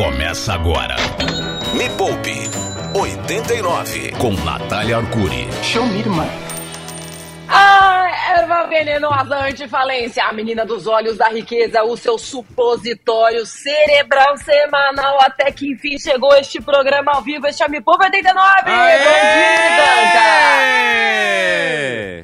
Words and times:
Começa 0.00 0.54
agora. 0.54 0.96
Me 1.74 1.90
Poupe 1.90 2.48
89 2.98 4.12
com 4.12 4.32
Natália 4.32 4.96
Arcuri. 4.96 5.46
Show 5.62 5.84
me, 5.84 5.98
irmã. 5.98 6.26
Ah, 7.46 8.08
erva 8.30 8.66
venenosa 8.66 9.44
antifalência, 9.44 10.24
a 10.24 10.32
menina 10.32 10.64
dos 10.64 10.86
olhos 10.86 11.18
da 11.18 11.28
riqueza, 11.28 11.82
o 11.82 11.98
seu 11.98 12.16
supositório 12.16 13.44
cerebral 13.44 14.38
semanal, 14.38 15.20
até 15.20 15.52
que 15.52 15.70
enfim 15.70 15.98
chegou 15.98 16.34
este 16.34 16.62
programa 16.62 17.12
ao 17.16 17.20
vivo, 17.20 17.46
este 17.46 17.62
é 17.62 17.68
Me 17.68 17.82
Poupe 17.82 18.02
89! 18.02 18.70
Bom 18.70 18.70
dia, 18.70 18.96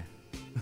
Danca! 0.01 0.06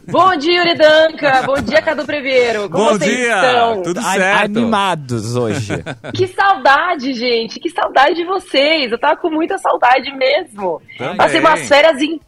Bom 0.06 0.36
dia, 0.36 0.58
Yuri 0.58 0.74
Danca! 0.76 1.42
Bom 1.42 1.54
dia, 1.62 1.80
Cadu 1.80 2.04
Preveiro! 2.04 2.68
Como 2.68 2.84
Bom 2.84 2.90
vocês 2.92 3.16
dia! 3.16 3.34
estão? 3.34 3.82
Tudo 3.82 4.02
certo? 4.02 4.44
Animados 4.44 5.36
hoje. 5.36 5.72
Que 6.14 6.26
saudade, 6.28 7.14
gente! 7.14 7.58
Que 7.58 7.70
saudade 7.70 8.14
de 8.16 8.24
vocês! 8.24 8.92
Eu 8.92 8.98
tava 8.98 9.16
com 9.16 9.30
muita 9.30 9.56
saudade 9.58 10.10
mesmo! 10.16 10.80
Também. 10.98 11.16
Passei 11.16 11.40
umas 11.40 11.66
férias, 11.66 12.02
in... 12.02 12.20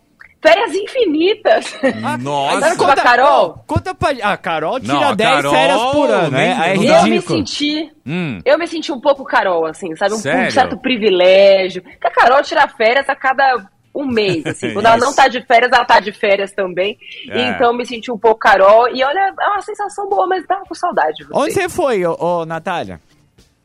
férias 0.42 0.74
infinitas! 0.74 1.74
Nossa! 2.20 2.60
Sabe 2.60 2.76
como 2.76 2.92
a 2.92 2.96
Carol? 2.96 3.64
Conta 3.66 3.94
pra. 3.94 4.10
A 4.22 4.36
Carol 4.36 4.80
tira 4.80 4.94
Não, 4.94 5.02
a 5.10 5.14
10 5.14 5.30
Carol 5.30 5.52
férias 5.52 5.82
por 5.92 6.10
ano, 6.10 6.30
né? 6.30 6.72
É 6.72 6.76
Eu 6.76 7.02
me 7.04 7.20
senti 7.20 7.90
Hum, 8.06 8.38
Eu 8.44 8.58
me 8.58 8.66
senti 8.66 8.90
um 8.90 9.00
pouco 9.00 9.24
Carol, 9.24 9.66
assim, 9.66 9.94
sabe? 9.96 10.14
Um, 10.14 10.16
um 10.16 10.50
certo 10.50 10.78
privilégio. 10.78 11.82
Porque 11.82 12.06
a 12.06 12.10
Carol 12.10 12.42
tira 12.42 12.66
férias 12.68 13.08
a 13.08 13.14
cada 13.14 13.68
um 13.96 14.06
mês, 14.06 14.44
assim. 14.46 14.72
Quando 14.72 14.86
ela 14.86 14.96
não 14.98 15.14
tá 15.14 15.28
de 15.28 15.40
férias, 15.42 15.72
ela 15.72 15.84
tá 15.84 15.98
de 16.00 16.12
férias 16.12 16.52
também. 16.52 16.98
É. 17.30 17.48
Então 17.50 17.68
eu 17.68 17.74
me 17.74 17.86
senti 17.86 18.10
um 18.12 18.18
pouco 18.18 18.38
Carol. 18.38 18.88
E 18.94 19.02
olha, 19.02 19.34
é 19.40 19.48
uma 19.48 19.62
sensação 19.62 20.08
boa, 20.08 20.26
mas 20.26 20.44
tava 20.46 20.64
com 20.68 20.74
saudade 20.74 21.16
de 21.16 21.24
você. 21.24 21.38
Onde 21.38 21.52
você 21.54 21.68
foi, 21.68 22.04
ô, 22.04 22.16
ô, 22.18 22.44
Natália? 22.46 23.00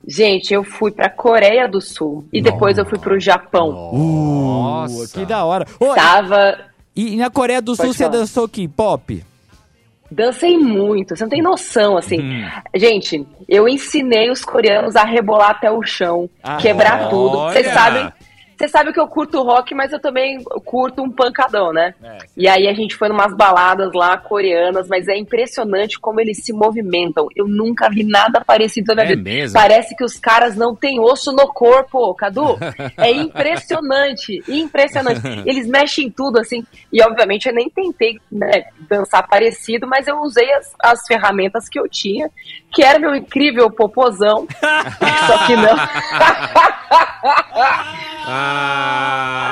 Gente, 0.08 0.52
eu 0.54 0.64
fui 0.64 0.92
pra 0.92 1.10
Coreia 1.10 1.68
do 1.68 1.80
Sul. 1.80 2.26
E 2.34 2.42
depois 2.42 2.78
eu 2.78 2.86
fui 2.86 2.98
pro 2.98 3.20
Japão. 3.20 3.72
Nossa. 3.72 5.04
Uh, 5.04 5.08
que 5.20 5.26
da 5.26 5.44
hora. 5.46 5.66
Ô, 5.80 5.94
Tava. 5.94 6.58
e, 6.96 7.14
e 7.14 7.18
na 7.18 7.30
Coreia 7.30 7.62
do 7.62 7.76
Sul 7.76 7.86
Pode 7.86 7.98
você 7.98 8.06
falar. 8.06 8.18
dançou 8.18 8.48
K-pop? 8.50 9.24
Dancei 10.14 10.58
muito, 10.58 11.16
você 11.16 11.24
não 11.24 11.30
tem 11.30 11.42
noção, 11.42 11.98
assim. 11.98 12.20
Hum. 12.20 12.46
Gente, 12.76 13.26
eu 13.48 13.66
ensinei 13.70 14.30
os 14.30 14.44
coreanos 14.44 14.96
a 14.98 15.06
rebolar 15.06 15.52
até 15.52 15.72
o 15.72 15.82
chão, 15.84 16.30
Ah, 16.44 16.58
quebrar 16.58 17.08
tudo. 17.10 17.38
Vocês 17.46 17.66
olha! 17.68 17.74
sabem, 17.74 18.14
vocês 18.62 18.72
sabem 18.72 18.94
que 18.94 19.00
eu 19.00 19.08
curto 19.08 19.42
rock, 19.42 19.74
mas 19.74 19.92
eu 19.92 20.00
também 20.00 20.44
curto 20.64 21.02
um 21.02 21.10
pancadão, 21.10 21.74
né? 21.74 21.96
É. 22.04 22.18
E 22.38 22.48
aí 22.48 22.68
a 22.68 22.74
gente 22.74 22.96
foi 22.96 23.10
numas 23.10 23.36
baladas 23.36 23.92
lá 23.92 24.16
coreanas, 24.18 24.88
mas 24.88 25.08
é 25.08 25.18
impressionante 25.18 26.00
como 26.00 26.22
eles 26.22 26.46
se 26.46 26.54
movimentam. 26.54 27.28
Eu 27.36 27.48
nunca 27.48 27.90
vi 27.90 28.04
nada 28.04 28.40
parecido 28.46 28.94
na 28.94 29.02
minha 29.02 29.14
É 29.14 29.16
vida. 29.16 29.30
mesmo? 29.30 29.60
Parece 29.60 29.96
que 29.96 30.04
os 30.04 30.20
caras 30.20 30.56
não 30.56 30.76
têm 30.76 31.00
osso 31.00 31.32
no 31.32 31.48
corpo, 31.48 32.14
Cadu. 32.14 32.56
É 32.98 33.10
impressionante, 33.12 34.44
impressionante. 34.48 35.22
Eles 35.44 35.68
mexem 35.68 36.06
em 36.06 36.12
tudo, 36.12 36.40
assim. 36.40 36.64
E 36.94 37.02
obviamente 37.02 37.50
eu 37.50 37.56
nem 37.56 37.68
tentei 37.68 38.20
né, 38.32 38.66
dançar 38.88 39.28
parecido, 39.28 39.88
mas 39.88 40.08
eu 40.08 40.20
usei 40.20 40.54
as, 40.54 40.72
as 40.80 41.00
ferramentas 41.08 41.68
que 41.68 41.80
eu 41.80 41.90
tinha, 41.90 42.30
que 42.72 42.84
era 42.84 43.00
meu 43.00 43.16
incrível 43.16 43.72
popozão. 43.72 44.46
Só 45.26 45.48
que 45.48 45.56
não. 45.56 45.76
Ah, 48.24 48.51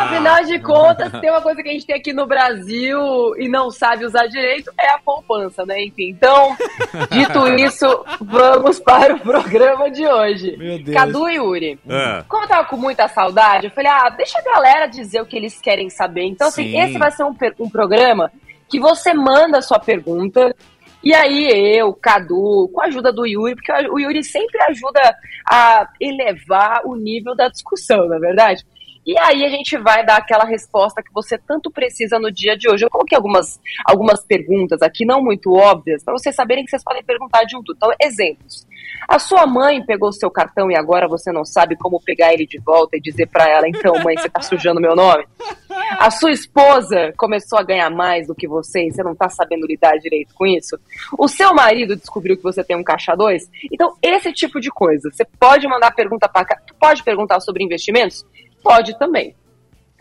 Afinal 0.04 0.44
de 0.44 0.60
contas, 0.60 1.12
tem 1.20 1.30
uma 1.30 1.42
coisa 1.42 1.62
que 1.62 1.70
a 1.70 1.72
gente 1.72 1.86
tem 1.86 1.96
aqui 1.96 2.14
no 2.14 2.26
Brasil 2.26 3.00
e 3.38 3.48
não 3.48 3.72
sabe 3.72 4.06
usar 4.06 4.28
direito, 4.28 4.72
é 4.80 4.90
a 4.90 5.00
poupança, 5.00 5.66
né? 5.66 5.84
Enfim, 5.84 6.10
então, 6.10 6.56
dito 7.12 7.48
isso, 7.60 8.06
vamos 8.20 8.80
para 8.80 9.16
o 9.16 9.20
programa 9.20 9.90
de 9.90 10.06
hoje. 10.06 10.58
Meu 10.58 10.78
Deus. 10.82 10.98
Cadu 10.98 11.30
e 11.30 11.36
Yuri. 11.36 11.80
Ah. 11.90 12.24
Como 12.28 12.44
eu 12.44 12.48
tava 12.48 12.68
com 12.68 12.78
muita 12.78 13.08
saudade, 13.08 13.68
eu 13.68 13.72
falei, 13.72 13.92
ah, 13.92 14.10
deixa 14.10 14.40
a 14.40 14.44
galera 14.44 14.88
dizer 14.88 15.22
o 15.22 15.26
que 15.26 15.36
eles 15.36 15.60
querem 15.60 15.90
saber. 15.90 16.24
Então, 16.24 16.48
assim, 16.48 16.72
Sim. 16.72 16.80
esse 16.80 16.98
vai 16.98 17.12
ser 17.12 17.24
um, 17.24 17.36
um 17.60 17.70
programa 17.70 18.32
que 18.70 18.80
você 18.80 19.14
manda 19.14 19.58
a 19.58 19.62
sua 19.62 19.80
pergunta. 19.80 20.56
E 21.02 21.14
aí 21.14 21.78
eu, 21.78 21.94
Cadu, 21.94 22.70
com 22.74 22.82
a 22.82 22.86
ajuda 22.86 23.12
do 23.12 23.26
Yuri, 23.26 23.56
porque 23.56 23.72
o 23.90 24.00
Yuri 24.00 24.24
sempre 24.24 24.62
ajuda 24.64 25.02
a 25.50 25.88
elevar 26.00 26.82
o 26.86 26.96
nível 26.96 27.36
da 27.36 27.48
discussão, 27.48 28.08
na 28.08 28.18
é 28.18 28.20
verdade? 28.20 28.66
E 29.06 29.18
aí 29.18 29.46
a 29.46 29.50
gente 29.50 29.78
vai 29.78 30.06
dar 30.06 30.18
aquela 30.18 30.46
resposta 30.46 31.02
que 31.02 31.12
você 31.14 31.38
tanto 31.38 31.72
precisa 31.72 32.20
no 32.20 32.32
dia 32.32 32.56
de 32.56 32.70
hoje. 32.70 32.86
Eu 32.86 32.90
coloquei 32.90 33.16
algumas, 33.16 33.60
algumas 33.86 34.24
perguntas 34.24 34.82
aqui, 34.82 35.06
não 35.06 35.22
muito 35.22 35.54
óbvias, 35.54 36.04
para 36.04 36.14
vocês 36.14 36.36
saberem 36.36 36.64
que 36.64 36.70
vocês 36.70 36.84
podem 36.84 37.04
perguntar 37.04 37.44
de 37.44 37.58
um 37.58 37.64
tudo. 37.64 37.78
Então, 37.78 37.92
exemplos. 38.02 38.68
A 39.08 39.18
sua 39.18 39.48
mãe 39.48 39.84
pegou 39.84 40.12
seu 40.12 40.30
cartão 40.30 40.70
e 40.70 40.78
agora 40.78 41.08
você 41.08 41.32
não 41.32 41.44
sabe 41.44 41.76
como 41.76 42.02
pegar 42.02 42.34
ele 42.34 42.46
de 42.46 42.60
volta 42.60 42.98
e 42.98 43.02
dizer 43.02 43.28
para 43.28 43.50
ela, 43.50 43.68
então, 43.68 43.94
mãe, 44.04 44.16
você 44.16 44.30
tá 44.30 44.42
sujando 44.42 44.80
meu 44.80 44.96
nome? 44.96 45.26
A 45.98 46.12
sua 46.12 46.32
esposa 46.32 47.12
começou 47.18 47.58
a 47.58 47.64
ganhar 47.64 47.90
mais 47.90 48.28
do 48.28 48.36
que 48.36 48.48
você 48.48 48.88
e 48.88 48.92
você 48.92 49.02
não 49.02 49.16
tá 49.16 49.28
sabendo 49.30 49.66
lidar 49.66 49.98
direito 49.98 50.34
com 50.36 50.46
isso? 50.46 50.78
O 51.18 51.28
seu 51.28 51.54
marido 51.54 51.96
descobriu 51.96 52.38
que 52.38 52.44
você 52.44 52.64
tem 52.64 52.76
um 52.76 52.84
caixa 52.84 53.16
dois? 53.16 53.50
Então, 53.72 53.96
esse 54.02 54.32
tipo 54.32 54.60
de 54.60 54.70
coisa. 54.70 55.10
Você 55.12 55.26
pode 55.40 55.68
mandar 55.68 55.92
pergunta 55.92 56.28
para. 56.28 56.46
Pode 56.80 57.04
perguntar 57.04 57.40
sobre 57.40 57.64
investimentos? 57.64 58.26
Pode 58.64 58.98
também. 59.00 59.34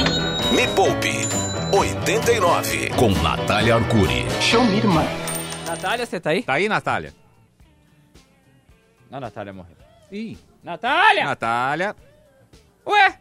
Me 0.53 0.67
Poupe 0.75 1.54
89 1.75 2.91
com 2.91 3.11
Natália 3.21 3.75
Arcuri. 3.75 4.25
Show 4.41 4.63
me, 4.63 4.77
irmã. 4.77 5.03
Natália, 5.67 6.07
você 6.07 6.21
tá 6.21 6.31
aí? 6.31 6.45
Tá 6.45 6.53
aí, 6.53 6.69
Natália? 6.69 7.13
A 9.11 9.19
Natália 9.19 9.53
morreu. 9.53 9.75
Ih, 10.13 10.39
Natália! 10.63 11.25
Natália. 11.25 11.97
Ué? 12.87 13.19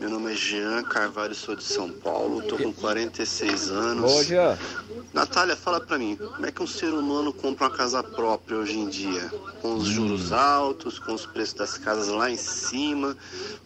Meu 0.00 0.08
nome 0.10 0.32
é 0.32 0.36
Jean 0.36 0.82
Carvalho, 0.84 1.34
sou 1.34 1.54
de 1.56 1.64
São 1.64 1.90
Paulo. 1.90 2.42
Tô 2.42 2.56
com 2.56 2.72
46 2.72 3.70
anos. 3.70 4.26
Jean. 4.26 4.56
Natália, 5.12 5.56
fala 5.56 5.80
pra 5.80 5.98
mim, 5.98 6.16
como 6.16 6.46
é 6.46 6.52
que 6.52 6.62
um 6.62 6.66
ser 6.66 6.92
humano 6.92 7.32
compra 7.40 7.68
uma 7.68 7.76
casa 7.76 8.02
própria 8.02 8.56
hoje 8.58 8.78
em 8.78 8.88
dia? 8.88 9.30
Com 9.60 9.74
os 9.74 9.86
juros 9.86 10.32
altos, 10.32 10.98
com 10.98 11.14
os 11.14 11.26
preços 11.26 11.54
das 11.54 11.78
casas 11.78 12.08
lá 12.08 12.30
em 12.30 12.36
cima, 12.36 13.16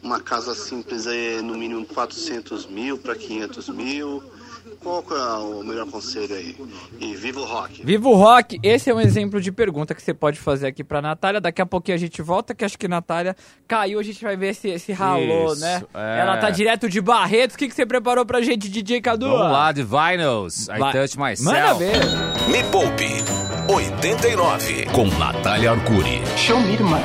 uma 0.03 0.21
casa 0.21 0.55
simples 0.55 1.07
é 1.07 1.41
no 1.43 1.57
mínimo 1.57 1.85
400 1.87 2.67
mil 2.67 2.99
para 2.99 3.15
500 3.15 3.69
mil. 3.69 4.23
Qual 4.81 5.03
que 5.03 5.13
é 5.13 5.17
o 5.17 5.63
melhor 5.65 5.87
conselho 5.91 6.35
aí? 6.35 6.57
E 7.01 7.15
viva 7.17 7.41
o 7.41 7.45
rock! 7.45 7.85
Viva 7.85 8.09
o 8.09 8.15
Rock, 8.15 8.61
esse 8.63 8.89
é 8.89 8.95
um 8.95 9.01
exemplo 9.01 9.41
de 9.41 9.51
pergunta 9.51 9.95
que 9.95 10.01
você 10.03 10.15
pode 10.15 10.39
fazer 10.39 10.69
aqui 10.69 10.85
pra 10.85 11.03
Natália. 11.03 11.41
Daqui 11.41 11.61
a 11.61 11.67
pouquinho 11.67 11.97
a 11.97 11.99
gente 11.99 12.23
volta, 12.23 12.55
que 12.55 12.65
acho 12.65 12.79
que 12.79 12.87
Natália 12.87 13.35
caiu, 13.67 13.99
a 13.99 14.03
gente 14.03 14.23
vai 14.23 14.37
ver 14.37 14.51
esse, 14.51 14.69
esse 14.69 14.93
ralô, 14.93 15.53
Isso, 15.53 15.61
né? 15.61 15.83
é. 15.95 16.21
Ela 16.21 16.37
tá 16.37 16.51
direto 16.51 16.89
de 16.89 17.01
Barretos. 17.01 17.57
O 17.57 17.59
que, 17.59 17.69
que 17.69 17.75
você 17.75 17.85
preparou 17.87 18.25
pra 18.25 18.41
gente, 18.41 18.69
DJ 18.69 19.01
Cadu? 19.01 19.29
Vamos 19.29 19.51
lá, 19.51 19.73
de 19.73 19.83
Vinyls, 19.83 20.69
I 20.69 20.79
Vai. 20.79 20.93
Touch 20.93 21.19
Myself. 21.19 21.45
Manda 21.45 21.75
ver. 21.75 21.99
Me 22.49 22.63
Poupe 22.71 23.48
89 23.69 24.87
com 24.95 25.05
Natália 25.19 25.73
Arcuri. 25.73 26.23
Show 26.39 26.59
me, 26.61 26.73
irmã. 26.73 26.99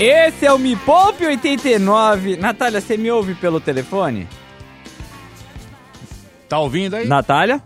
Esse 0.00 0.44
é 0.44 0.52
o 0.52 0.58
Me 0.58 0.74
Poupe 0.74 1.24
89. 1.24 2.36
Natália, 2.36 2.80
você 2.80 2.96
me 2.96 3.08
ouve 3.10 3.36
pelo 3.36 3.60
telefone? 3.60 4.26
Tá 6.48 6.58
ouvindo 6.58 6.94
aí? 6.96 7.06
Natália? 7.06 7.62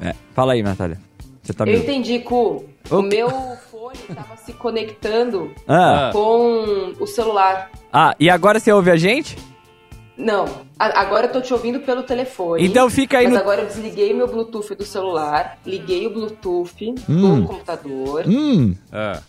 É, 0.00 0.14
fala 0.34 0.54
aí, 0.54 0.62
Natália. 0.62 0.98
Você 1.42 1.52
tá 1.52 1.64
me 1.66 1.74
Eu 1.74 1.80
entendi, 1.80 2.18
Cu. 2.20 2.64
O 2.90 2.96
O 2.96 3.02
meu 3.02 3.28
fone 3.70 3.98
tava 4.14 4.36
se 4.38 4.52
conectando 4.54 5.52
Ah, 5.68 6.10
com 6.12 6.94
o 6.98 7.06
celular. 7.06 7.70
ah, 7.92 8.14
e 8.18 8.30
agora 8.30 8.58
você 8.58 8.72
ouve 8.72 8.90
a 8.90 8.96
gente? 8.96 9.36
Não, 10.16 10.46
agora 10.78 11.26
eu 11.26 11.32
tô 11.32 11.40
te 11.42 11.52
ouvindo 11.52 11.80
pelo 11.80 12.02
telefone. 12.02 12.64
Então 12.66 12.88
fica 12.88 13.18
aí 13.18 13.24
Mas 13.24 13.34
no- 13.34 13.40
agora 13.40 13.60
eu 13.62 13.66
desliguei 13.66 14.14
meu 14.14 14.26
Bluetooth 14.26 14.74
do 14.74 14.84
celular, 14.84 15.58
liguei 15.66 16.06
o 16.06 16.10
Bluetooth 16.10 16.94
Hum. 17.08 17.40
do 17.42 17.46
computador. 17.46 18.24
Hum. 18.26 18.74
Ah. 18.90 19.20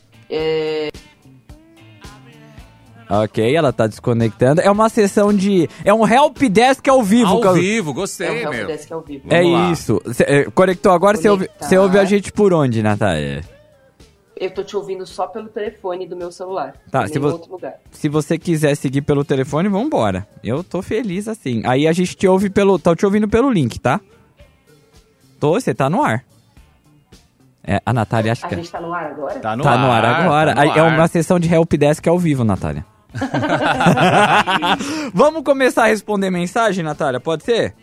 Ok, 3.09 3.55
ela 3.55 3.71
tá 3.71 3.87
desconectando. 3.87 4.59
É 4.59 4.69
uma 4.69 4.89
sessão 4.89 5.33
de. 5.33 5.69
É 5.85 5.93
um 5.93 6.05
help 6.05 6.37
desk 6.43 6.89
ao 6.89 7.01
vivo. 7.01 7.29
Ao 7.35 7.39
Cal- 7.39 7.53
vivo, 7.53 7.91
É 7.91 7.93
gostei, 7.93 8.29
o 8.29 8.33
meu. 8.49 8.53
Helpdesk 8.53 8.91
ao 8.91 9.01
vivo. 9.01 9.23
É 9.29 9.41
Vamos 9.43 9.53
lá. 9.59 9.71
isso. 9.71 10.01
Cê, 10.13 10.23
é, 10.27 10.43
conectou 10.51 10.91
agora, 10.91 11.15
você 11.15 11.29
ouve, 11.29 11.49
ouve 11.79 11.99
a 11.99 12.03
gente 12.05 12.33
por 12.33 12.53
onde, 12.53 12.83
Natália? 12.83 13.43
Eu 14.39 14.51
tô 14.51 14.63
te 14.63 14.75
ouvindo 14.75 15.05
só 15.05 15.27
pelo 15.27 15.47
telefone 15.47 16.07
do 16.07 16.15
meu 16.15 16.31
celular. 16.31 16.73
Tá, 16.91 17.07
se 17.07 17.17
vo- 17.19 17.29
outro 17.29 17.51
lugar. 17.51 17.75
Se 17.91 18.07
você 18.09 18.37
quiser 18.37 18.75
seguir 18.75 19.01
pelo 19.01 19.23
telefone, 19.25 19.69
vambora. 19.69 20.27
Eu 20.43 20.63
tô 20.63 20.81
feliz 20.81 21.27
assim. 21.27 21.61
Aí 21.65 21.87
a 21.87 21.93
gente 21.93 22.15
te 22.15 22.27
ouve 22.27 22.49
pelo. 22.49 22.77
Tô 22.79 22.95
te 22.95 23.05
ouvindo 23.05 23.27
pelo 23.27 23.51
link, 23.51 23.79
tá? 23.79 23.99
Tô, 25.39 25.53
você 25.53 25.73
tá 25.73 25.89
no 25.89 26.03
ar. 26.03 26.23
É, 27.63 27.81
a 27.85 27.93
Natália 27.93 28.31
acha 28.31 28.45
A 28.45 28.49
que. 28.49 28.55
gente 28.55 28.71
tá 28.71 28.79
no 28.79 28.93
ar 28.93 29.07
agora? 29.07 29.39
Tá 29.39 29.55
no 29.55 29.63
tá 29.63 29.71
ar. 29.71 29.79
no 29.79 29.91
ar 29.91 30.05
agora. 30.05 30.55
tá 30.55 30.65
no 30.65 30.71
é 30.71 30.79
ar. 30.79 30.93
uma 30.97 31.07
sessão 31.07 31.39
de 31.39 31.53
help 31.53 31.73
desk 31.73 32.07
ao 32.07 32.17
vivo, 32.17 32.43
Natália. 32.43 32.85
Vamos 35.13 35.43
começar 35.43 35.83
a 35.83 35.87
responder 35.87 36.29
mensagem, 36.29 36.83
Natália? 36.83 37.19
Pode 37.19 37.43
ser? 37.43 37.73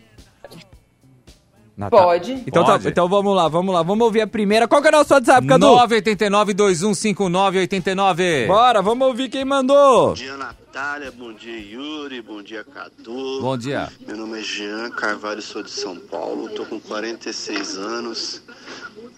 Natália. 1.77 2.05
Pode. 2.05 2.31
Então, 2.47 2.63
tá- 2.63 2.71
Pode. 2.73 2.87
então 2.87 3.09
vamos 3.09 3.35
lá, 3.35 3.47
vamos 3.49 3.73
lá. 3.73 3.83
Vamos 3.83 4.05
ouvir 4.05 4.21
a 4.21 4.27
primeira. 4.27 4.65
Qual 4.67 4.81
que 4.81 4.87
é 4.87 4.91
o 4.91 4.93
nosso 4.93 5.13
WhatsApp, 5.13 5.45
Cadu? 5.45 5.65
989-2159-89. 5.67 8.47
Bora, 8.47 8.81
vamos 8.81 9.07
ouvir 9.07 9.29
quem 9.29 9.43
mandou. 9.45 10.09
Bom 10.09 10.13
dia, 10.13 10.37
Natália. 10.37 11.11
Bom 11.11 11.33
dia, 11.33 11.57
Yuri. 11.59 12.21
Bom 12.21 12.41
dia, 12.41 12.63
Cadu. 12.63 13.41
Bom 13.41 13.57
dia. 13.57 13.89
Meu 14.07 14.17
nome 14.17 14.39
é 14.39 14.43
Jean 14.43 14.89
Carvalho, 14.91 15.41
sou 15.41 15.63
de 15.63 15.71
São 15.71 15.95
Paulo, 15.97 16.49
tô 16.49 16.65
com 16.65 16.79
46 16.79 17.77
anos. 17.77 18.41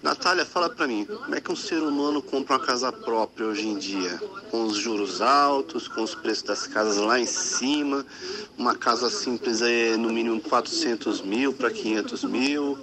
Natália, 0.08 0.46
fala 0.46 0.70
pra 0.70 0.88
mim, 0.88 1.06
como 1.06 1.36
é 1.36 1.42
que 1.42 1.52
um 1.52 1.56
ser 1.56 1.82
humano 1.84 2.22
compra 2.22 2.56
uma 2.56 2.66
casa 2.66 2.92
própria 2.94 3.46
hoje 3.46 3.68
em 3.68 3.78
dia? 3.78 4.18
Com 4.50 4.64
os 4.64 4.78
juros 4.78 5.22
altos, 5.22 5.88
com 5.90 6.02
os 6.02 6.16
preços 6.16 6.44
das 6.44 6.66
casas 6.66 6.96
lá 6.98 7.20
em 7.20 7.26
cima, 7.26 8.06
uma 8.58 8.74
casa 8.74 9.10
simples 9.10 9.62
é 9.62 9.98
no 9.98 10.10
mínimo 10.10 10.40
400 10.40 11.22
mil 11.24 11.52
para 11.52 11.70
500 11.70 12.24
mil. 12.24 12.78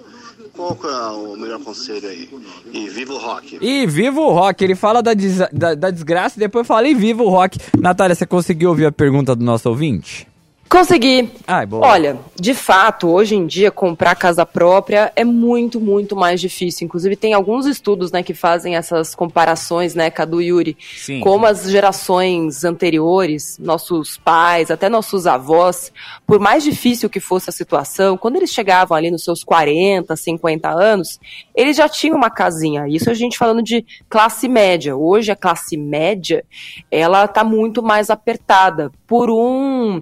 Qual 0.53 0.77
é 0.83 1.07
o 1.15 1.35
melhor 1.35 1.59
conselho 1.63 2.07
aí? 2.07 2.29
E 2.71 2.87
viva 2.89 3.13
o 3.13 3.17
rock! 3.17 3.57
E 3.59 3.87
viva 3.87 4.19
o 4.21 4.31
rock. 4.31 4.63
Ele 4.63 4.75
fala 4.75 5.01
da, 5.01 5.13
des- 5.15 5.49
da- 5.51 5.73
da 5.73 5.89
desgraça 5.89 6.37
e 6.37 6.39
depois 6.39 6.67
fala 6.67 6.87
e 6.87 6.93
viva 6.93 7.23
o 7.23 7.29
rock. 7.29 7.57
Natália, 7.79 8.13
você 8.15 8.25
conseguiu 8.27 8.69
ouvir 8.69 8.85
a 8.85 8.91
pergunta 8.91 9.35
do 9.35 9.43
nosso 9.43 9.67
ouvinte? 9.67 10.27
Consegui. 10.67 11.29
Ai, 11.47 11.65
boa. 11.65 11.85
Olha, 11.85 12.19
de 12.35 12.53
fato, 12.55 13.07
hoje 13.07 13.35
em 13.35 13.45
dia, 13.45 13.69
comprar 13.69 14.15
casa 14.15 14.45
própria 14.45 15.11
é 15.15 15.23
muito, 15.23 15.79
muito 15.79 16.15
mais 16.15 16.41
difícil. 16.41 16.85
Inclusive, 16.85 17.15
tem 17.15 17.33
alguns 17.33 17.67
estudos 17.67 18.11
né, 18.11 18.23
que 18.23 18.33
fazem 18.33 18.75
essas 18.75 19.13
comparações, 19.13 19.93
né, 19.93 20.09
Cadu 20.09 20.41
Yuri, 20.41 20.75
Sim. 20.97 21.19
como 21.19 21.45
as 21.45 21.69
gerações 21.69 22.65
anteriores, 22.65 23.59
nossos 23.59 24.17
pais, 24.17 24.71
até 24.71 24.89
nossos 24.89 25.27
avós, 25.27 25.93
por 26.25 26.39
mais 26.39 26.63
difícil 26.63 27.09
que 27.09 27.19
fosse 27.19 27.49
a 27.49 27.53
situação, 27.53 28.17
quando 28.17 28.37
eles 28.37 28.49
chegavam 28.49 28.97
ali 28.97 29.11
nos 29.11 29.23
seus 29.23 29.43
40, 29.43 30.15
50 30.15 30.69
anos, 30.69 31.19
eles 31.55 31.77
já 31.77 31.87
tinham 31.87 32.17
uma 32.17 32.31
casinha. 32.31 32.87
Isso 32.87 33.09
a 33.09 33.13
gente 33.13 33.37
falando 33.37 33.61
de 33.61 33.85
classe 34.09 34.47
média. 34.47 34.95
Hoje, 34.95 35.31
a 35.31 35.35
classe 35.35 35.77
média, 35.77 36.43
ela 36.89 37.25
está 37.25 37.43
muito 37.43 37.83
mais 37.83 38.09
apertada 38.09 38.91
por 39.07 39.29
um 39.29 40.01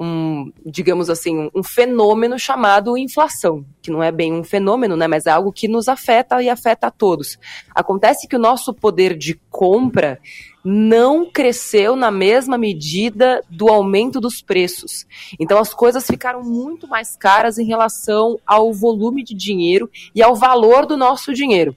um, 0.00 0.50
digamos 0.64 1.10
assim, 1.10 1.50
um, 1.54 1.62
fenômeno 1.62 2.38
chamado 2.38 2.96
inflação, 2.96 3.66
que 3.82 3.90
não 3.90 4.02
é 4.02 4.10
bem 4.10 4.32
um 4.32 4.42
fenômeno, 4.42 4.96
né, 4.96 5.06
mas 5.06 5.26
é 5.26 5.30
algo 5.30 5.52
que 5.52 5.68
nos 5.68 5.88
afeta 5.88 6.42
e 6.42 6.48
afeta 6.48 6.86
a 6.86 6.90
todos. 6.90 7.38
Acontece 7.74 8.26
que 8.26 8.34
o 8.34 8.38
nosso 8.38 8.72
poder 8.72 9.14
de 9.14 9.38
compra 9.50 10.18
não 10.64 11.30
cresceu 11.30 11.96
na 11.96 12.10
mesma 12.10 12.56
medida 12.56 13.42
do 13.50 13.68
aumento 13.68 14.20
dos 14.20 14.40
preços. 14.40 15.06
Então 15.38 15.58
as 15.58 15.74
coisas 15.74 16.06
ficaram 16.06 16.42
muito 16.42 16.88
mais 16.88 17.14
caras 17.14 17.58
em 17.58 17.66
relação 17.66 18.38
ao 18.46 18.72
volume 18.72 19.22
de 19.22 19.34
dinheiro 19.34 19.90
e 20.14 20.22
ao 20.22 20.34
valor 20.34 20.86
do 20.86 20.96
nosso 20.96 21.34
dinheiro. 21.34 21.76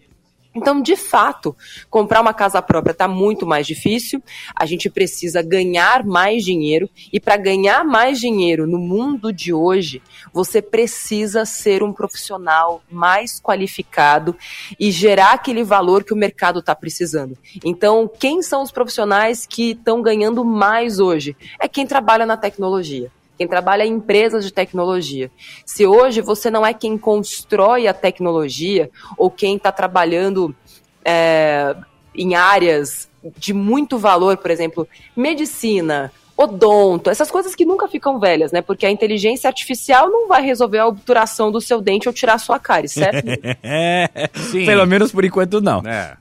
Então, 0.56 0.82
de 0.82 0.96
fato, 0.96 1.56
comprar 1.90 2.22
uma 2.22 2.34
casa 2.34 2.62
própria 2.62 2.92
está 2.92 3.08
muito 3.08 3.46
mais 3.46 3.66
difícil. 3.66 4.22
A 4.56 4.66
gente 4.66 4.90
precisa 4.90 5.42
ganhar 5.42 6.06
mais 6.06 6.44
dinheiro. 6.44 6.90
E 7.12 7.20
para 7.20 7.38
ganhar 7.38 7.84
mais 7.84 8.20
dinheiro 8.20 8.68
no 8.68 8.78
mundo 8.78 9.34
de 9.34 9.54
hoje, 9.54 10.02
você 10.32 10.62
precisa 10.62 11.46
ser 11.46 11.82
um 11.82 11.92
profissional 11.92 12.84
mais 12.92 13.42
qualificado 13.42 14.36
e 14.80 14.92
gerar 14.92 15.34
aquele 15.34 15.64
valor 15.64 16.04
que 16.04 16.14
o 16.14 16.18
mercado 16.18 16.60
está 16.60 16.76
precisando. 16.76 17.38
Então, 17.64 18.10
quem 18.20 18.42
são 18.42 18.62
os 18.62 18.72
profissionais 18.72 19.48
que 19.48 19.72
estão 19.72 20.02
ganhando 20.02 20.46
mais 20.46 21.00
hoje? 21.00 21.36
É 21.60 21.68
quem 21.68 21.88
trabalha 21.88 22.26
na 22.26 22.38
tecnologia 22.38 23.12
quem 23.44 23.48
trabalha 23.48 23.86
em 23.86 23.94
empresas 23.94 24.46
de 24.46 24.52
tecnologia. 24.52 25.30
Se 25.66 25.86
hoje 25.86 26.22
você 26.22 26.50
não 26.50 26.66
é 26.66 26.74
quem 26.74 26.98
constrói 26.98 27.88
a 27.88 27.94
tecnologia 27.94 28.90
ou 29.18 29.30
quem 29.30 29.58
está 29.58 29.72
trabalhando 29.72 30.56
é, 31.04 31.76
em 32.16 32.36
áreas 32.36 33.10
de 33.38 33.54
muito 33.54 33.98
valor, 33.98 34.38
por 34.38 34.50
exemplo, 34.50 34.88
medicina, 35.16 36.12
odonto, 36.38 37.10
essas 37.10 37.30
coisas 37.30 37.54
que 37.54 37.66
nunca 37.66 37.88
ficam 37.88 38.20
velhas, 38.20 38.52
né? 38.52 38.62
Porque 38.62 38.86
a 38.86 38.92
inteligência 38.92 39.48
artificial 39.48 40.10
não 40.10 40.28
vai 40.28 40.42
resolver 40.42 40.80
a 40.80 40.88
obturação 40.88 41.52
do 41.52 41.62
seu 41.62 41.82
dente 41.82 42.08
ou 42.08 42.14
tirar 42.14 42.36
a 42.36 42.40
sua 42.40 42.60
cárie, 42.60 42.90
certo? 42.90 43.28
É, 43.62 44.10
Sim. 44.52 44.66
pelo 44.66 44.86
menos 44.86 45.12
por 45.12 45.24
enquanto 45.24 45.62
não. 45.62 45.80
É. 45.86 46.18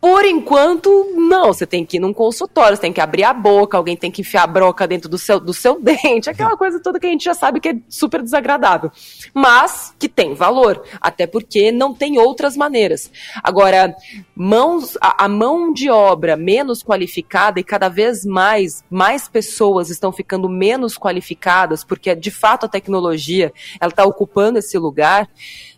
Por 0.00 0.24
enquanto, 0.24 1.12
não. 1.14 1.52
Você 1.52 1.66
tem 1.66 1.84
que 1.84 1.96
ir 1.96 2.00
num 2.00 2.12
consultório, 2.12 2.76
você 2.76 2.82
tem 2.82 2.92
que 2.92 3.00
abrir 3.00 3.24
a 3.24 3.32
boca, 3.32 3.76
alguém 3.76 3.96
tem 3.96 4.10
que 4.10 4.20
enfiar 4.20 4.44
a 4.44 4.46
broca 4.46 4.86
dentro 4.86 5.08
do 5.08 5.18
seu, 5.18 5.40
do 5.40 5.54
seu 5.54 5.80
dente, 5.82 6.28
aquela 6.28 6.56
coisa 6.56 6.80
toda 6.80 7.00
que 7.00 7.06
a 7.06 7.10
gente 7.10 7.24
já 7.24 7.34
sabe 7.34 7.60
que 7.60 7.70
é 7.70 7.76
super 7.88 8.22
desagradável. 8.22 8.90
Mas 9.32 9.94
que 9.98 10.08
tem 10.08 10.34
valor, 10.34 10.82
até 11.00 11.26
porque 11.26 11.72
não 11.72 11.94
tem 11.94 12.18
outras 12.18 12.56
maneiras. 12.56 13.10
Agora, 13.42 13.96
mãos, 14.34 14.96
a, 15.00 15.24
a 15.24 15.28
mão 15.28 15.72
de 15.72 15.90
obra 15.90 16.36
menos 16.36 16.82
qualificada 16.82 17.58
e 17.58 17.64
cada 17.64 17.88
vez 17.88 18.24
mais, 18.24 18.84
mais 18.90 19.28
pessoas 19.28 19.90
estão 19.90 20.12
ficando 20.12 20.48
menos 20.48 20.96
qualificadas, 20.96 21.82
porque 21.82 22.14
de 22.14 22.30
fato 22.30 22.66
a 22.66 22.68
tecnologia 22.68 23.52
ela 23.80 23.90
está 23.90 24.04
ocupando 24.04 24.58
esse 24.58 24.76
lugar 24.78 25.28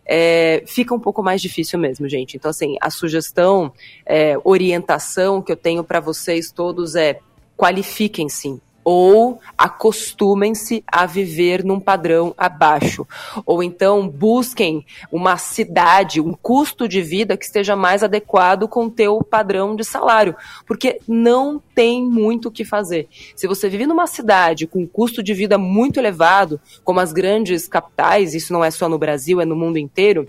é, 0.08 0.64
fica 0.66 0.94
um 0.94 0.98
pouco 0.98 1.22
mais 1.22 1.42
difícil 1.42 1.78
mesmo, 1.78 2.08
gente. 2.08 2.38
Então, 2.38 2.50
assim, 2.50 2.76
a 2.80 2.90
sugestão, 2.90 3.70
é, 4.06 4.38
orientação 4.42 5.42
que 5.42 5.52
eu 5.52 5.56
tenho 5.56 5.84
para 5.84 6.00
vocês 6.00 6.50
todos 6.50 6.96
é 6.96 7.20
qualifiquem-se, 7.54 8.58
ou 8.90 9.38
acostumem-se 9.58 10.82
a 10.86 11.04
viver 11.04 11.62
num 11.62 11.78
padrão 11.78 12.32
abaixo. 12.38 13.06
Ou 13.44 13.62
então 13.62 14.08
busquem 14.08 14.82
uma 15.12 15.36
cidade, 15.36 16.22
um 16.22 16.32
custo 16.32 16.88
de 16.88 17.02
vida 17.02 17.36
que 17.36 17.44
esteja 17.44 17.76
mais 17.76 18.02
adequado 18.02 18.66
com 18.66 18.86
o 18.86 18.90
teu 18.90 19.22
padrão 19.22 19.76
de 19.76 19.84
salário, 19.84 20.34
porque 20.66 21.00
não 21.06 21.60
tem 21.74 22.02
muito 22.02 22.48
o 22.48 22.50
que 22.50 22.64
fazer. 22.64 23.08
Se 23.36 23.46
você 23.46 23.68
vive 23.68 23.86
numa 23.86 24.06
cidade 24.06 24.66
com 24.66 24.80
um 24.80 24.86
custo 24.86 25.22
de 25.22 25.34
vida 25.34 25.58
muito 25.58 26.00
elevado, 26.00 26.58
como 26.82 26.98
as 26.98 27.12
grandes 27.12 27.68
capitais, 27.68 28.32
isso 28.32 28.54
não 28.54 28.64
é 28.64 28.70
só 28.70 28.88
no 28.88 28.96
Brasil, 28.96 29.38
é 29.38 29.44
no 29.44 29.54
mundo 29.54 29.76
inteiro, 29.76 30.26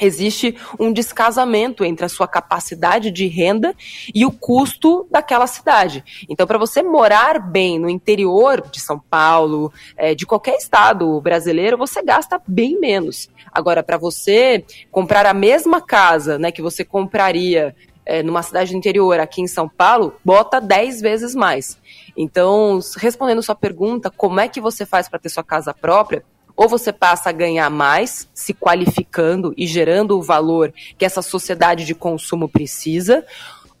existe 0.00 0.56
um 0.78 0.92
descasamento 0.92 1.84
entre 1.84 2.06
a 2.06 2.08
sua 2.08 2.26
capacidade 2.26 3.10
de 3.10 3.26
renda 3.26 3.74
e 4.14 4.24
o 4.24 4.32
custo 4.32 5.06
daquela 5.10 5.46
cidade. 5.46 6.02
Então, 6.28 6.46
para 6.46 6.58
você 6.58 6.82
morar 6.82 7.38
bem 7.38 7.78
no 7.78 7.88
interior 7.88 8.66
de 8.70 8.80
São 8.80 8.98
Paulo, 8.98 9.72
é, 9.96 10.14
de 10.14 10.26
qualquer 10.26 10.56
estado 10.56 11.20
brasileiro, 11.20 11.76
você 11.76 12.02
gasta 12.02 12.40
bem 12.46 12.78
menos. 12.80 13.28
Agora, 13.52 13.82
para 13.82 13.98
você 13.98 14.64
comprar 14.90 15.26
a 15.26 15.34
mesma 15.34 15.80
casa 15.80 16.38
né, 16.38 16.50
que 16.50 16.62
você 16.62 16.84
compraria 16.84 17.74
é, 18.04 18.22
numa 18.22 18.42
cidade 18.42 18.72
do 18.72 18.76
interior 18.76 19.20
aqui 19.20 19.40
em 19.40 19.46
São 19.46 19.68
Paulo, 19.68 20.14
bota 20.24 20.60
10 20.60 21.00
vezes 21.00 21.34
mais. 21.34 21.78
Então, 22.16 22.80
respondendo 22.96 23.42
sua 23.42 23.54
pergunta, 23.54 24.10
como 24.10 24.40
é 24.40 24.48
que 24.48 24.60
você 24.60 24.84
faz 24.84 25.08
para 25.08 25.18
ter 25.18 25.28
sua 25.28 25.44
casa 25.44 25.72
própria? 25.72 26.24
Ou 26.60 26.68
você 26.68 26.92
passa 26.92 27.30
a 27.30 27.32
ganhar 27.32 27.70
mais, 27.70 28.28
se 28.34 28.52
qualificando 28.52 29.54
e 29.56 29.66
gerando 29.66 30.18
o 30.18 30.22
valor 30.22 30.74
que 30.98 31.06
essa 31.06 31.22
sociedade 31.22 31.86
de 31.86 31.94
consumo 31.94 32.50
precisa, 32.50 33.24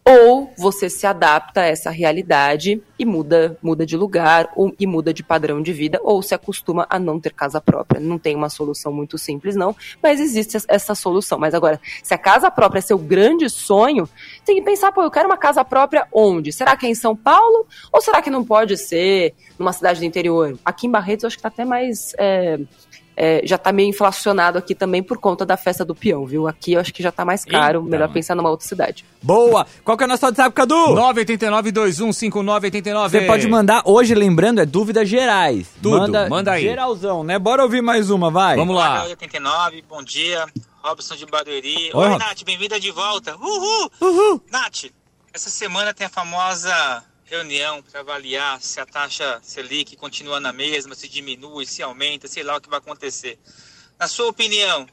ou 0.04 0.52
você 0.56 0.88
se 0.88 1.06
adapta 1.06 1.60
a 1.60 1.66
essa 1.66 1.90
realidade 1.90 2.82
e 2.98 3.04
muda, 3.04 3.56
muda 3.62 3.84
de 3.84 3.96
lugar 3.96 4.50
ou, 4.56 4.74
e 4.78 4.86
muda 4.86 5.12
de 5.12 5.22
padrão 5.22 5.62
de 5.62 5.72
vida, 5.72 6.00
ou 6.02 6.22
se 6.22 6.34
acostuma 6.34 6.86
a 6.88 6.98
não 6.98 7.20
ter 7.20 7.32
casa 7.32 7.60
própria. 7.60 8.00
Não 8.00 8.18
tem 8.18 8.34
uma 8.34 8.48
solução 8.48 8.92
muito 8.92 9.18
simples, 9.18 9.54
não, 9.54 9.74
mas 10.02 10.20
existe 10.20 10.58
essa 10.68 10.94
solução. 10.94 11.38
Mas 11.38 11.54
agora, 11.54 11.80
se 12.02 12.14
a 12.14 12.18
casa 12.18 12.50
própria 12.50 12.78
é 12.78 12.82
seu 12.82 12.98
grande 12.98 13.48
sonho, 13.48 14.08
tem 14.44 14.56
que 14.56 14.62
pensar, 14.62 14.92
pô, 14.92 15.02
eu 15.02 15.10
quero 15.10 15.28
uma 15.28 15.36
casa 15.36 15.64
própria 15.64 16.06
onde? 16.12 16.52
Será 16.52 16.76
que 16.76 16.86
é 16.86 16.88
em 16.88 16.94
São 16.94 17.14
Paulo? 17.14 17.66
Ou 17.92 18.00
será 18.00 18.20
que 18.22 18.30
não 18.30 18.44
pode 18.44 18.76
ser 18.76 19.34
numa 19.58 19.72
cidade 19.72 20.00
do 20.00 20.06
interior? 20.06 20.58
Aqui 20.64 20.86
em 20.86 20.90
Barretos, 20.90 21.24
eu 21.24 21.28
acho 21.28 21.36
que 21.36 21.42
tá 21.42 21.48
até 21.48 21.64
mais. 21.64 22.12
É, 22.18 22.58
é, 23.16 23.42
já 23.44 23.58
tá 23.58 23.72
meio 23.72 23.88
inflacionado 23.88 24.58
aqui 24.58 24.74
também 24.74 25.02
por 25.02 25.18
conta 25.18 25.44
da 25.44 25.56
festa 25.56 25.84
do 25.84 25.94
peão, 25.94 26.26
viu? 26.26 26.48
Aqui 26.48 26.72
eu 26.72 26.80
acho 26.80 26.92
que 26.92 27.02
já 27.02 27.12
tá 27.12 27.24
mais 27.24 27.44
caro, 27.44 27.82
melhor 27.82 28.10
pensar 28.12 28.34
numa 28.34 28.50
outra 28.50 28.66
cidade. 28.66 29.04
Boa! 29.22 29.66
Qual 29.84 29.96
que 29.96 30.04
é 30.04 30.06
o 30.06 30.08
nosso 30.08 30.24
WhatsApp, 30.24 30.54
Cadu? 30.54 30.74
989-215989. 30.74 33.10
Você 33.10 33.20
pode 33.22 33.46
mandar, 33.48 33.82
hoje 33.84 34.14
lembrando, 34.14 34.60
é 34.60 34.66
dúvidas 34.66 35.08
gerais. 35.08 35.68
Tudo, 35.82 35.98
manda, 35.98 36.28
manda 36.28 36.52
aí. 36.52 36.62
Geralzão, 36.62 37.22
né? 37.22 37.38
Bora 37.38 37.62
ouvir 37.62 37.82
mais 37.82 38.10
uma, 38.10 38.30
vai. 38.30 38.56
Vamos 38.56 38.74
lá. 38.74 39.04
89, 39.04 39.84
bom 39.88 40.02
dia. 40.02 40.46
Robson 40.82 41.14
de 41.14 41.26
Barueri. 41.26 41.90
Oi, 41.92 42.08
Oi, 42.08 42.18
Nath, 42.18 42.42
bem-vinda 42.44 42.80
de 42.80 42.90
volta. 42.90 43.36
Uhul! 43.36 43.90
Uhul! 44.00 44.40
Nath, 44.50 44.86
essa 45.34 45.50
semana 45.50 45.92
tem 45.92 46.06
a 46.06 46.10
famosa 46.10 47.04
reunião 47.30 47.80
para 47.82 48.00
avaliar 48.00 48.60
se 48.60 48.80
a 48.80 48.84
taxa 48.84 49.38
Selic 49.42 49.96
continua 49.96 50.40
na 50.40 50.52
mesma, 50.52 50.96
se 50.96 51.08
diminui, 51.08 51.64
se 51.64 51.80
aumenta, 51.80 52.26
sei 52.26 52.42
lá 52.42 52.56
o 52.56 52.60
que 52.60 52.68
vai 52.68 52.78
acontecer. 52.80 53.38
Na 53.98 54.08
sua 54.08 54.28
opinião, 54.28 54.86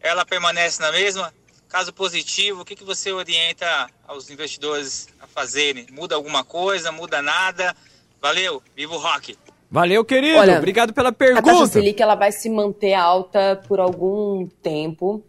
ela 0.00 0.24
permanece 0.24 0.80
na 0.80 0.92
mesma? 0.92 1.34
Caso 1.68 1.92
positivo, 1.92 2.62
o 2.62 2.64
que, 2.64 2.76
que 2.76 2.84
você 2.84 3.12
orienta 3.12 3.88
aos 4.06 4.30
investidores 4.30 5.08
a 5.20 5.26
fazerem? 5.26 5.86
Muda 5.90 6.14
alguma 6.14 6.44
coisa? 6.44 6.92
Muda 6.92 7.20
nada? 7.20 7.76
Valeu, 8.20 8.62
viva 8.76 8.94
o 8.94 8.98
rock! 8.98 9.36
Valeu, 9.68 10.04
querido. 10.04 10.38
Olha, 10.38 10.58
Obrigado 10.58 10.92
pela 10.92 11.10
A 11.10 11.12
taxa 11.12 11.42
pergunta. 11.42 11.66
Selic 11.66 12.02
ela 12.02 12.16
vai 12.16 12.32
se 12.32 12.48
manter 12.50 12.94
alta 12.94 13.62
por 13.68 13.78
algum 13.78 14.48
tempo. 14.62 15.24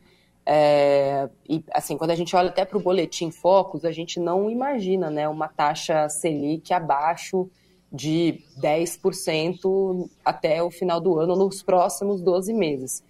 É, 0.46 1.30
e 1.48 1.64
assim, 1.72 1.98
quando 1.98 2.12
a 2.12 2.16
gente 2.16 2.36
olha 2.36 2.50
até 2.50 2.66
para 2.66 2.78
o 2.78 2.82
boletim 2.82 3.32
Focus, 3.32 3.86
a 3.86 3.92
gente 3.92 4.20
não 4.20 4.50
imagina 4.50 5.10
né, 5.10 5.28
uma 5.28 5.48
taxa 5.48 6.10
Selic 6.10 6.74
abaixo 6.74 7.50
de 7.92 8.40
10% 8.60 10.10
até 10.24 10.64
o 10.64 10.72
final 10.72 11.00
do 11.02 11.20
ano, 11.20 11.36
nos 11.36 11.62
próximos 11.62 12.22
12 12.22 12.54
meses. 12.54 13.04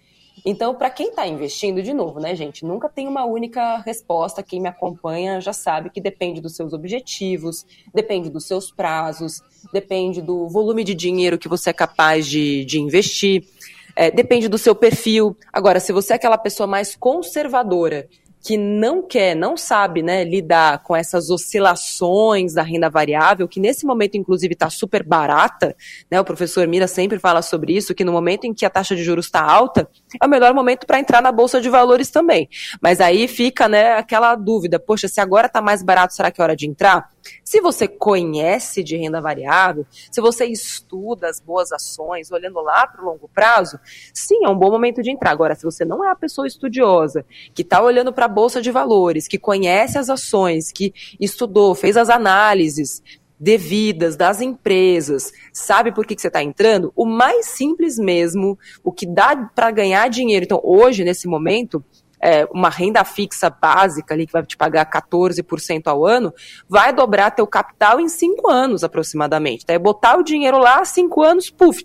Então, 0.44 0.74
para 0.74 0.90
quem 0.90 1.10
está 1.10 1.26
investindo, 1.26 1.82
de 1.82 1.92
novo, 1.92 2.18
né, 2.18 2.34
gente, 2.34 2.64
nunca 2.64 2.88
tem 2.88 3.06
uma 3.06 3.24
única 3.24 3.78
resposta. 3.78 4.42
Quem 4.42 4.60
me 4.60 4.68
acompanha 4.68 5.40
já 5.40 5.52
sabe 5.52 5.90
que 5.90 6.00
depende 6.00 6.40
dos 6.40 6.56
seus 6.56 6.72
objetivos, 6.72 7.64
depende 7.94 8.28
dos 8.28 8.46
seus 8.46 8.72
prazos, 8.72 9.40
depende 9.72 10.20
do 10.20 10.48
volume 10.48 10.82
de 10.82 10.94
dinheiro 10.94 11.38
que 11.38 11.48
você 11.48 11.70
é 11.70 11.72
capaz 11.72 12.26
de, 12.26 12.64
de 12.64 12.80
investir, 12.80 13.44
é, 13.94 14.10
depende 14.10 14.48
do 14.48 14.58
seu 14.58 14.74
perfil. 14.74 15.36
Agora, 15.52 15.80
se 15.80 15.92
você 15.92 16.12
é 16.12 16.16
aquela 16.16 16.38
pessoa 16.38 16.66
mais 16.66 16.96
conservadora, 16.96 18.08
que 18.42 18.56
não 18.56 19.06
quer, 19.06 19.36
não 19.36 19.56
sabe 19.56 20.02
né, 20.02 20.24
lidar 20.24 20.82
com 20.82 20.96
essas 20.96 21.30
oscilações 21.30 22.54
da 22.54 22.62
renda 22.62 22.90
variável, 22.90 23.46
que 23.46 23.60
nesse 23.60 23.86
momento, 23.86 24.16
inclusive, 24.16 24.54
está 24.54 24.68
super 24.68 25.04
barata, 25.04 25.76
né? 26.10 26.20
O 26.20 26.24
professor 26.24 26.66
Mira 26.66 26.88
sempre 26.88 27.20
fala 27.20 27.40
sobre 27.40 27.76
isso, 27.76 27.94
que 27.94 28.04
no 28.04 28.10
momento 28.10 28.44
em 28.44 28.52
que 28.52 28.66
a 28.66 28.70
taxa 28.70 28.96
de 28.96 29.04
juros 29.04 29.26
está 29.26 29.40
alta, 29.40 29.88
é 30.20 30.26
o 30.26 30.28
melhor 30.28 30.52
momento 30.52 30.86
para 30.86 30.98
entrar 30.98 31.22
na 31.22 31.30
Bolsa 31.30 31.60
de 31.60 31.70
Valores 31.70 32.10
também. 32.10 32.48
Mas 32.80 33.00
aí 33.00 33.28
fica 33.28 33.68
né, 33.68 33.92
aquela 33.92 34.34
dúvida, 34.34 34.80
poxa, 34.80 35.06
se 35.06 35.20
agora 35.20 35.46
está 35.46 35.62
mais 35.62 35.80
barato, 35.80 36.12
será 36.12 36.32
que 36.32 36.40
é 36.40 36.44
hora 36.44 36.56
de 36.56 36.66
entrar? 36.66 37.10
Se 37.44 37.60
você 37.60 37.86
conhece 37.86 38.82
de 38.82 38.96
renda 38.96 39.20
variável, 39.20 39.86
se 40.10 40.20
você 40.20 40.46
estuda 40.46 41.28
as 41.28 41.38
boas 41.38 41.70
ações, 41.70 42.32
olhando 42.32 42.60
lá 42.60 42.86
para 42.88 43.02
o 43.02 43.04
longo 43.04 43.28
prazo, 43.32 43.78
sim, 44.12 44.44
é 44.44 44.48
um 44.48 44.58
bom 44.58 44.70
momento 44.70 45.00
de 45.00 45.12
entrar. 45.12 45.30
Agora, 45.30 45.54
se 45.54 45.62
você 45.62 45.84
não 45.84 46.04
é 46.04 46.10
a 46.10 46.16
pessoa 46.16 46.46
estudiosa, 46.46 47.24
que 47.54 47.62
está 47.62 47.80
olhando 47.80 48.12
para 48.12 48.26
Bolsa 48.32 48.60
de 48.60 48.72
Valores, 48.72 49.28
que 49.28 49.38
conhece 49.38 49.96
as 49.96 50.10
ações, 50.10 50.72
que 50.72 50.92
estudou, 51.20 51.74
fez 51.74 51.96
as 51.96 52.10
análises 52.10 53.00
devidas 53.38 54.16
das 54.16 54.40
empresas, 54.40 55.32
sabe 55.52 55.90
por 55.90 56.06
que, 56.06 56.14
que 56.14 56.22
você 56.22 56.28
está 56.28 56.40
entrando? 56.40 56.92
O 56.94 57.04
mais 57.04 57.46
simples 57.46 57.98
mesmo, 57.98 58.56
o 58.84 58.92
que 58.92 59.04
dá 59.04 59.36
para 59.36 59.68
ganhar 59.72 60.08
dinheiro. 60.08 60.44
Então, 60.44 60.60
hoje, 60.62 61.02
nesse 61.02 61.26
momento, 61.26 61.84
é, 62.20 62.44
uma 62.54 62.68
renda 62.68 63.02
fixa 63.02 63.50
básica 63.50 64.14
ali 64.14 64.28
que 64.28 64.32
vai 64.32 64.46
te 64.46 64.56
pagar 64.56 64.88
14% 64.88 65.88
ao 65.88 66.06
ano, 66.06 66.32
vai 66.68 66.92
dobrar 66.92 67.32
teu 67.32 67.44
capital 67.44 67.98
em 67.98 68.08
cinco 68.08 68.48
anos 68.48 68.84
aproximadamente. 68.84 69.66
Tá? 69.66 69.74
É 69.74 69.78
botar 69.78 70.16
o 70.16 70.22
dinheiro 70.22 70.58
lá, 70.58 70.84
cinco 70.84 71.20
anos, 71.20 71.50
puf, 71.50 71.82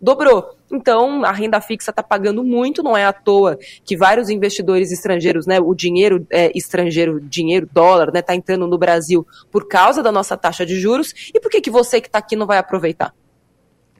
dobrou. 0.00 0.55
Então, 0.70 1.24
a 1.24 1.32
renda 1.32 1.60
fixa 1.60 1.90
está 1.90 2.02
pagando 2.02 2.42
muito, 2.42 2.82
não 2.82 2.96
é 2.96 3.04
à 3.04 3.12
toa 3.12 3.58
que 3.84 3.96
vários 3.96 4.28
investidores 4.28 4.90
estrangeiros, 4.90 5.46
né, 5.46 5.60
o 5.60 5.74
dinheiro 5.74 6.26
é, 6.30 6.50
estrangeiro, 6.56 7.20
dinheiro 7.20 7.68
dólar, 7.72 8.12
né, 8.12 8.20
está 8.20 8.34
entrando 8.34 8.66
no 8.66 8.78
Brasil 8.78 9.26
por 9.50 9.68
causa 9.68 10.02
da 10.02 10.10
nossa 10.10 10.36
taxa 10.36 10.66
de 10.66 10.78
juros. 10.78 11.12
E 11.34 11.40
por 11.40 11.50
que, 11.50 11.60
que 11.60 11.70
você 11.70 12.00
que 12.00 12.08
está 12.08 12.18
aqui 12.18 12.36
não 12.36 12.46
vai 12.46 12.58
aproveitar? 12.58 13.14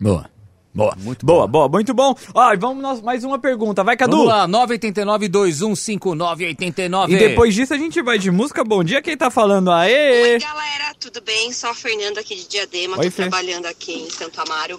Boa. 0.00 0.28
Boa. 0.76 0.94
Muito 0.98 1.24
boa, 1.24 1.46
boa, 1.46 1.68
muito 1.70 1.94
bom. 1.94 2.14
Ó, 2.34 2.52
e 2.52 2.56
vamos 2.58 2.82
nós, 2.82 3.00
mais 3.00 3.24
uma 3.24 3.38
pergunta. 3.38 3.82
Vai, 3.82 3.96
Cadu. 3.96 4.26
Vamos 4.26 4.28
lá, 4.28 4.46
989-215989. 4.46 7.08
E 7.08 7.16
depois 7.16 7.54
disso 7.54 7.72
a 7.72 7.78
gente 7.78 8.02
vai 8.02 8.18
de 8.18 8.30
música. 8.30 8.62
Bom 8.62 8.84
dia, 8.84 9.00
quem 9.00 9.16
tá 9.16 9.30
falando? 9.30 9.70
Aê! 9.70 10.34
Oi, 10.34 10.38
galera, 10.38 10.94
tudo 11.00 11.22
bem? 11.22 11.50
Só 11.50 11.70
a 11.70 11.74
Fernanda 11.74 12.20
aqui 12.20 12.36
de 12.36 12.46
Diadema, 12.46 12.98
Oi, 12.98 13.06
tô 13.06 13.10
Fê. 13.10 13.22
trabalhando 13.22 13.64
aqui 13.64 13.94
em 13.94 14.10
Santo 14.10 14.38
Amaro. 14.38 14.78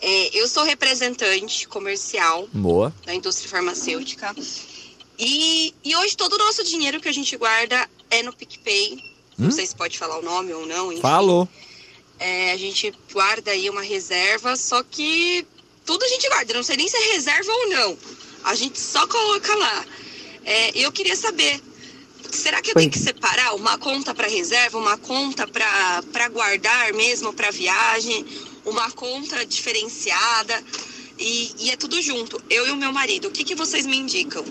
É, 0.00 0.38
eu 0.38 0.46
sou 0.48 0.62
representante 0.62 1.66
comercial 1.66 2.48
Boa. 2.52 2.94
da 3.04 3.14
indústria 3.14 3.48
farmacêutica. 3.48 4.34
E, 5.18 5.74
e 5.84 5.96
hoje 5.96 6.16
todo 6.16 6.34
o 6.34 6.38
nosso 6.38 6.62
dinheiro 6.62 7.00
que 7.00 7.08
a 7.08 7.12
gente 7.12 7.36
guarda 7.36 7.88
é 8.10 8.22
no 8.22 8.32
PicPay. 8.32 9.02
Não 9.36 9.50
sei 9.52 9.66
se 9.66 9.74
pode 9.74 9.96
falar 9.96 10.18
o 10.18 10.22
nome 10.22 10.52
ou 10.52 10.66
não, 10.66 10.92
enfim. 10.92 11.00
Falou. 11.00 11.48
É, 12.18 12.52
a 12.52 12.56
gente 12.56 12.92
guarda 13.12 13.52
aí 13.52 13.70
uma 13.70 13.82
reserva, 13.82 14.56
só 14.56 14.82
que 14.82 15.46
tudo 15.84 16.04
a 16.04 16.08
gente 16.08 16.28
guarda. 16.28 16.54
Não 16.54 16.62
sei 16.62 16.76
nem 16.76 16.88
se 16.88 16.96
é 16.96 17.14
reserva 17.14 17.52
ou 17.52 17.68
não. 17.68 17.98
A 18.44 18.54
gente 18.54 18.80
só 18.80 19.06
coloca 19.06 19.54
lá. 19.54 19.84
É, 20.44 20.78
eu 20.78 20.90
queria 20.90 21.14
saber, 21.14 21.60
será 22.30 22.60
que 22.60 22.70
eu 22.70 22.74
tenho 22.74 22.90
que 22.90 22.98
separar 22.98 23.54
uma 23.54 23.78
conta 23.78 24.14
para 24.14 24.26
reserva, 24.26 24.78
uma 24.78 24.96
conta 24.96 25.46
para 25.46 26.28
guardar 26.30 26.92
mesmo 26.94 27.32
para 27.32 27.50
viagem, 27.50 28.24
uma 28.68 28.90
conta 28.90 29.44
diferenciada? 29.46 30.54
E, 31.18 31.52
e 31.58 31.70
é 31.70 31.76
tudo 31.76 32.00
junto, 32.00 32.40
eu 32.48 32.66
e 32.66 32.70
o 32.70 32.76
meu 32.76 32.92
marido. 32.92 33.28
O 33.28 33.30
que, 33.30 33.44
que 33.44 33.54
vocês 33.54 33.86
me 33.86 33.96
indicam? 33.96 34.44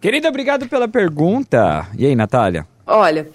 Querida, 0.00 0.28
obrigado 0.28 0.68
pela 0.68 0.88
pergunta. 0.88 1.88
E 1.96 2.06
aí, 2.06 2.16
Natália? 2.16 2.66
Olha, 2.86 3.30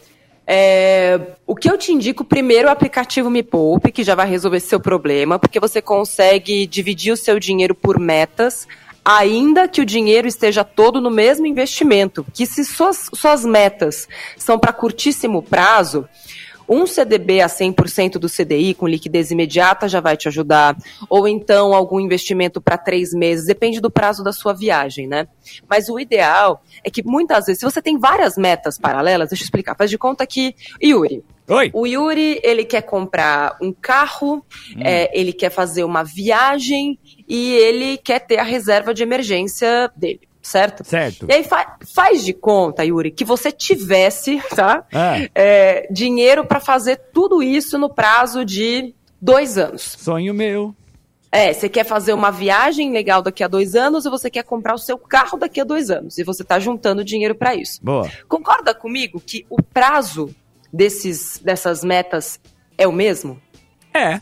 é, 0.45 1.19
o 1.45 1.53
que 1.53 1.69
eu 1.69 1.77
te 1.77 1.91
indico, 1.91 2.23
primeiro, 2.23 2.67
é 2.67 2.69
o 2.69 2.73
aplicativo 2.73 3.29
Me 3.29 3.43
Poupe, 3.43 3.91
que 3.91 4.03
já 4.03 4.15
vai 4.15 4.29
resolver 4.29 4.59
seu 4.61 4.79
problema, 4.79 5.37
porque 5.37 5.59
você 5.59 5.81
consegue 5.81 6.65
dividir 6.65 7.11
o 7.11 7.17
seu 7.17 7.37
dinheiro 7.37 7.75
por 7.75 7.99
metas, 7.99 8.67
ainda 9.03 9.67
que 9.67 9.81
o 9.81 9.85
dinheiro 9.85 10.27
esteja 10.27 10.63
todo 10.63 11.01
no 11.01 11.11
mesmo 11.11 11.45
investimento, 11.45 12.25
que 12.33 12.45
se 12.45 12.63
suas, 12.63 13.09
suas 13.13 13.45
metas 13.45 14.07
são 14.37 14.57
para 14.57 14.71
curtíssimo 14.71 15.41
prazo, 15.41 16.07
um 16.67 16.85
CDB 16.85 17.41
a 17.41 17.47
100% 17.47 18.13
do 18.13 18.29
CDI 18.29 18.73
com 18.73 18.87
liquidez 18.87 19.31
imediata 19.31 19.87
já 19.87 19.99
vai 19.99 20.17
te 20.17 20.27
ajudar, 20.27 20.75
ou 21.09 21.27
então 21.27 21.73
algum 21.73 21.99
investimento 21.99 22.59
para 22.59 22.77
três 22.77 23.13
meses, 23.13 23.45
depende 23.45 23.79
do 23.79 23.89
prazo 23.89 24.23
da 24.23 24.33
sua 24.33 24.53
viagem, 24.53 25.07
né? 25.07 25.27
Mas 25.69 25.89
o 25.89 25.99
ideal 25.99 26.61
é 26.83 26.89
que 26.89 27.03
muitas 27.03 27.45
vezes, 27.45 27.59
se 27.59 27.65
você 27.65 27.81
tem 27.81 27.97
várias 27.97 28.37
metas 28.37 28.77
paralelas, 28.77 29.29
deixa 29.29 29.43
eu 29.43 29.45
explicar, 29.45 29.75
faz 29.75 29.89
de 29.89 29.97
conta 29.97 30.25
que, 30.27 30.55
Yuri, 30.83 31.23
Oi. 31.47 31.71
o 31.73 31.87
Yuri, 31.87 32.41
ele 32.43 32.65
quer 32.65 32.81
comprar 32.81 33.55
um 33.61 33.71
carro, 33.71 34.45
é, 34.79 35.17
ele 35.17 35.31
quer 35.31 35.49
fazer 35.49 35.85
uma 35.85 36.03
viagem 36.03 36.99
e 37.27 37.53
ele 37.53 37.97
quer 37.97 38.19
ter 38.19 38.37
a 38.37 38.43
reserva 38.43 38.93
de 38.93 39.03
emergência 39.03 39.89
dele, 39.95 40.26
certo? 40.41 40.83
Certo. 40.85 41.25
E 41.29 41.33
aí 41.33 41.43
fa- 41.43 41.77
faz 41.93 42.23
de 42.23 42.33
conta, 42.33 42.83
Yuri, 42.85 43.11
que 43.11 43.25
você 43.25 43.51
tivesse, 43.51 44.41
tá? 44.55 44.85
Ah. 44.93 45.15
É, 45.35 45.87
dinheiro 45.91 46.45
para 46.45 46.59
fazer 46.59 46.97
tudo 47.13 47.41
isso 47.43 47.77
no 47.77 47.89
prazo 47.89 48.43
de 48.45 48.93
dois 49.21 49.57
anos. 49.57 49.81
Sonho 49.99 50.33
meu. 50.33 50.75
É, 51.29 51.51
você 51.51 51.67
quer 51.67 51.85
fazer 51.85 52.13
uma 52.13 52.31
viagem 52.31 52.91
legal 52.91 53.21
daqui 53.21 53.43
a 53.43 53.47
dois 53.49 53.75
anos 53.75 54.05
e 54.05 54.09
você 54.09 54.29
quer 54.29 54.43
comprar 54.43 54.73
o 54.73 54.77
seu 54.77 54.97
carro 54.97 55.37
daqui 55.37 55.59
a 55.59 55.63
dois 55.65 55.91
anos. 55.91 56.17
E 56.17 56.23
você 56.23 56.43
tá 56.43 56.57
juntando 56.57 57.03
dinheiro 57.03 57.35
para 57.35 57.53
isso. 57.53 57.79
Boa. 57.83 58.09
Concorda 58.29 58.73
comigo 58.73 59.19
que 59.19 59.45
o 59.49 59.61
prazo 59.61 60.33
desses, 60.71 61.37
dessas 61.43 61.83
metas 61.83 62.39
é 62.77 62.87
o 62.87 62.93
mesmo? 62.93 63.39
É. 63.93 64.21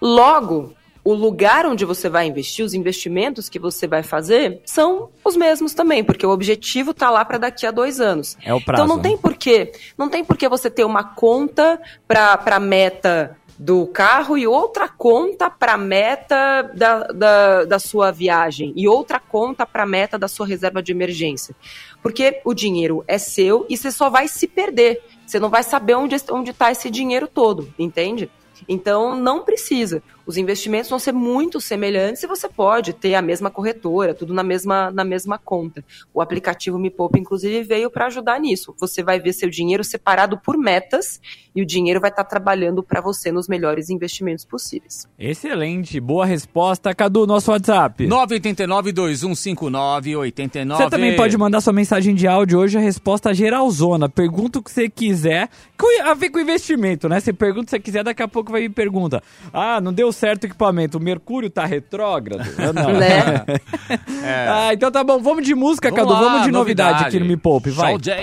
Logo, 0.00 0.74
o 1.06 1.14
lugar 1.14 1.64
onde 1.66 1.84
você 1.84 2.08
vai 2.08 2.26
investir, 2.26 2.64
os 2.64 2.74
investimentos 2.74 3.48
que 3.48 3.60
você 3.60 3.86
vai 3.86 4.02
fazer, 4.02 4.60
são 4.64 5.08
os 5.24 5.36
mesmos 5.36 5.72
também, 5.72 6.02
porque 6.02 6.26
o 6.26 6.30
objetivo 6.30 6.92
tá 6.92 7.08
lá 7.10 7.24
para 7.24 7.38
daqui 7.38 7.64
a 7.64 7.70
dois 7.70 8.00
anos. 8.00 8.36
É 8.44 8.52
o 8.52 8.60
prazo. 8.60 8.82
Então 8.82 8.96
não 8.96 9.00
tem 9.00 9.16
porquê, 9.16 9.70
não 9.96 10.08
tem 10.08 10.24
porquê 10.24 10.48
você 10.48 10.68
ter 10.68 10.84
uma 10.84 11.04
conta 11.04 11.80
para 12.08 12.42
a 12.44 12.58
meta 12.58 13.36
do 13.56 13.86
carro 13.86 14.36
e 14.36 14.48
outra 14.48 14.88
conta 14.88 15.48
para 15.48 15.74
a 15.74 15.78
meta 15.78 16.62
da, 16.74 17.04
da, 17.04 17.64
da 17.64 17.78
sua 17.78 18.10
viagem 18.10 18.72
e 18.74 18.88
outra 18.88 19.20
conta 19.20 19.64
para 19.64 19.84
a 19.84 19.86
meta 19.86 20.18
da 20.18 20.26
sua 20.26 20.44
reserva 20.44 20.82
de 20.82 20.90
emergência. 20.90 21.54
Porque 22.02 22.40
o 22.44 22.52
dinheiro 22.52 23.04
é 23.06 23.16
seu 23.16 23.64
e 23.68 23.76
você 23.76 23.92
só 23.92 24.10
vai 24.10 24.26
se 24.26 24.48
perder. 24.48 25.00
Você 25.24 25.38
não 25.38 25.50
vai 25.50 25.62
saber 25.62 25.94
onde 25.94 26.16
onde 26.32 26.50
está 26.50 26.72
esse 26.72 26.90
dinheiro 26.90 27.28
todo, 27.28 27.72
entende? 27.78 28.28
Então 28.68 29.14
não 29.14 29.44
precisa. 29.44 30.02
Os 30.26 30.36
investimentos 30.36 30.90
vão 30.90 30.98
ser 30.98 31.12
muito 31.12 31.60
semelhantes 31.60 32.22
e 32.22 32.26
você 32.26 32.48
pode 32.48 32.92
ter 32.92 33.14
a 33.14 33.22
mesma 33.22 33.50
corretora, 33.50 34.12
tudo 34.12 34.34
na 34.34 34.42
mesma, 34.42 34.90
na 34.90 35.04
mesma 35.04 35.38
conta. 35.38 35.84
O 36.12 36.20
aplicativo 36.20 36.78
Me 36.78 36.90
Poupa, 36.90 37.18
inclusive, 37.18 37.62
veio 37.62 37.90
para 37.90 38.06
ajudar 38.06 38.40
nisso. 38.40 38.74
Você 38.80 39.02
vai 39.02 39.20
ver 39.20 39.32
seu 39.32 39.48
dinheiro 39.48 39.84
separado 39.84 40.36
por 40.38 40.58
metas 40.58 41.20
e 41.54 41.62
o 41.62 41.66
dinheiro 41.66 42.00
vai 42.00 42.10
estar 42.10 42.24
trabalhando 42.24 42.82
para 42.82 43.00
você 43.00 43.30
nos 43.30 43.46
melhores 43.48 43.88
investimentos 43.88 44.44
possíveis. 44.44 45.06
Excelente. 45.18 46.00
Boa 46.00 46.26
resposta. 46.26 46.94
Cadu, 46.94 47.26
nosso 47.26 47.50
WhatsApp. 47.52 48.06
989-2159-89. 48.06 50.76
Você 50.76 50.90
também 50.90 51.16
pode 51.16 51.36
mandar 51.38 51.60
sua 51.60 51.72
mensagem 51.72 52.14
de 52.14 52.26
áudio 52.26 52.58
hoje, 52.58 52.76
a 52.76 52.80
resposta 52.80 53.32
geralzona. 53.34 54.08
Pergunta 54.08 54.58
o 54.58 54.62
que 54.62 54.70
você 54.70 54.88
quiser, 54.88 55.48
com- 55.78 56.02
a 56.02 56.14
ver 56.14 56.30
com 56.30 56.38
investimento, 56.38 57.08
né? 57.08 57.20
Você 57.20 57.32
pergunta 57.32 57.62
o 57.62 57.64
que 57.66 57.70
você 57.70 57.80
quiser, 57.80 58.04
daqui 58.04 58.22
a 58.22 58.28
pouco 58.28 58.52
vai 58.52 58.62
vir 58.62 58.70
pergunta. 58.70 59.22
Ah, 59.52 59.80
não 59.80 59.92
deu 59.92 60.12
certo 60.16 60.44
o 60.44 60.46
equipamento, 60.46 60.98
o 60.98 61.00
Mercúrio 61.00 61.48
tá 61.50 61.64
retrógrado? 61.64 62.44
Não. 62.74 62.92
Né? 62.92 63.44
É. 64.26 64.46
Ah, 64.48 64.70
então 64.72 64.90
tá 64.90 65.04
bom. 65.04 65.22
Vamos 65.22 65.44
de 65.44 65.54
música, 65.54 65.92
Cadu. 65.92 66.12
lá, 66.12 66.18
Vamos 66.18 66.42
de 66.42 66.50
novidade, 66.50 67.04
aqui 67.04 67.20
no 67.20 67.26
Me 67.26 67.36
Poupe, 67.36 67.70
vai. 67.70 67.96
Jay. 68.02 68.22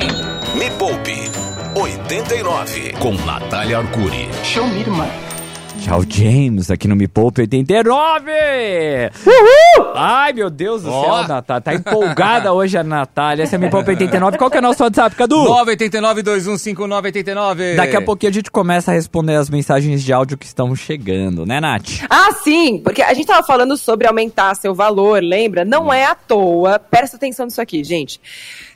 Me 0.55 0.69
Poupe 0.71 1.13
89 1.79 2.93
com 3.00 3.13
Natália 3.25 3.77
Arcuri. 3.77 4.27
Show 4.43 4.67
me, 4.67 4.81
irmã. 4.81 5.07
Tchau, 5.84 6.02
James, 6.08 6.72
aqui 6.72 6.88
no 6.88 6.96
Me 6.96 7.10
Poupe 7.10 7.41
89! 7.41 8.32
Uhul! 9.28 9.91
Ai, 9.93 10.32
meu 10.32 10.50
Deus 10.50 10.84
do 10.84 10.89
Ó. 10.89 11.17
céu, 11.19 11.28
Natália. 11.28 11.62
Tá 11.62 11.74
empolgada 11.74 12.54
hoje 12.56 12.78
a 12.78 12.84
Natália. 12.86 13.43
Essa 13.43 13.58
é 13.58 13.60
Me 13.60 13.69
Poupe 13.69 13.89
89. 13.89 14.38
Qual 14.38 14.50
que 14.50 14.56
é 14.56 14.60
o 14.60 14.63
nosso 14.63 14.82
WhatsApp, 14.82 15.13
Cadu? 15.13 15.36
989-2159-89. 15.36 17.76
Daqui 17.76 17.98
a 17.98 18.02
pouquinho 18.02 18.30
a 18.30 18.34
gente 18.34 18.50
começa 18.50 18.91
a 18.91 18.93
responder 18.93 19.36
as 19.36 19.50
mensagens 19.50 20.02
de 20.02 20.13
áudio 20.13 20.38
que 20.38 20.46
estão 20.46 20.74
chegando, 20.74 21.46
né, 21.46 21.60
Nath? 21.60 22.06
Ah, 22.10 22.32
sim, 22.32 22.80
porque 22.82 23.02
a 23.02 23.13
gente 23.13 23.28
tava 23.28 23.46
falando 23.46 23.76
sobre 23.76 24.08
aumentar 24.08 24.56
seu 24.56 24.74
valor, 24.74 25.22
lembra? 25.22 25.65
Não 25.65 25.91
é 25.91 26.06
à 26.06 26.15
toa. 26.15 26.80
Presta 26.80 27.17
atenção 27.17 27.46
nisso 27.46 27.62
aqui, 27.62 27.84
gente. 27.84 28.22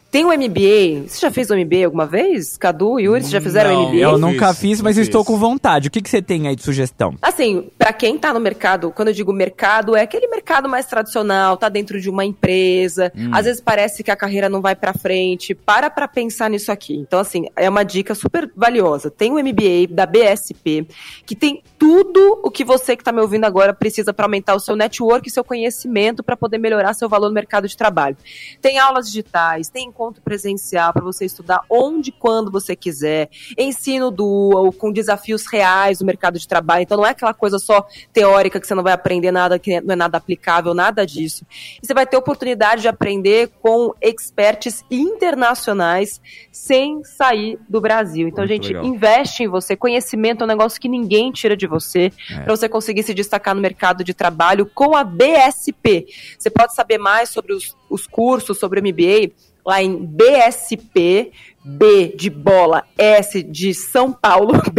Tem 0.10 0.24
o 0.24 0.30
MBA. 0.30 1.08
Você 1.08 1.20
já 1.20 1.32
fez 1.32 1.50
o 1.50 1.56
MBA 1.56 1.86
alguma 1.86 2.06
vez? 2.06 2.58
Cadu, 2.58 3.00
Yuri, 3.00 3.22
vocês 3.22 3.32
já 3.32 3.42
fizeram 3.42 3.74
Não, 3.74 3.86
o 3.86 3.90
MBA? 3.90 3.98
Eu 3.98 4.18
nunca 4.18 4.54
fiz, 4.54 4.82
mas 4.82 4.98
estou 4.98 5.24
com 5.26 5.38
vontade. 5.38 5.90
O 5.90 5.92
que, 5.92 6.02
que 6.02 6.10
você 6.10 6.22
tem 6.22 6.48
aí 6.48 6.56
de 6.56 6.64
sugestão? 6.64 7.16
Assim, 7.22 7.70
pra 7.78 7.92
quem 7.92 8.18
tá 8.18 8.34
no 8.34 8.40
mercado, 8.40 8.92
quando 8.92 9.10
eu 9.10 9.14
digo 9.14 9.34
mercado, 9.34 9.96
é 9.96 10.02
aquele 10.02 10.28
mercado 10.28 10.70
mais 10.70 10.86
tradicional, 10.86 11.58
tá 11.58 11.68
dentro 11.68 12.00
de 12.00 12.10
uma 12.10 12.24
empresa, 12.24 13.12
às 13.32 13.46
vezes 13.46 13.62
parece 13.62 14.04
que 14.04 14.10
a 14.10 14.16
carreira 14.16 14.48
não 14.48 14.62
vai 14.62 14.76
pra 14.76 14.94
frente. 14.94 15.54
Para 15.54 15.90
pra 15.90 16.08
pensar 16.08 16.50
nisso 16.50 16.72
aqui. 16.72 16.96
Então, 16.96 17.20
assim, 17.20 17.46
é 17.56 17.70
uma 17.70 17.84
dica 17.84 18.16
super 18.16 18.50
valiosa. 18.56 19.12
Tem 19.12 19.32
o 19.32 19.36
MBA 19.36 19.88
da 19.90 20.06
BSP, 20.06 20.88
que 21.26 21.36
tem 21.36 21.62
tudo 21.78 22.40
o 22.44 22.50
que 22.50 22.64
você 22.64 22.96
que 22.98 23.04
tá 23.04 23.12
me 23.12 23.22
ouvindo 23.22 23.46
agora 23.46 23.74
precisa 23.74 24.14
pra 24.14 24.26
aumentar 24.26 24.56
o 24.56 24.60
seu 24.60 24.76
network 24.76 25.28
e 25.28 25.32
seu 25.32 25.44
conhecimento 25.44 26.24
pra 26.24 26.36
poder 26.36 26.58
melhorar 26.58 26.94
seu 26.94 27.08
valor 27.08 27.28
no 27.28 27.34
mercado 27.34 27.68
de 27.68 27.78
trabalho. 27.78 28.18
Tem 28.62 28.80
aulas 28.80 29.08
digitais, 29.08 29.70
tem 29.70 29.88
encontro 29.88 30.22
presencial 30.22 30.92
para 30.94 31.04
você 31.04 31.26
estudar 31.26 31.62
onde 31.70 32.08
e 32.08 32.12
quando 32.12 32.52
você 32.52 32.76
quiser, 32.76 33.30
ensino 33.58 34.10
dual, 34.10 34.72
com 34.72 34.92
desafios 34.92 35.46
reais 35.52 36.00
do 36.00 36.06
mercado 36.06 36.40
de 36.40 36.48
trabalho. 36.48 36.84
Então 36.84 36.98
não 36.98 37.06
é 37.06 37.10
aquela 37.10 37.34
coisa 37.34 37.60
só 37.60 37.86
teórica 38.14 38.60
que 38.60 38.68
você 38.68 38.76
não 38.76 38.84
vai 38.84 38.94
aprender 38.94 39.32
nada, 39.32 39.60
que 39.60 39.82
não 39.82 39.94
é 39.94 39.96
nada 39.96 40.18
aplicável, 40.18 40.74
nada 40.74 41.06
disso. 41.06 41.46
E 41.82 41.86
você 41.86 41.94
vai 41.94 42.06
ter 42.06 42.18
oportunidade 42.18 42.82
de 42.82 42.88
aprender 42.88 43.50
com 43.62 43.94
experts 44.02 44.84
internacionais 44.90 46.22
sem 46.52 47.04
sair 47.04 47.60
do 47.68 47.82
Brasil. 47.82 48.28
Então, 48.28 48.46
Muito 48.46 48.64
gente, 48.64 48.74
legal. 48.74 48.86
investe 48.86 49.44
em 49.44 49.48
você. 49.48 49.76
Conhecimento 49.76 50.42
é 50.42 50.46
um 50.46 50.48
negócio 50.48 50.80
que 50.80 50.90
ninguém 50.90 51.32
tira 51.32 51.56
de 51.56 51.67
você 51.68 52.12
É. 52.30 52.40
para 52.42 52.56
você 52.56 52.68
conseguir 52.70 53.04
se 53.04 53.14
destacar 53.14 53.54
no 53.56 53.62
mercado 53.62 54.04
de 54.04 54.14
trabalho 54.14 54.66
com 54.74 54.96
a 54.96 55.04
BSP. 55.04 56.08
Você 56.38 56.50
pode 56.50 56.74
saber 56.74 56.98
mais 56.98 57.30
sobre 57.30 57.54
os, 57.54 57.76
os 57.90 58.08
cursos, 58.08 58.58
sobre 58.58 58.80
o 58.80 58.84
MBA, 58.84 59.32
lá 59.66 59.82
em 59.84 59.98
BSP, 59.98 61.32
B 61.68 62.16
de 62.18 62.30
bola, 62.30 62.86
S 62.98 63.44
de 63.44 63.74
São 63.74 64.14
Paulo, 64.14 64.54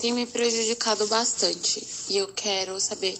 tem 0.00 0.12
me 0.12 0.26
prejudicado 0.26 1.06
bastante. 1.06 1.86
E 2.08 2.16
eu 2.16 2.28
quero 2.28 2.78
saber 2.80 3.18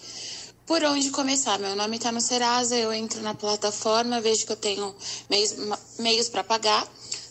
por 0.66 0.84
onde 0.84 1.10
começar. 1.10 1.58
Meu 1.58 1.74
nome 1.74 1.98
tá 1.98 2.12
no 2.12 2.20
Serasa, 2.20 2.76
eu 2.76 2.92
entro 2.92 3.22
na 3.22 3.34
plataforma, 3.34 4.20
vejo 4.20 4.44
que 4.44 4.52
eu 4.52 4.56
tenho 4.56 4.94
meios, 5.30 5.54
meios 5.98 6.28
para 6.28 6.44
pagar, 6.44 6.86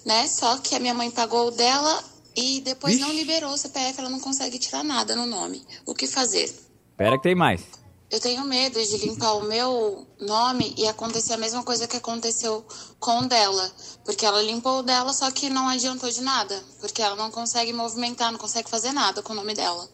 né? 0.05 0.27
Só 0.27 0.57
que 0.57 0.73
a 0.73 0.79
minha 0.79 0.93
mãe 0.93 1.11
pagou 1.11 1.49
o 1.49 1.51
dela 1.51 2.03
e 2.35 2.61
depois 2.61 2.99
não 2.99 3.11
liberou 3.13 3.51
o 3.51 3.57
CPF, 3.57 3.99
ela 3.99 4.09
não 4.09 4.19
consegue 4.19 4.57
tirar 4.57 4.83
nada 4.83 5.15
no 5.15 5.25
nome. 5.25 5.63
O 5.85 5.93
que 5.93 6.07
fazer? 6.07 6.51
Pera 6.97 7.17
que 7.17 7.23
tem 7.23 7.35
mais. 7.35 7.61
Eu 8.09 8.21
tenho 8.21 8.45
medo 8.45 8.79
de 8.81 8.97
limpar 9.05 9.33
o 9.33 9.43
meu 9.43 10.07
nome 10.19 10.73
e 10.77 10.87
acontecer 10.87 11.33
a 11.33 11.37
mesma 11.37 11.61
coisa 11.61 11.87
que 11.87 11.97
aconteceu 11.97 12.65
com 12.99 13.19
o 13.19 13.27
dela. 13.27 13.69
Porque 14.05 14.25
ela 14.25 14.41
limpou 14.41 14.79
o 14.79 14.83
dela, 14.83 15.11
só 15.11 15.29
que 15.29 15.49
não 15.49 15.67
adiantou 15.67 16.09
de 16.09 16.21
nada. 16.21 16.55
Porque 16.79 17.01
ela 17.01 17.17
não 17.17 17.29
consegue 17.29 17.73
movimentar, 17.73 18.31
não 18.31 18.39
consegue 18.39 18.69
fazer 18.69 18.93
nada 18.93 19.21
com 19.21 19.33
o 19.33 19.35
nome 19.35 19.53
dela. 19.53 19.85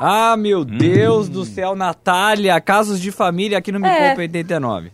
Ah, 0.00 0.36
meu 0.36 0.64
Deus 0.64 1.28
do 1.28 1.44
céu, 1.44 1.74
Natália, 1.74 2.58
casos 2.60 3.00
de 3.00 3.10
família 3.10 3.58
aqui 3.58 3.70
no 3.70 3.80
Me 3.80 3.88
É. 3.88 4.08
Poupa 4.08 4.22
89. 4.22 4.92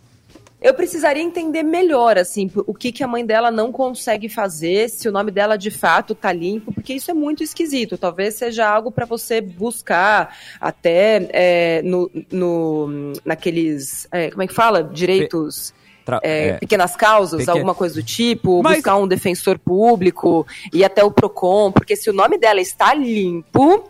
Eu 0.62 0.74
precisaria 0.74 1.22
entender 1.22 1.62
melhor, 1.62 2.16
assim, 2.16 2.50
o 2.54 2.72
que, 2.72 2.92
que 2.92 3.02
a 3.02 3.06
mãe 3.08 3.26
dela 3.26 3.50
não 3.50 3.72
consegue 3.72 4.28
fazer, 4.28 4.88
se 4.88 5.08
o 5.08 5.12
nome 5.12 5.32
dela 5.32 5.56
de 5.56 5.70
fato 5.70 6.14
tá 6.14 6.32
limpo, 6.32 6.72
porque 6.72 6.94
isso 6.94 7.10
é 7.10 7.14
muito 7.14 7.42
esquisito. 7.42 7.98
Talvez 7.98 8.34
seja 8.34 8.68
algo 8.68 8.92
para 8.92 9.04
você 9.04 9.40
buscar 9.40 10.36
até 10.60 11.28
é, 11.32 11.82
no, 11.82 12.10
no, 12.30 13.12
naqueles. 13.24 14.06
É, 14.12 14.30
como 14.30 14.42
é 14.42 14.46
que 14.46 14.54
fala? 14.54 14.84
Direitos. 14.84 15.74
É, 16.22 16.48
é, 16.48 16.52
pequenas 16.54 16.96
causas, 16.96 17.40
pequen... 17.40 17.54
alguma 17.54 17.76
coisa 17.76 17.94
do 17.94 18.02
tipo, 18.02 18.60
Mas... 18.60 18.76
buscar 18.76 18.96
um 18.96 19.06
defensor 19.06 19.56
público 19.56 20.44
e 20.72 20.84
até 20.84 21.04
o 21.04 21.12
PROCON, 21.12 21.70
porque 21.70 21.94
se 21.94 22.10
o 22.10 22.12
nome 22.12 22.38
dela 22.38 22.60
está 22.60 22.92
limpo, 22.92 23.88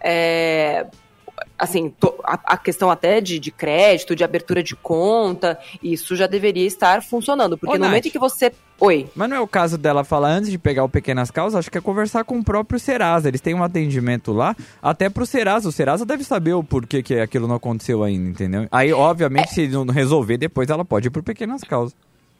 é, 0.00 0.86
assim, 1.58 1.92
a, 2.24 2.38
a, 2.54 2.56
questão 2.56 2.90
até 2.90 3.20
de, 3.20 3.38
de 3.38 3.50
crédito, 3.50 4.14
de 4.14 4.22
abertura 4.22 4.62
de 4.62 4.76
conta, 4.76 5.58
isso 5.82 6.14
já 6.14 6.26
deveria 6.26 6.66
estar 6.66 7.02
funcionando. 7.02 7.58
Porque 7.58 7.74
Ô, 7.74 7.78
no 7.78 7.80
Nath, 7.80 7.90
momento 7.90 8.06
em 8.06 8.10
que 8.10 8.18
você. 8.18 8.52
Oi. 8.80 9.08
Mas 9.16 9.28
não 9.28 9.36
é 9.36 9.40
o 9.40 9.46
caso 9.48 9.76
dela 9.76 10.04
falar 10.04 10.30
antes 10.30 10.50
de 10.50 10.56
pegar 10.56 10.84
o 10.84 10.88
Pequenas 10.88 11.32
Causas, 11.32 11.58
acho 11.58 11.70
que 11.70 11.78
é 11.78 11.80
conversar 11.80 12.22
com 12.22 12.38
o 12.38 12.44
próprio 12.44 12.78
Serasa. 12.78 13.26
Eles 13.26 13.40
têm 13.40 13.54
um 13.54 13.64
atendimento 13.64 14.32
lá, 14.32 14.54
até 14.80 15.10
pro 15.10 15.26
Serasa. 15.26 15.68
O 15.68 15.72
Serasa 15.72 16.06
deve 16.06 16.22
saber 16.22 16.52
o 16.52 16.62
porquê 16.62 17.02
que 17.02 17.18
aquilo 17.18 17.48
não 17.48 17.56
aconteceu 17.56 18.04
ainda, 18.04 18.28
entendeu? 18.28 18.68
Aí, 18.70 18.92
obviamente, 18.92 19.48
é. 19.48 19.54
se 19.54 19.68
não 19.68 19.86
resolver, 19.86 20.36
depois 20.36 20.70
ela 20.70 20.84
pode 20.84 21.08
ir 21.08 21.10
pro 21.10 21.22
Pequenas 21.24 21.62
Causas. 21.62 21.96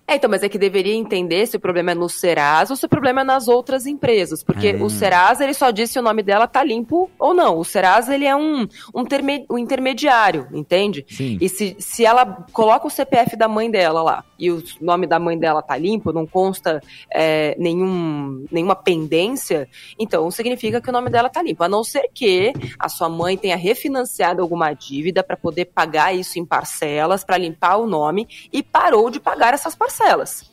É, 0.08 0.16
então, 0.16 0.30
mas 0.30 0.42
é 0.42 0.48
que 0.48 0.56
deveria 0.56 0.94
entender 0.94 1.46
se 1.46 1.58
o 1.58 1.60
problema 1.60 1.90
é 1.90 1.94
no 1.94 2.08
Serasa 2.08 2.72
ou 2.72 2.78
se 2.78 2.86
o 2.86 2.88
problema 2.88 3.20
é 3.20 3.24
nas 3.24 3.46
outras 3.46 3.84
empresas. 3.84 4.42
Porque 4.42 4.72
o 4.76 4.88
Serasa, 4.88 5.44
ele 5.44 5.52
só 5.52 5.70
disse 5.70 5.92
se 5.92 5.98
o 5.98 6.02
nome 6.02 6.22
dela 6.22 6.46
tá 6.46 6.64
limpo 6.64 7.10
ou 7.18 7.34
não. 7.34 7.58
O 7.58 7.64
Serasa, 7.64 8.14
ele 8.14 8.24
é 8.24 8.34
um, 8.34 8.66
um, 8.94 9.04
terme, 9.04 9.44
um 9.50 9.58
intermediário, 9.58 10.48
entende? 10.50 11.04
Sim. 11.10 11.36
E 11.38 11.46
se, 11.46 11.76
se 11.78 12.06
ela 12.06 12.46
coloca 12.54 12.86
o 12.86 12.90
CPF 12.90 13.36
da 13.36 13.46
mãe 13.46 13.70
dela 13.70 14.02
lá 14.02 14.24
e 14.38 14.50
o 14.50 14.62
nome 14.80 15.06
da 15.06 15.18
mãe 15.18 15.38
dela 15.38 15.60
tá 15.60 15.76
limpo, 15.76 16.10
não 16.10 16.26
consta 16.26 16.80
é, 17.12 17.54
nenhum, 17.58 18.46
nenhuma 18.50 18.74
pendência, 18.74 19.68
então 19.98 20.30
significa 20.30 20.80
que 20.80 20.88
o 20.88 20.92
nome 20.92 21.10
dela 21.10 21.28
tá 21.28 21.42
limpo. 21.42 21.64
A 21.64 21.68
não 21.68 21.84
ser 21.84 22.08
que 22.14 22.54
a 22.78 22.88
sua 22.88 23.10
mãe 23.10 23.36
tenha 23.36 23.58
refinanciado 23.58 24.40
alguma 24.40 24.72
dívida 24.72 25.22
para 25.22 25.36
poder 25.36 25.66
pagar 25.66 26.14
isso 26.14 26.38
em 26.38 26.46
parcelas, 26.46 27.24
para 27.24 27.36
limpar 27.36 27.76
o 27.76 27.86
nome 27.86 28.26
e 28.50 28.62
parou 28.62 29.10
de 29.10 29.20
pagar 29.20 29.52
essas 29.52 29.74
parcelas 29.74 29.97
parcelas. 29.98 30.44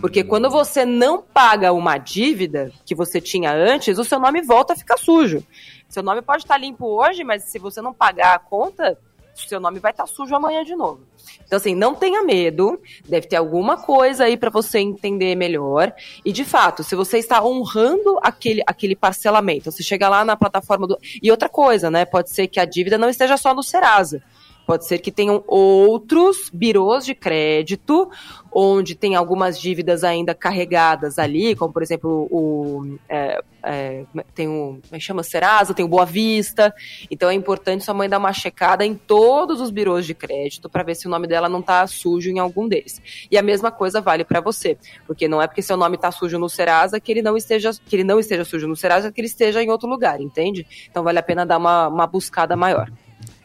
Porque 0.00 0.24
quando 0.24 0.50
você 0.50 0.84
não 0.84 1.22
paga 1.22 1.72
uma 1.72 1.98
dívida 1.98 2.72
que 2.84 2.94
você 2.94 3.20
tinha 3.20 3.52
antes, 3.52 3.98
o 3.98 4.04
seu 4.04 4.18
nome 4.18 4.42
volta 4.42 4.72
a 4.72 4.76
ficar 4.76 4.96
sujo. 4.96 5.44
Seu 5.88 6.02
nome 6.02 6.22
pode 6.22 6.42
estar 6.42 6.58
limpo 6.58 6.86
hoje, 6.86 7.24
mas 7.24 7.44
se 7.44 7.58
você 7.58 7.80
não 7.80 7.94
pagar 7.94 8.34
a 8.34 8.38
conta, 8.38 8.98
seu 9.34 9.60
nome 9.60 9.78
vai 9.78 9.90
estar 9.90 10.06
sujo 10.06 10.34
amanhã 10.34 10.64
de 10.64 10.74
novo. 10.74 11.00
Então, 11.44 11.56
assim, 11.56 11.74
não 11.74 11.94
tenha 11.94 12.22
medo, 12.22 12.80
deve 13.08 13.26
ter 13.26 13.36
alguma 13.36 13.76
coisa 13.76 14.24
aí 14.24 14.36
para 14.36 14.50
você 14.50 14.78
entender 14.78 15.34
melhor. 15.34 15.92
E, 16.24 16.32
de 16.32 16.44
fato, 16.44 16.82
se 16.84 16.94
você 16.94 17.18
está 17.18 17.42
honrando 17.42 18.18
aquele, 18.22 18.62
aquele 18.66 18.94
parcelamento, 18.94 19.70
você 19.70 19.82
chega 19.82 20.08
lá 20.08 20.24
na 20.24 20.36
plataforma 20.36 20.86
do. 20.86 20.98
E 21.22 21.30
outra 21.30 21.48
coisa, 21.48 21.90
né? 21.90 22.04
Pode 22.04 22.30
ser 22.30 22.48
que 22.48 22.60
a 22.60 22.64
dívida 22.64 22.98
não 22.98 23.08
esteja 23.08 23.36
só 23.36 23.54
no 23.54 23.62
Serasa. 23.62 24.22
Pode 24.68 24.86
ser 24.86 24.98
que 24.98 25.10
tenham 25.10 25.42
outros 25.46 26.50
birôs 26.52 27.06
de 27.06 27.14
crédito, 27.14 28.10
onde 28.52 28.94
tem 28.94 29.16
algumas 29.16 29.58
dívidas 29.58 30.04
ainda 30.04 30.34
carregadas 30.34 31.18
ali, 31.18 31.56
como 31.56 31.72
por 31.72 31.82
exemplo 31.82 32.28
o. 32.30 32.98
É, 33.08 33.42
é, 33.62 34.04
tem 34.34 34.46
o. 34.46 34.78
É 34.92 35.00
chama? 35.00 35.22
Serasa, 35.22 35.72
tem 35.72 35.86
o 35.86 35.88
Boa 35.88 36.04
Vista. 36.04 36.74
Então 37.10 37.30
é 37.30 37.32
importante 37.32 37.82
sua 37.82 37.94
mãe 37.94 38.10
dar 38.10 38.18
uma 38.18 38.30
checada 38.34 38.84
em 38.84 38.94
todos 38.94 39.62
os 39.62 39.70
birôs 39.70 40.04
de 40.04 40.12
crédito 40.12 40.68
para 40.68 40.82
ver 40.82 40.96
se 40.96 41.06
o 41.06 41.10
nome 41.10 41.26
dela 41.26 41.48
não 41.48 41.60
está 41.60 41.86
sujo 41.86 42.28
em 42.28 42.38
algum 42.38 42.68
deles. 42.68 43.00
E 43.30 43.38
a 43.38 43.42
mesma 43.42 43.70
coisa 43.70 44.02
vale 44.02 44.22
para 44.22 44.42
você, 44.42 44.76
porque 45.06 45.26
não 45.26 45.40
é 45.40 45.46
porque 45.46 45.62
seu 45.62 45.78
nome 45.78 45.96
está 45.96 46.12
sujo 46.12 46.38
no 46.38 46.50
Serasa 46.50 47.00
que 47.00 47.10
ele 47.10 47.22
não 47.22 47.38
esteja 47.38 47.70
que 47.86 47.96
ele 47.96 48.04
não 48.04 48.20
esteja 48.20 48.44
sujo 48.44 48.68
no 48.68 48.76
Serasa 48.76 49.10
que 49.10 49.18
ele 49.18 49.28
esteja 49.28 49.62
em 49.62 49.70
outro 49.70 49.88
lugar, 49.88 50.20
entende? 50.20 50.66
Então 50.90 51.02
vale 51.02 51.18
a 51.18 51.22
pena 51.22 51.46
dar 51.46 51.56
uma, 51.56 51.88
uma 51.88 52.06
buscada 52.06 52.54
maior. 52.54 52.92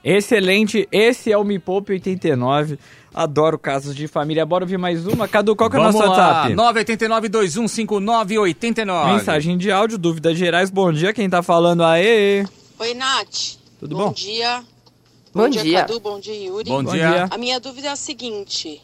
Excelente, 0.04 0.88
esse 0.92 1.32
é 1.32 1.38
o 1.38 1.46
Me 1.46 1.58
Poupe 1.58 1.94
89. 1.94 2.78
Adoro 3.13 3.58
casos 3.58 3.96
de 3.96 4.06
família. 4.08 4.46
Bora 4.46 4.66
ouvir 4.66 4.78
mais 4.78 5.08
uma. 5.08 5.30
Cadu, 5.30 5.56
qual 5.56 5.70
que 5.70 5.78
é 5.78 5.80
o 5.80 5.84
nosso 5.84 6.00
WhatsApp? 6.00 6.54
989-215989. 6.54 9.13
Mensagem 9.13 9.58
de 9.58 9.72
áudio, 9.72 9.98
dúvidas 9.98 10.38
gerais. 10.38 10.70
Bom 10.70 10.92
dia, 10.92 11.13
quem 11.13 11.30
tá 11.30 11.42
falando? 11.42 11.84
Aê! 11.84 12.46
Oi, 12.80 12.94
Nath. 12.96 13.56
Tudo 13.80 13.96
bom? 13.96 14.08
Bom 14.08 14.13
dia. 14.13 14.62
Bom, 15.34 15.44
bom 15.44 15.50
dia, 15.50 15.63
dia, 15.63 15.80
Cadu. 15.82 16.02
Bom 16.02 16.20
dia, 16.20 16.36
Yuri. 16.36 16.70
Bom, 16.70 16.84
bom 16.84 16.92
dia. 16.92 17.10
dia. 17.10 17.28
A 17.32 17.38
minha 17.38 17.58
dúvida 17.60 17.88
é 17.88 17.92
a 17.92 17.96
seguinte. 17.96 18.82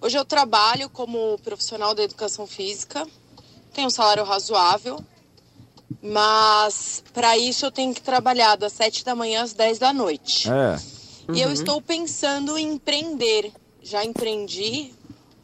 Hoje 0.00 0.16
eu 0.16 0.24
trabalho 0.24 0.88
como 0.88 1.36
profissional 1.42 1.96
da 1.96 2.04
educação 2.04 2.46
física. 2.46 3.04
Tenho 3.72 3.88
um 3.88 3.90
salário 3.90 4.22
razoável 4.22 5.02
mas 6.02 7.02
para 7.12 7.36
isso 7.36 7.66
eu 7.66 7.70
tenho 7.70 7.94
que 7.94 8.02
trabalhar 8.02 8.56
das 8.56 8.72
7 8.72 9.04
da 9.04 9.14
manhã 9.14 9.42
às 9.42 9.52
10 9.52 9.78
da 9.78 9.92
noite. 9.92 10.48
É. 10.48 10.78
Uhum. 11.28 11.34
E 11.34 11.40
eu 11.40 11.48
uhum. 11.48 11.54
estou 11.54 11.80
pensando 11.80 12.58
em 12.58 12.74
empreender. 12.74 13.52
Já 13.82 14.04
empreendi 14.04 14.94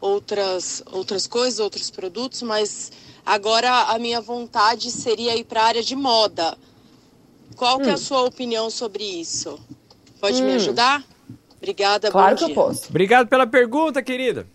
outras, 0.00 0.82
outras 0.90 1.26
coisas, 1.26 1.60
outros 1.60 1.90
produtos, 1.90 2.42
mas 2.42 2.90
agora 3.24 3.70
a 3.84 3.98
minha 3.98 4.20
vontade 4.20 4.90
seria 4.90 5.36
ir 5.36 5.44
para 5.44 5.62
a 5.62 5.66
área 5.66 5.82
de 5.82 5.94
moda. 5.94 6.56
Qual 7.56 7.76
hum. 7.76 7.82
que 7.82 7.88
é 7.88 7.92
a 7.92 7.94
hum. 7.94 7.98
sua 7.98 8.22
opinião 8.22 8.70
sobre 8.70 9.04
isso? 9.04 9.58
Pode 10.20 10.42
hum. 10.42 10.46
me 10.46 10.54
ajudar? 10.54 11.04
Obrigada, 11.58 12.10
claro 12.10 12.36
que 12.36 12.46
dia. 12.46 12.52
eu 12.52 12.54
posso. 12.54 12.88
Obrigado 12.88 13.28
pela 13.28 13.46
pergunta, 13.46 14.02
querida. 14.02 14.46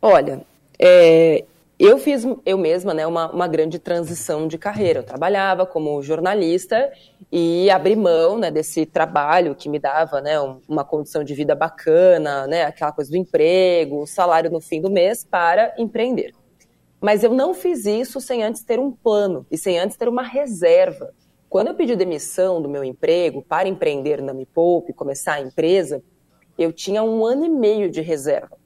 Olha, 0.00 0.42
é, 0.78 1.44
eu 1.84 1.98
fiz 1.98 2.24
eu 2.46 2.56
mesma 2.56 2.94
né, 2.94 3.04
uma, 3.06 3.30
uma 3.32 3.48
grande 3.48 3.78
transição 3.78 4.46
de 4.46 4.56
carreira. 4.56 5.00
Eu 5.00 5.04
trabalhava 5.04 5.66
como 5.66 6.00
jornalista 6.00 6.92
e 7.30 7.68
abri 7.70 7.96
mão 7.96 8.38
né, 8.38 8.52
desse 8.52 8.86
trabalho 8.86 9.54
que 9.54 9.68
me 9.68 9.80
dava 9.80 10.20
né, 10.20 10.38
uma 10.68 10.84
condição 10.84 11.24
de 11.24 11.34
vida 11.34 11.56
bacana, 11.56 12.46
né, 12.46 12.62
aquela 12.62 12.92
coisa 12.92 13.10
do 13.10 13.16
emprego, 13.16 14.06
salário 14.06 14.48
no 14.48 14.60
fim 14.60 14.80
do 14.80 14.88
mês, 14.88 15.24
para 15.24 15.74
empreender. 15.76 16.32
Mas 17.00 17.24
eu 17.24 17.32
não 17.32 17.52
fiz 17.52 17.84
isso 17.84 18.20
sem 18.20 18.44
antes 18.44 18.62
ter 18.62 18.78
um 18.78 18.92
plano 18.92 19.44
e 19.50 19.58
sem 19.58 19.76
antes 19.76 19.96
ter 19.96 20.08
uma 20.08 20.22
reserva. 20.22 21.12
Quando 21.48 21.66
eu 21.66 21.74
pedi 21.74 21.96
demissão 21.96 22.62
do 22.62 22.68
meu 22.68 22.84
emprego 22.84 23.42
para 23.42 23.68
empreender 23.68 24.22
na 24.22 24.32
Me 24.32 24.46
Poupe, 24.46 24.92
começar 24.92 25.34
a 25.34 25.40
empresa, 25.40 26.00
eu 26.56 26.72
tinha 26.72 27.02
um 27.02 27.26
ano 27.26 27.44
e 27.44 27.48
meio 27.48 27.90
de 27.90 28.00
reserva. 28.00 28.61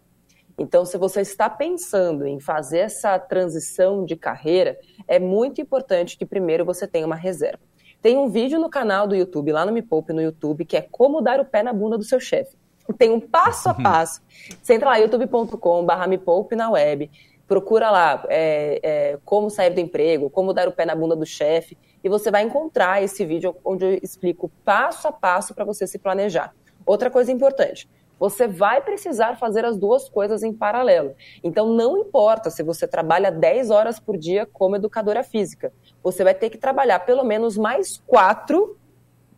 Então, 0.58 0.86
se 0.86 0.96
você 0.96 1.20
está 1.20 1.50
pensando 1.50 2.26
em 2.26 2.40
fazer 2.40 2.78
essa 2.78 3.18
transição 3.18 4.04
de 4.04 4.16
carreira, 4.16 4.78
é 5.06 5.18
muito 5.18 5.60
importante 5.60 6.16
que 6.16 6.24
primeiro 6.24 6.64
você 6.64 6.86
tenha 6.86 7.06
uma 7.06 7.16
reserva. 7.16 7.62
Tem 8.00 8.16
um 8.16 8.28
vídeo 8.28 8.58
no 8.58 8.70
canal 8.70 9.06
do 9.06 9.14
YouTube, 9.14 9.52
lá 9.52 9.66
no 9.66 9.72
Me 9.72 9.82
Poupe 9.82 10.12
no 10.12 10.22
YouTube, 10.22 10.64
que 10.64 10.76
é 10.76 10.82
como 10.82 11.20
dar 11.20 11.40
o 11.40 11.44
pé 11.44 11.62
na 11.62 11.72
bunda 11.72 11.98
do 11.98 12.04
seu 12.04 12.20
chefe. 12.20 12.56
Tem 12.96 13.10
um 13.10 13.20
passo 13.20 13.68
a 13.68 13.72
uhum. 13.72 13.82
passo. 13.82 14.22
Você 14.62 14.74
entra 14.74 14.90
lá, 14.90 14.96
youtube.com.br 14.96 16.08
Me 16.08 16.16
Poupe 16.16 16.54
na 16.54 16.70
web, 16.70 17.10
procura 17.46 17.90
lá 17.90 18.24
é, 18.28 18.80
é, 18.82 19.18
como 19.24 19.50
sair 19.50 19.70
do 19.70 19.80
emprego, 19.80 20.30
como 20.30 20.52
dar 20.52 20.68
o 20.68 20.72
pé 20.72 20.86
na 20.86 20.94
bunda 20.94 21.16
do 21.16 21.26
chefe, 21.26 21.76
e 22.02 22.08
você 22.08 22.30
vai 22.30 22.42
encontrar 22.42 23.02
esse 23.02 23.24
vídeo 23.24 23.56
onde 23.64 23.84
eu 23.84 23.94
explico 24.02 24.50
passo 24.64 25.08
a 25.08 25.12
passo 25.12 25.54
para 25.54 25.64
você 25.64 25.86
se 25.86 25.98
planejar. 25.98 26.54
Outra 26.84 27.10
coisa 27.10 27.32
importante, 27.32 27.88
você 28.18 28.48
vai 28.48 28.80
precisar 28.80 29.36
fazer 29.36 29.64
as 29.64 29.76
duas 29.76 30.08
coisas 30.08 30.42
em 30.42 30.52
paralelo. 30.52 31.14
Então, 31.42 31.68
não 31.68 31.98
importa 31.98 32.50
se 32.50 32.62
você 32.62 32.86
trabalha 32.86 33.30
10 33.30 33.70
horas 33.70 34.00
por 34.00 34.16
dia 34.16 34.46
como 34.46 34.76
educadora 34.76 35.22
física, 35.22 35.72
você 36.02 36.24
vai 36.24 36.34
ter 36.34 36.50
que 36.50 36.58
trabalhar 36.58 37.00
pelo 37.00 37.24
menos 37.24 37.56
mais 37.56 38.02
quatro 38.06 38.76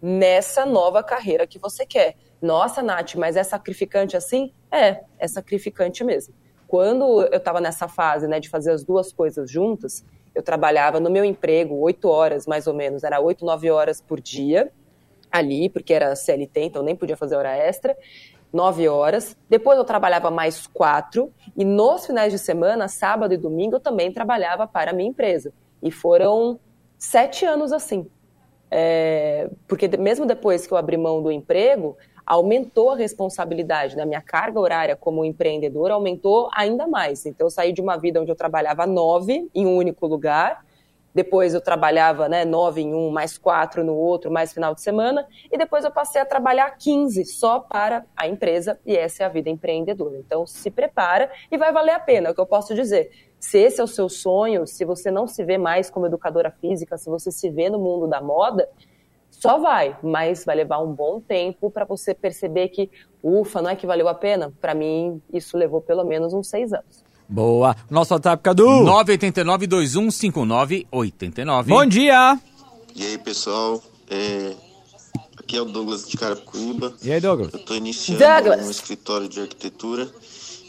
nessa 0.00 0.64
nova 0.64 1.02
carreira 1.02 1.46
que 1.46 1.58
você 1.58 1.84
quer. 1.84 2.14
Nossa, 2.40 2.82
Nath, 2.82 3.16
mas 3.16 3.36
é 3.36 3.42
sacrificante 3.42 4.16
assim? 4.16 4.52
É, 4.70 5.00
é 5.18 5.26
sacrificante 5.26 6.04
mesmo. 6.04 6.32
Quando 6.68 7.22
eu 7.22 7.38
estava 7.38 7.60
nessa 7.60 7.88
fase 7.88 8.28
né, 8.28 8.38
de 8.38 8.48
fazer 8.48 8.70
as 8.70 8.84
duas 8.84 9.12
coisas 9.12 9.50
juntas, 9.50 10.04
eu 10.34 10.42
trabalhava 10.42 11.00
no 11.00 11.10
meu 11.10 11.24
emprego 11.24 11.74
oito 11.76 12.08
horas 12.08 12.46
mais 12.46 12.66
ou 12.68 12.74
menos, 12.74 13.02
era 13.02 13.18
oito, 13.18 13.44
nove 13.44 13.70
horas 13.70 14.00
por 14.00 14.20
dia 14.20 14.70
ali, 15.30 15.68
porque 15.68 15.92
era 15.92 16.14
CLT, 16.14 16.60
então 16.60 16.82
nem 16.82 16.94
podia 16.94 17.16
fazer 17.16 17.36
hora 17.36 17.54
extra 17.56 17.96
nove 18.52 18.88
horas. 18.88 19.36
Depois 19.48 19.78
eu 19.78 19.84
trabalhava 19.84 20.30
mais 20.30 20.66
quatro. 20.66 21.32
E 21.56 21.64
nos 21.64 22.06
finais 22.06 22.32
de 22.32 22.38
semana, 22.38 22.88
sábado 22.88 23.34
e 23.34 23.36
domingo, 23.36 23.76
eu 23.76 23.80
também 23.80 24.12
trabalhava 24.12 24.66
para 24.66 24.90
a 24.90 24.94
minha 24.94 25.08
empresa. 25.08 25.52
E 25.82 25.90
foram 25.90 26.58
sete 26.98 27.44
anos 27.44 27.72
assim. 27.72 28.06
É, 28.70 29.48
porque 29.66 29.88
mesmo 29.96 30.26
depois 30.26 30.66
que 30.66 30.72
eu 30.72 30.76
abri 30.76 30.96
mão 30.96 31.22
do 31.22 31.32
emprego, 31.32 31.96
aumentou 32.26 32.90
a 32.90 32.96
responsabilidade 32.96 33.96
da 33.96 34.04
minha 34.04 34.20
carga 34.20 34.60
horária 34.60 34.94
como 34.94 35.24
empreendedor, 35.24 35.90
aumentou 35.90 36.50
ainda 36.54 36.86
mais. 36.86 37.24
Então, 37.24 37.46
eu 37.46 37.50
saí 37.50 37.72
de 37.72 37.80
uma 37.80 37.96
vida 37.96 38.20
onde 38.20 38.30
eu 38.30 38.36
trabalhava 38.36 38.86
nove 38.86 39.48
em 39.54 39.66
um 39.66 39.76
único 39.76 40.06
lugar 40.06 40.62
depois 41.14 41.54
eu 41.54 41.60
trabalhava 41.60 42.28
né, 42.28 42.44
nove 42.44 42.82
em 42.82 42.94
um, 42.94 43.10
mais 43.10 43.36
quatro 43.36 43.82
no 43.82 43.94
outro, 43.94 44.30
mais 44.30 44.52
final 44.52 44.74
de 44.74 44.80
semana, 44.80 45.26
e 45.50 45.58
depois 45.58 45.84
eu 45.84 45.90
passei 45.90 46.20
a 46.20 46.24
trabalhar 46.24 46.70
15 46.70 47.24
só 47.24 47.60
para 47.60 48.04
a 48.16 48.28
empresa, 48.28 48.78
e 48.84 48.96
essa 48.96 49.22
é 49.22 49.26
a 49.26 49.28
vida 49.28 49.48
empreendedora. 49.48 50.16
Então 50.18 50.46
se 50.46 50.70
prepara 50.70 51.30
e 51.50 51.56
vai 51.56 51.72
valer 51.72 51.92
a 51.92 52.00
pena, 52.00 52.28
é 52.28 52.30
o 52.30 52.34
que 52.34 52.40
eu 52.40 52.46
posso 52.46 52.74
dizer. 52.74 53.10
Se 53.40 53.58
esse 53.58 53.80
é 53.80 53.84
o 53.84 53.88
seu 53.88 54.08
sonho, 54.08 54.66
se 54.66 54.84
você 54.84 55.10
não 55.10 55.26
se 55.26 55.44
vê 55.44 55.56
mais 55.56 55.88
como 55.90 56.06
educadora 56.06 56.50
física, 56.50 56.98
se 56.98 57.08
você 57.08 57.30
se 57.30 57.48
vê 57.50 57.70
no 57.70 57.78
mundo 57.78 58.06
da 58.06 58.20
moda, 58.20 58.68
só 59.30 59.58
vai, 59.58 59.96
mas 60.02 60.44
vai 60.44 60.56
levar 60.56 60.80
um 60.80 60.92
bom 60.92 61.20
tempo 61.20 61.70
para 61.70 61.84
você 61.84 62.14
perceber 62.14 62.68
que, 62.68 62.90
ufa, 63.22 63.62
não 63.62 63.70
é 63.70 63.76
que 63.76 63.86
valeu 63.86 64.08
a 64.08 64.14
pena? 64.14 64.52
Para 64.60 64.74
mim, 64.74 65.22
isso 65.32 65.56
levou 65.56 65.80
pelo 65.80 66.04
menos 66.04 66.34
uns 66.34 66.48
seis 66.48 66.72
anos. 66.72 67.04
Boa. 67.28 67.76
Nosso 67.90 68.14
WhatsApp, 68.14 68.42
Cadu. 68.42 68.66
989-2159-89. 68.66 71.64
Bom 71.66 71.84
dia. 71.86 72.38
E 72.94 73.04
aí, 73.04 73.18
pessoal? 73.18 73.82
É, 74.10 74.54
Aqui 75.48 75.56
é 75.56 75.62
o 75.62 75.64
Douglas 75.64 76.06
de 76.06 76.14
Carapicuíba. 76.18 76.92
E 77.02 77.10
aí, 77.10 77.20
Douglas? 77.20 77.54
Eu 77.54 77.60
tô 77.60 77.74
iniciando 77.74 78.18
Douglas. 78.18 78.66
um 78.66 78.70
escritório 78.70 79.26
de 79.28 79.40
arquitetura 79.40 80.06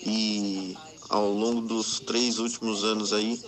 e 0.05 0.77
ao 1.09 1.29
longo 1.33 1.59
dos 1.59 1.99
três 1.99 2.39
últimos 2.39 2.85
anos 2.85 3.11
aí, 3.11 3.41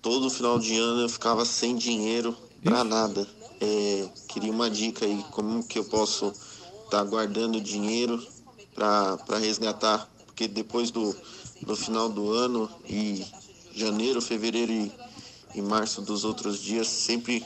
todo 0.00 0.30
final 0.30 0.60
de 0.60 0.78
ano 0.78 1.00
eu 1.00 1.08
ficava 1.08 1.44
sem 1.44 1.74
dinheiro 1.74 2.36
pra 2.62 2.84
nada. 2.84 3.26
É, 3.60 4.08
queria 4.28 4.52
uma 4.52 4.70
dica 4.70 5.04
aí, 5.04 5.24
como 5.32 5.66
que 5.66 5.80
eu 5.80 5.84
posso 5.84 6.32
estar 6.84 7.02
guardando 7.04 7.60
dinheiro 7.60 8.24
para 8.72 9.38
resgatar, 9.40 10.08
porque 10.26 10.46
depois 10.46 10.92
do, 10.92 11.12
do 11.64 11.76
final 11.76 12.08
do 12.08 12.32
ano 12.32 12.68
e 12.88 13.24
janeiro, 13.74 14.20
fevereiro 14.20 14.72
e, 14.72 14.92
e 15.54 15.62
março 15.62 16.02
dos 16.02 16.24
outros 16.24 16.60
dias, 16.60 16.86
sempre 16.88 17.44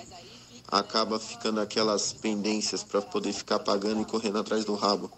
acaba 0.71 1.19
ficando 1.21 1.61
aquelas 1.61 2.13
pendências 2.13 2.83
para 2.83 3.01
poder 3.01 3.33
ficar 3.33 3.59
pagando 3.61 4.03
e 4.03 4.05
correndo 4.05 4.39
atrás 4.39 4.65
do 4.65 4.75
rabo. 4.75 5.11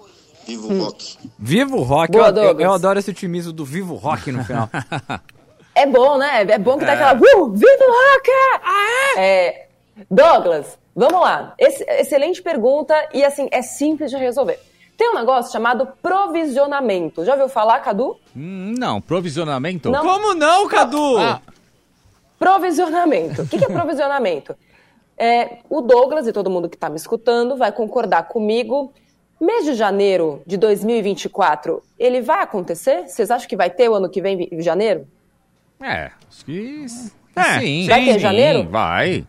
Viva 0.47 0.67
o 0.67 0.83
rock! 0.83 1.19
Vivo 1.39 1.83
Rock. 1.83 2.13
Boa, 2.13 2.29
eu, 2.29 2.37
eu, 2.37 2.61
eu 2.61 2.73
adoro 2.73 2.99
esse 2.99 3.11
otimismo 3.11 3.53
do 3.53 3.65
Vivo 3.67 3.95
Rock 3.95 4.33
no 4.33 4.45
final. 4.45 4.69
É 5.75 5.87
bom, 5.87 6.19
né? 6.19 6.43
É 6.43 6.59
bom 6.59 6.77
que 6.77 6.85
dá 6.85 6.95
aquela. 6.95 7.15
Uh, 7.15 7.51
viva 7.53 7.85
o 7.85 7.93
rock! 7.93 8.31
É, 9.17 9.67
Douglas, 10.11 10.77
vamos 10.93 11.21
lá. 11.21 11.55
Esse- 11.57 11.85
excelente 11.85 12.43
pergunta 12.43 12.95
e 13.15 13.25
assim, 13.25 13.49
é 13.53 13.63
simples 13.63 14.11
de 14.11 14.17
resolver. 14.17 14.59
Tem 14.99 15.11
um 15.11 15.15
negócio 15.15 15.53
chamado 15.53 15.87
provisionamento. 16.03 17.25
Já 17.25 17.35
ouviu 17.35 17.49
falar, 17.49 17.79
Cadu? 17.79 18.17
Hum, 18.37 18.75
não, 18.77 19.01
provisionamento? 19.01 19.91
Não. 19.91 20.01
Como 20.01 20.35
não, 20.35 20.67
Cadu? 20.67 21.17
Ah, 21.17 21.41
Provisionamento. 22.37 23.43
O 23.43 23.47
que 23.47 23.65
é 23.65 23.69
provisionamento? 23.69 24.55
É, 25.21 25.59
o 25.69 25.81
Douglas 25.81 26.29
e 26.29 26.33
todo 26.33 26.49
mundo 26.49 26.69
que 26.69 26.77
está 26.77 26.89
me 26.89 26.95
escutando 26.95 27.57
vai 27.57 27.73
concordar 27.73 28.29
comigo. 28.29 28.93
Mês 29.41 29.65
de 29.65 29.75
janeiro 29.75 30.41
de 30.47 30.57
2024, 30.57 31.83
ele 31.99 32.23
vai 32.23 32.41
acontecer? 32.41 33.09
Vocês 33.09 33.29
acham 33.29 33.49
que 33.49 33.57
vai 33.57 33.69
ter 33.69 33.89
o 33.89 33.95
ano 33.95 34.09
que 34.09 34.23
vem, 34.23 34.49
em 34.53 34.63
janeiro? 34.63 35.09
é, 35.83 36.13
acho 36.31 36.45
que... 36.45 36.87
É, 37.35 37.59
sim. 37.59 37.89
vai 37.89 38.05
ter 38.05 38.13
sim, 38.13 38.19
janeiro? 38.21 38.69
Vai. 38.71 39.27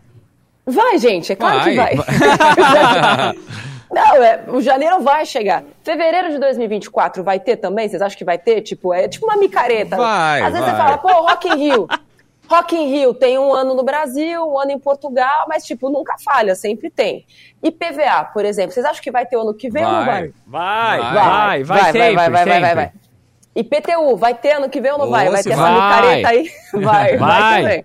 Vai, 0.64 0.96
gente, 0.98 1.32
é 1.32 1.34
claro 1.34 1.64
que 1.64 1.74
vai. 1.74 1.94
Vai. 3.90 4.02
Não, 4.18 4.22
é, 4.22 4.44
o 4.48 4.60
janeiro 4.60 5.00
vai 5.00 5.26
chegar. 5.26 5.64
Fevereiro 5.82 6.30
de 6.30 6.38
2024 6.38 7.22
vai 7.24 7.40
ter 7.40 7.56
também? 7.56 7.88
Vocês 7.88 8.00
acham 8.00 8.16
que 8.16 8.24
vai 8.24 8.38
ter? 8.38 8.60
Tipo, 8.62 8.94
é 8.94 9.08
tipo 9.08 9.26
uma 9.26 9.36
micareta. 9.36 9.96
Vai, 9.96 10.40
Às 10.42 10.52
vezes 10.52 10.60
vai. 10.60 10.70
você 10.70 10.76
fala, 10.76 10.98
pô, 10.98 11.08
Rock 11.08 11.48
in 11.48 11.56
Rio. 11.56 11.88
Rock 12.48 12.74
in 12.76 12.88
Rio 12.88 13.14
tem 13.14 13.38
um 13.38 13.52
ano 13.54 13.74
no 13.74 13.84
Brasil, 13.84 14.44
um 14.44 14.58
ano 14.58 14.72
em 14.72 14.78
Portugal, 14.78 15.46
mas, 15.48 15.64
tipo, 15.64 15.88
nunca 15.88 16.16
falha, 16.18 16.56
sempre 16.56 16.90
tem. 16.90 17.24
E 17.62 17.70
PVA, 17.70 18.24
por 18.32 18.44
exemplo, 18.44 18.72
vocês 18.72 18.84
acham 18.84 19.00
que 19.00 19.10
vai 19.10 19.24
ter 19.24 19.36
ano 19.36 19.54
que 19.54 19.70
vem 19.70 19.84
ou 19.84 19.92
não 19.92 20.04
vai? 20.04 20.32
Vai, 20.46 20.98
vai, 20.98 20.98
Vai. 20.98 21.14
vai, 21.14 21.62
vai, 21.62 21.64
vai, 21.64 21.92
sempre, 21.92 22.00
vai, 22.00 22.14
vai, 22.14 22.30
vai, 22.30 22.44
vai, 22.44 22.54
sempre. 22.54 22.74
vai. 22.74 22.92
E 23.54 23.62
PTU, 23.64 24.16
vai 24.16 24.34
ter 24.34 24.52
ano 24.52 24.68
que 24.68 24.80
vem 24.80 24.90
ou 24.92 24.98
não 24.98 25.10
vai? 25.10 25.28
Ô, 25.28 25.32
Vai 25.32 25.42
se 25.42 25.48
ter 25.48 25.54
essa 25.54 25.62
vai. 25.62 25.74
micareta 25.74 26.28
aí? 26.28 26.50
Vai, 26.82 26.82
vai, 26.82 27.18
Vai. 27.18 27.62
também. 27.62 27.84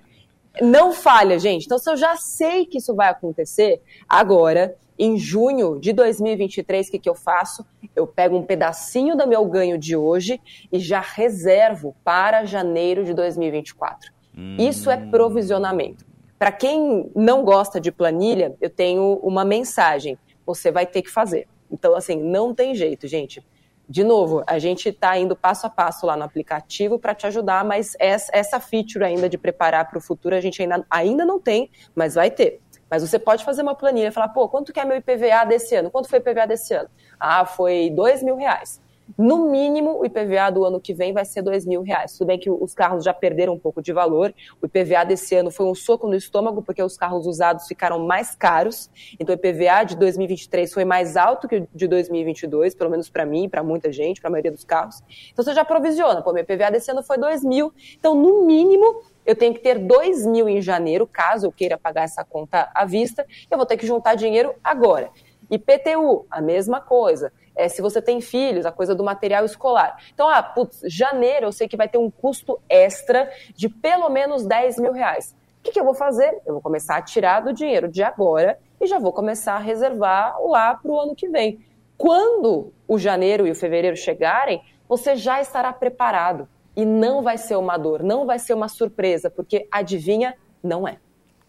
Não 0.62 0.94
falha, 0.94 1.38
gente. 1.38 1.66
Então, 1.66 1.78
se 1.78 1.90
eu 1.90 1.98
já 1.98 2.16
sei 2.16 2.66
que 2.66 2.78
isso 2.78 2.96
vai 2.96 3.10
acontecer, 3.10 3.82
agora, 4.08 4.74
em 4.98 5.18
junho 5.18 5.80
de 5.80 5.94
2023, 5.94 6.88
o 6.88 6.92
que, 6.92 7.00
que 7.00 7.10
eu 7.10 7.16
faço? 7.16 7.66
Eu 7.96 8.08
pego 8.08 8.38
um 8.38 8.44
pedacinho 8.44 9.16
do 9.16 9.28
meu 9.28 9.46
ganho 9.46 9.78
de 9.78 9.96
hoje 9.96 10.40
e 10.72 10.80
já 10.80 11.02
reservo 11.02 11.96
para 12.04 12.46
janeiro 12.46 13.04
de 13.04 13.14
2024. 13.14 14.14
Isso 14.58 14.92
é 14.92 14.98
provisionamento. 14.98 16.06
Para 16.38 16.52
quem 16.52 17.10
não 17.16 17.44
gosta 17.44 17.80
de 17.80 17.92
planilha, 17.92 18.56
eu 18.60 18.70
tenho 18.70 19.20
uma 19.24 19.46
mensagem. 19.46 20.18
Você 20.46 20.72
vai 20.72 20.86
ter 20.86 21.02
que 21.02 21.10
fazer. 21.10 21.48
Então, 21.72 21.96
assim, 21.96 22.22
não 22.22 22.54
tem 22.54 22.76
jeito, 22.76 23.08
gente. 23.08 23.44
De 23.88 24.04
novo, 24.04 24.44
a 24.48 24.58
gente 24.58 24.90
está 24.90 25.18
indo 25.18 25.36
passo 25.36 25.68
a 25.68 25.70
passo 25.70 26.06
lá 26.08 26.18
no 26.18 26.24
aplicativo 26.24 26.98
para 26.98 27.14
te 27.14 27.28
ajudar, 27.28 27.64
mas 27.64 27.96
essa, 28.00 28.32
essa 28.34 28.60
feature 28.60 29.06
ainda 29.06 29.30
de 29.30 29.38
preparar 29.38 29.88
para 29.88 30.00
o 30.00 30.02
futuro 30.02 30.36
a 30.36 30.42
gente 30.42 30.62
ainda, 30.62 30.84
ainda 30.90 31.24
não 31.24 31.40
tem, 31.40 31.70
mas 31.96 32.16
vai 32.16 32.32
ter. 32.32 32.60
Mas 32.90 33.02
você 33.02 33.18
pode 33.18 33.44
fazer 33.44 33.62
uma 33.62 33.76
planilha 33.76 34.08
e 34.08 34.12
falar, 34.12 34.30
pô, 34.30 34.48
quanto 34.48 34.72
que 34.72 34.80
é 34.80 34.86
meu 34.86 34.98
IPVA 34.98 35.46
desse 35.46 35.76
ano? 35.76 35.90
Quanto 35.90 36.08
foi 36.08 36.20
o 36.20 36.22
IPVA 36.22 36.46
desse 36.48 36.74
ano? 36.74 36.90
Ah, 37.20 37.46
foi 37.46 37.90
dois 37.90 38.22
mil 38.22 38.36
reais. 38.36 38.82
No 39.18 39.50
mínimo, 39.52 40.00
o 40.00 40.06
IPVA 40.06 40.52
do 40.52 40.66
ano 40.66 40.82
que 40.82 40.94
vem 40.94 41.14
vai 41.14 41.24
ser 41.24 41.42
dois 41.44 41.66
mil 41.66 41.84
reais. 41.84 42.18
Tudo 42.18 42.28
bem 42.28 42.40
que 42.40 42.50
os 42.50 42.74
carros 42.74 43.04
já 43.04 43.14
perderam 43.14 43.54
um 43.54 43.60
pouco 43.60 43.82
de 43.82 43.94
valor. 43.94 44.34
O 44.62 44.66
IPVA 44.66 45.06
desse 45.06 45.36
ano 45.36 45.52
foi 45.52 45.66
um 45.68 45.76
soco 45.76 46.08
no 46.08 46.16
estômago, 46.16 46.62
porque 46.64 46.82
os 46.82 46.98
carros 46.98 47.28
usados 47.28 47.68
ficaram 47.68 48.00
mais 48.00 48.36
caros. 48.36 48.90
Então, 49.20 49.36
o 49.36 49.38
IPVA 49.38 49.84
de 49.84 49.96
2023 49.96 50.74
foi 50.74 50.84
mais 50.86 51.16
alto 51.16 51.48
que 51.48 51.58
o 51.58 51.68
de 51.74 51.88
2022, 51.88 52.74
pelo 52.74 52.90
menos 52.90 53.10
para 53.10 53.26
mim, 53.26 53.48
para 53.48 53.64
muita 53.64 53.92
gente, 53.92 54.20
para 54.20 54.30
a 54.30 54.32
maioria 54.32 54.52
dos 54.52 54.64
carros. 54.64 55.02
Então, 55.32 55.46
você 55.46 55.54
já 55.54 55.64
provisiona. 55.64 56.22
Pô, 56.22 56.34
meu 56.34 56.44
IPVA 56.44 56.72
desse 56.72 56.90
ano 56.90 57.04
foi 57.04 57.18
dois 57.18 57.44
mil. 57.44 57.72
Então, 57.98 58.16
no 58.16 58.46
mínimo, 58.46 59.04
eu 59.26 59.36
tenho 59.36 59.54
que 59.54 59.60
ter 59.60 59.78
dois 59.78 60.26
mil 60.26 60.50
em 60.50 60.62
janeiro, 60.62 61.06
caso 61.06 61.46
eu 61.46 61.52
queira 61.52 61.78
pagar 61.78 62.04
essa 62.04 62.24
conta 62.24 62.72
à 62.74 62.86
vista. 62.86 63.26
Eu 63.52 63.58
vou 63.58 63.66
ter 63.66 63.78
que 63.78 63.86
juntar 63.86 64.16
dinheiro 64.16 64.54
agora. 64.64 65.10
IPTU, 65.50 66.26
a 66.30 66.42
mesma 66.42 66.82
coisa. 66.82 67.32
É, 67.56 67.68
se 67.70 67.82
você 67.82 68.02
tem 68.02 68.20
filhos, 68.22 68.66
a 68.66 68.72
coisa 68.72 68.94
do 68.94 69.04
material 69.04 69.46
escolar. 69.46 69.98
Então, 70.14 70.30
ah, 70.30 70.44
putz, 70.44 70.82
janeiro 70.86 71.48
eu 71.48 71.52
sei 71.52 71.68
que 71.68 71.78
vai 71.78 71.88
ter 71.88 71.98
um 71.98 72.12
custo 72.12 72.60
extra 72.70 73.32
de 73.56 73.70
pelo 73.70 74.10
menos 74.10 74.46
10 74.46 74.80
mil 74.80 74.92
reais. 74.92 75.36
O 75.60 75.64
que, 75.64 75.72
que 75.72 75.80
eu 75.80 75.86
vou 75.86 75.96
fazer? 75.96 76.42
Eu 76.46 76.54
vou 76.54 76.62
começar 76.62 76.98
a 76.98 77.02
tirar 77.02 77.40
do 77.40 77.54
dinheiro 77.54 77.88
de 77.88 78.04
agora 78.04 78.60
e 78.80 78.86
já 78.86 79.00
vou 79.00 79.14
começar 79.14 79.54
a 79.56 79.60
reservar 79.60 80.40
lá 80.42 80.76
para 80.76 80.92
o 80.92 81.00
ano 81.00 81.16
que 81.16 81.28
vem. 81.28 81.60
Quando 81.98 82.74
o 82.88 83.00
janeiro 83.00 83.48
e 83.48 83.52
o 83.52 83.56
fevereiro 83.56 83.96
chegarem, 83.96 84.62
você 84.88 85.16
já 85.16 85.42
estará 85.42 85.72
preparado. 85.72 86.48
E 86.76 86.86
não 86.86 87.22
vai 87.22 87.38
ser 87.38 87.56
uma 87.56 87.78
dor, 87.78 88.04
não 88.04 88.26
vai 88.26 88.38
ser 88.38 88.54
uma 88.54 88.68
surpresa, 88.68 89.30
porque 89.30 89.68
adivinha, 89.72 90.36
não 90.62 90.86
é. 90.86 90.98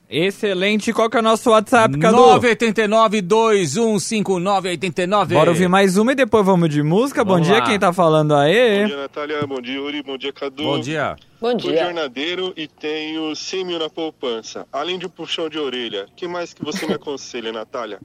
Excelente. 0.09 0.93
Qual 0.93 1.11
que 1.11 1.17
é 1.17 1.21
o 1.21 1.23
nosso 1.23 1.51
WhatsApp, 1.51 1.99
Cadu? 1.99 2.17
989-2159-89. 2.41 5.27
Bora 5.35 5.51
ouvir 5.51 5.69
mais 5.69 5.97
uma 5.97 6.13
e 6.13 6.15
depois 6.15 6.45
vamos 6.47 6.69
de 6.69 6.83
música. 6.83 7.25
Bom 7.25 7.33
Vamos 7.35 7.49
dia, 7.49 7.59
lá. 7.59 7.65
quem 7.67 7.79
tá 7.79 7.93
falando 7.93 8.35
aí? 8.35 8.83
Bom 8.83 8.87
dia, 8.87 8.97
Natália. 8.97 9.47
Bom 9.47 9.61
dia, 9.61 9.75
Yuri. 9.75 10.03
Bom 10.03 10.17
dia, 10.17 10.33
Cadu. 10.33 10.63
Bom 10.63 10.81
dia. 10.81 11.17
Bom 11.41 11.59
Sou 11.59 11.71
dia. 11.73 11.85
jornadeiro 11.85 12.53
e 12.57 12.67
tenho 12.69 13.35
100 13.35 13.65
mil 13.65 13.79
na 13.79 13.91
poupança. 13.91 14.67
Além 14.73 14.99
de 14.99 15.07
um 15.07 15.11
puxão 15.11 15.49
de 15.49 15.59
orelha, 15.59 16.07
o 16.11 16.15
que 16.15 16.29
mais 16.29 16.55
que 16.55 16.65
você 16.65 16.87
me 16.87 16.95
aconselha, 16.95 17.53
Natália? 17.53 17.99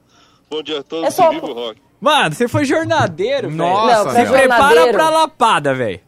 Bom 0.49 0.61
dia 0.63 0.79
a 0.79 0.83
todos 0.83 1.05
É 1.07 1.11
só- 1.11 1.31
e 1.31 1.35
viva 1.35 1.47
o 1.47 1.53
rock. 1.53 1.79
Mano, 2.01 2.33
você 2.33 2.47
foi 2.47 2.65
jornadeiro, 2.65 3.47
velho. 3.47 3.57
Nossa, 3.57 4.03
Não, 4.05 4.11
Se 4.11 4.15
pra 4.15 4.23
velho. 4.23 4.47
prepara 4.49 4.91
pra 4.91 5.09
lapada, 5.11 5.73
velho. 5.73 5.99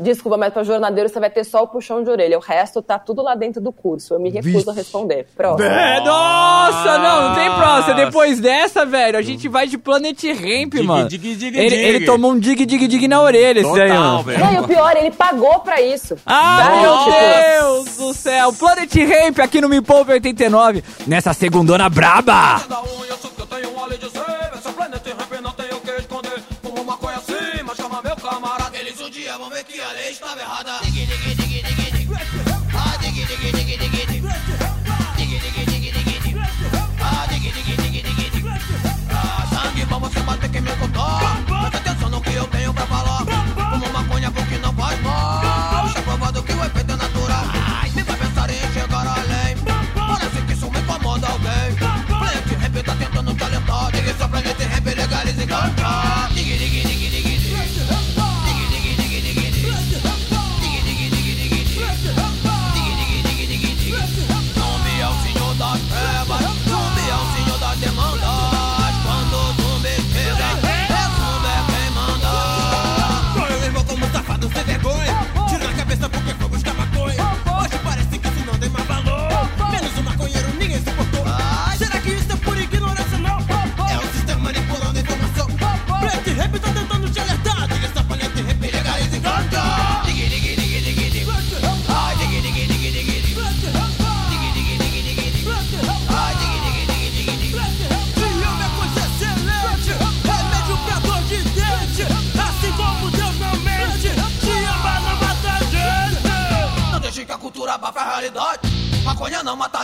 Desculpa, 0.00 0.36
mas 0.36 0.52
para 0.52 0.62
jornadeiro 0.62 1.08
você 1.08 1.18
vai 1.18 1.30
ter 1.30 1.42
só 1.44 1.62
o 1.62 1.68
puxão 1.68 2.04
de 2.04 2.10
orelha. 2.10 2.36
O 2.36 2.40
resto 2.40 2.82
tá 2.82 2.98
tudo 2.98 3.22
lá 3.22 3.34
dentro 3.34 3.60
do 3.62 3.72
curso. 3.72 4.14
Eu 4.14 4.20
me 4.20 4.28
recuso 4.28 4.70
a 4.70 4.74
responder. 4.74 5.26
Pronto. 5.34 5.62
É, 5.62 6.00
nossa, 6.04 6.98
não, 6.98 7.28
não 7.28 7.34
tem 7.34 7.46
próxima. 7.46 7.94
Nossa. 7.94 7.94
Depois 7.94 8.38
dessa, 8.40 8.84
velho, 8.84 9.18
a 9.18 9.22
gente 9.22 9.48
vai 9.48 9.66
de 9.66 9.78
Planet 9.78 10.22
Ramp, 10.24 10.74
mano. 10.84 11.08
dig, 11.08 11.34
dig, 11.34 11.56
ele, 11.58 11.68
dig. 11.70 11.78
ele 11.78 12.04
tomou 12.04 12.32
um 12.32 12.38
dig, 12.38 12.66
dig, 12.66 12.86
dig 12.86 13.08
na 13.08 13.20
orelha, 13.22 13.60
esse 13.60 13.74
daí, 13.74 13.88
Total, 13.90 14.22
velho. 14.22 14.38
Não, 14.44 14.52
e 14.52 14.58
o 14.58 14.64
pior, 14.68 14.96
ele 14.96 15.10
pagou 15.10 15.60
pra 15.60 15.80
isso. 15.80 16.16
Ah, 16.26 16.78
meu 16.80 16.96
Tipo, 16.98 17.10
Deus 17.86 17.96
do 17.96 18.14
céu. 18.14 18.52
Planet 18.52 18.92
Ramp 18.94 19.38
aqui 19.40 19.60
no 19.60 19.68
Me 19.68 19.80
Poupe 19.80 20.12
89, 20.12 20.84
nessa 21.06 21.32
segundona 21.32 21.88
braba. 21.88 22.60
Eu 23.08 23.16
sou 23.16 23.30
a 29.80 29.92
lei 29.92 30.10
estava 30.10 30.40
errada. 30.40 30.78
Sangue 39.50 39.84
vamos 39.84 40.12
se 40.12 40.20
bater 40.20 40.50
que 40.50 40.60
me 40.60 40.70
contou. 40.76 41.18
Presta 41.46 41.78
atenção 41.78 42.08
no 42.08 42.20
que 42.22 42.34
eu 42.34 42.46
tenho 42.46 42.72
pra 42.72 42.86
falar. 42.86 43.24
Como 43.70 43.92
maconha 43.92 44.30
porque 44.30 44.56
não 44.58 44.72
faz 44.72 45.00
mal. 45.02 45.88
Já 45.88 46.02
provado 46.02 46.42
que 46.42 46.52
o 46.52 46.64
efeito 46.64 46.92
é 46.92 46.96
natural. 46.96 47.44
Me 47.94 48.02
vai 48.02 48.16
pensar 48.16 48.50
em 48.50 48.72
chegar 48.72 49.06
além. 49.06 49.56
Parece 49.94 50.42
que 50.42 50.52
isso 50.54 50.70
me 50.70 50.78
incomoda 50.78 51.26
alguém. 51.28 51.74
Plant 51.76 52.60
rap 52.60 52.82
tá 52.82 52.94
tentando 52.94 53.34
te 53.34 53.44
alentar. 53.44 53.92
Diga 53.92 54.14
só 54.16 54.28
pra 54.28 54.40
gente 54.40 54.62
rap. 54.64 54.85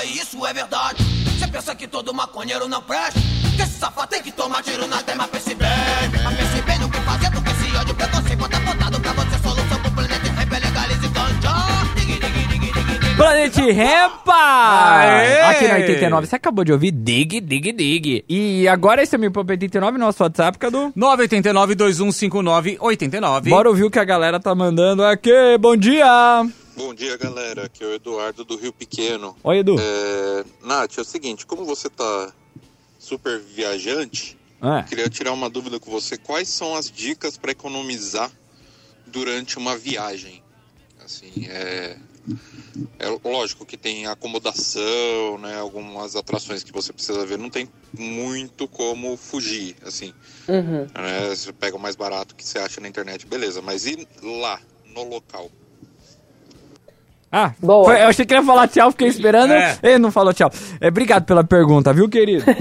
Mata, 0.02 0.04
isso 0.04 0.44
é 0.46 0.52
verdade. 0.52 1.02
Você 1.38 1.46
pensa 1.46 1.74
que 1.74 1.86
todo 1.86 2.12
maconheiro 2.12 2.68
não 2.68 2.82
presta? 2.82 3.18
Que 3.56 3.62
esse 3.62 3.78
safado 3.78 4.08
tem 4.08 4.20
que 4.22 4.30
tomar 4.32 4.62
tiro 4.62 4.86
na 4.86 5.02
tema, 5.02 5.26
pense 5.28 5.54
bem. 5.54 5.68
Mas 6.24 6.36
pense 6.36 6.60
bem 6.62 6.78
no 6.78 6.90
que 6.90 6.98
fazer, 7.00 7.30
porque 7.30 7.50
esse 7.50 7.76
ódio 7.76 7.94
preconceito 7.94 8.38
bota 8.38 8.56
apontado 8.56 8.98
pra 9.00 9.12
você. 9.12 9.38
Solução 9.38 9.78
pro 9.80 9.90
planeta 9.92 10.26
e 10.26 10.30
rap, 10.30 10.50
legalize 10.50 11.08
ganja. 11.08 11.52
Digui, 11.94 12.18
digui, 12.18 12.48
digui, 12.48 12.58
digui, 12.58 12.82
digui. 12.82 13.14
Planet 13.16 13.56
Rampa! 13.56 14.98
Aê! 14.98 15.40
Aqui 15.42 15.68
na 15.68 15.74
89, 15.74 16.26
você 16.26 16.36
acabou 16.36 16.64
de 16.64 16.72
ouvir 16.72 16.90
Dig, 16.90 17.40
Dig, 17.40 17.72
Dig. 17.72 18.24
E 18.28 18.66
agora 18.68 19.02
esse 19.02 19.14
é 19.14 19.18
o 19.18 19.20
Me 19.20 19.30
Poupa 19.30 19.52
89, 19.52 19.98
nosso 19.98 20.22
WhatsApp, 20.22 20.58
Cadu. 20.58 20.90
989-2159-89. 20.96 23.50
Bora 23.50 23.68
ouvir 23.68 23.84
o 23.84 23.90
que 23.90 23.98
a 23.98 24.04
galera 24.04 24.40
tá 24.40 24.54
mandando 24.54 25.04
aqui. 25.04 25.58
Bom 25.60 25.76
dia! 25.76 26.46
Bom 26.84 26.92
dia, 26.92 27.16
galera. 27.16 27.66
Aqui 27.66 27.84
é 27.84 27.86
o 27.86 27.94
Eduardo 27.94 28.44
do 28.44 28.56
Rio 28.56 28.72
Pequeno. 28.72 29.36
Oi, 29.44 29.58
Edu. 29.58 29.76
É... 29.78 30.44
Nath, 30.66 30.98
é 30.98 31.00
o 31.00 31.04
seguinte, 31.04 31.46
como 31.46 31.64
você 31.64 31.88
tá 31.88 32.32
super 32.98 33.38
viajante, 33.38 34.36
É. 34.60 34.82
queria 34.82 35.08
tirar 35.08 35.30
uma 35.32 35.48
dúvida 35.48 35.78
com 35.78 35.92
você. 35.92 36.16
Quais 36.16 36.48
são 36.48 36.74
as 36.74 36.90
dicas 36.90 37.38
para 37.38 37.52
economizar 37.52 38.32
durante 39.06 39.58
uma 39.58 39.76
viagem? 39.76 40.42
Assim, 41.04 41.46
é... 41.48 41.96
é 42.98 43.08
lógico 43.24 43.64
que 43.64 43.76
tem 43.76 44.08
acomodação, 44.08 45.38
né? 45.38 45.56
Algumas 45.60 46.16
atrações 46.16 46.64
que 46.64 46.72
você 46.72 46.92
precisa 46.92 47.24
ver. 47.24 47.38
Não 47.38 47.48
tem 47.48 47.68
muito 47.96 48.66
como 48.66 49.16
fugir, 49.16 49.76
assim. 49.86 50.12
Uhum. 50.48 50.88
né? 51.00 51.28
Você 51.28 51.52
pega 51.52 51.76
o 51.76 51.80
mais 51.80 51.94
barato 51.94 52.34
que 52.34 52.44
você 52.44 52.58
acha 52.58 52.80
na 52.80 52.88
internet, 52.88 53.24
beleza. 53.24 53.62
Mas 53.62 53.86
e 53.86 54.04
lá, 54.20 54.60
no 54.84 55.04
local? 55.04 55.48
Ah, 57.34 57.52
Boa. 57.58 57.84
foi- 57.86 58.02
eu 58.02 58.08
achei 58.08 58.26
que 58.26 58.34
ele 58.34 58.40
ia 58.42 58.46
falar 58.46 58.68
tchau, 58.68 58.90
fiquei 58.90 59.08
esperando. 59.08 59.52
É. 59.54 59.78
Ele 59.82 59.98
não 59.98 60.10
falou 60.12 60.34
tchau. 60.34 60.50
É, 60.78 60.88
obrigado 60.88 61.24
pela 61.24 61.42
pergunta, 61.42 61.92
viu, 61.92 62.08
querido? 62.08 62.44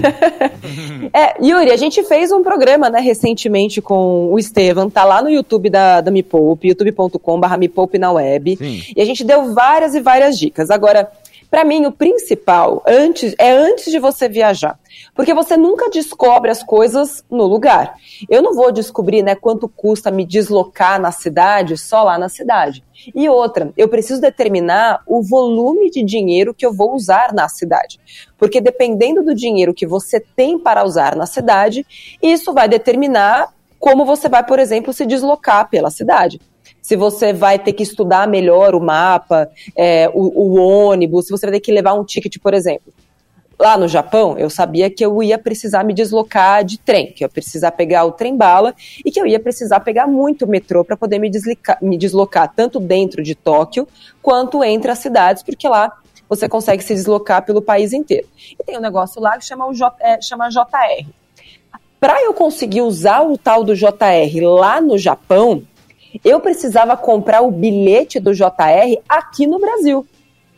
É, 1.12 1.34
Yuri, 1.44 1.70
a 1.70 1.76
gente 1.76 2.02
fez 2.04 2.30
um 2.32 2.42
programa, 2.42 2.88
né, 2.88 3.00
recentemente 3.00 3.82
com 3.82 4.32
o 4.32 4.38
Estevam, 4.38 4.88
tá 4.88 5.04
lá 5.04 5.20
no 5.20 5.28
YouTube 5.28 5.68
da, 5.68 6.00
da 6.00 6.10
Me 6.10 6.22
Poupe, 6.22 6.68
youtube.com.br 6.68 7.56
Me 7.58 7.68
Poupe 7.68 7.98
na 7.98 8.10
web. 8.12 8.56
Sim. 8.56 8.82
E 8.96 9.02
a 9.02 9.04
gente 9.04 9.24
deu 9.24 9.52
várias 9.52 9.94
e 9.94 10.00
várias 10.00 10.38
dicas. 10.38 10.70
Agora, 10.70 11.10
pra 11.52 11.66
mim, 11.66 11.84
o 11.84 11.92
principal 11.92 12.82
antes, 12.88 13.34
é 13.38 13.52
antes 13.52 13.92
de 13.92 13.98
você 13.98 14.26
viajar. 14.26 14.80
Porque 15.14 15.34
você 15.34 15.54
nunca 15.54 15.90
descobre 15.90 16.50
as 16.50 16.62
coisas 16.62 17.22
no 17.30 17.44
lugar. 17.44 17.94
Eu 18.26 18.40
não 18.40 18.54
vou 18.54 18.72
descobrir 18.72 19.22
né, 19.22 19.34
quanto 19.34 19.68
custa 19.68 20.10
me 20.10 20.24
deslocar 20.24 20.98
na 20.98 21.12
cidade 21.12 21.76
só 21.76 22.04
lá 22.04 22.18
na 22.18 22.30
cidade. 22.30 22.82
E 23.14 23.28
outra, 23.28 23.70
eu 23.76 23.86
preciso 23.86 24.18
determinar 24.18 25.02
o 25.06 25.22
volume 25.22 25.90
de 25.90 26.02
dinheiro 26.02 26.54
que 26.54 26.64
eu 26.64 26.72
vou 26.72 26.94
usar 26.94 27.34
na 27.34 27.46
cidade. 27.50 28.00
Porque 28.38 28.58
dependendo 28.58 29.22
do 29.22 29.34
dinheiro 29.34 29.74
que 29.74 29.86
você 29.86 30.18
tem 30.20 30.58
para 30.58 30.82
usar 30.82 31.14
na 31.14 31.26
cidade, 31.26 31.86
isso 32.22 32.54
vai 32.54 32.66
determinar 32.66 33.52
como 33.78 34.06
você 34.06 34.26
vai, 34.26 34.42
por 34.42 34.58
exemplo, 34.58 34.90
se 34.94 35.04
deslocar 35.04 35.68
pela 35.68 35.90
cidade 35.90 36.40
se 36.82 36.96
você 36.96 37.32
vai 37.32 37.60
ter 37.60 37.72
que 37.72 37.84
estudar 37.84 38.26
melhor 38.26 38.74
o 38.74 38.80
mapa, 38.80 39.48
é, 39.76 40.10
o, 40.12 40.54
o 40.54 40.54
ônibus, 40.56 41.26
se 41.26 41.30
você 41.30 41.46
vai 41.46 41.54
ter 41.54 41.60
que 41.60 41.72
levar 41.72 41.94
um 41.94 42.04
ticket, 42.04 42.36
por 42.42 42.52
exemplo. 42.52 42.92
Lá 43.58 43.78
no 43.78 43.86
Japão, 43.86 44.36
eu 44.36 44.50
sabia 44.50 44.90
que 44.90 45.06
eu 45.06 45.22
ia 45.22 45.38
precisar 45.38 45.84
me 45.84 45.94
deslocar 45.94 46.64
de 46.64 46.78
trem, 46.78 47.12
que 47.12 47.22
eu 47.22 47.26
ia 47.26 47.32
precisar 47.32 47.70
pegar 47.70 48.04
o 48.04 48.10
trem-bala 48.10 48.74
e 49.06 49.10
que 49.12 49.20
eu 49.20 49.26
ia 49.26 49.38
precisar 49.38 49.78
pegar 49.80 50.08
muito 50.08 50.48
metrô 50.48 50.84
para 50.84 50.96
poder 50.96 51.20
me, 51.20 51.30
deslicar- 51.30 51.78
me 51.80 51.96
deslocar 51.96 52.52
tanto 52.52 52.80
dentro 52.80 53.22
de 53.22 53.36
Tóquio 53.36 53.86
quanto 54.20 54.64
entre 54.64 54.90
as 54.90 54.98
cidades, 54.98 55.44
porque 55.44 55.68
lá 55.68 55.92
você 56.28 56.48
consegue 56.48 56.82
se 56.82 56.94
deslocar 56.94 57.44
pelo 57.44 57.62
país 57.62 57.92
inteiro. 57.92 58.26
E 58.58 58.64
tem 58.64 58.76
um 58.76 58.80
negócio 58.80 59.22
lá 59.22 59.38
que 59.38 59.44
chama, 59.44 59.68
o 59.68 59.72
J, 59.72 59.94
é, 60.00 60.20
chama 60.20 60.48
JR. 60.48 61.06
Para 62.00 62.20
eu 62.20 62.34
conseguir 62.34 62.80
usar 62.80 63.22
o 63.22 63.38
tal 63.38 63.62
do 63.62 63.76
JR 63.76 64.40
lá 64.42 64.80
no 64.80 64.98
Japão, 64.98 65.62
eu 66.24 66.40
precisava 66.40 66.96
comprar 66.96 67.42
o 67.42 67.50
bilhete 67.50 68.20
do 68.20 68.34
JR 68.34 69.00
aqui 69.08 69.46
no 69.46 69.58
Brasil. 69.58 70.06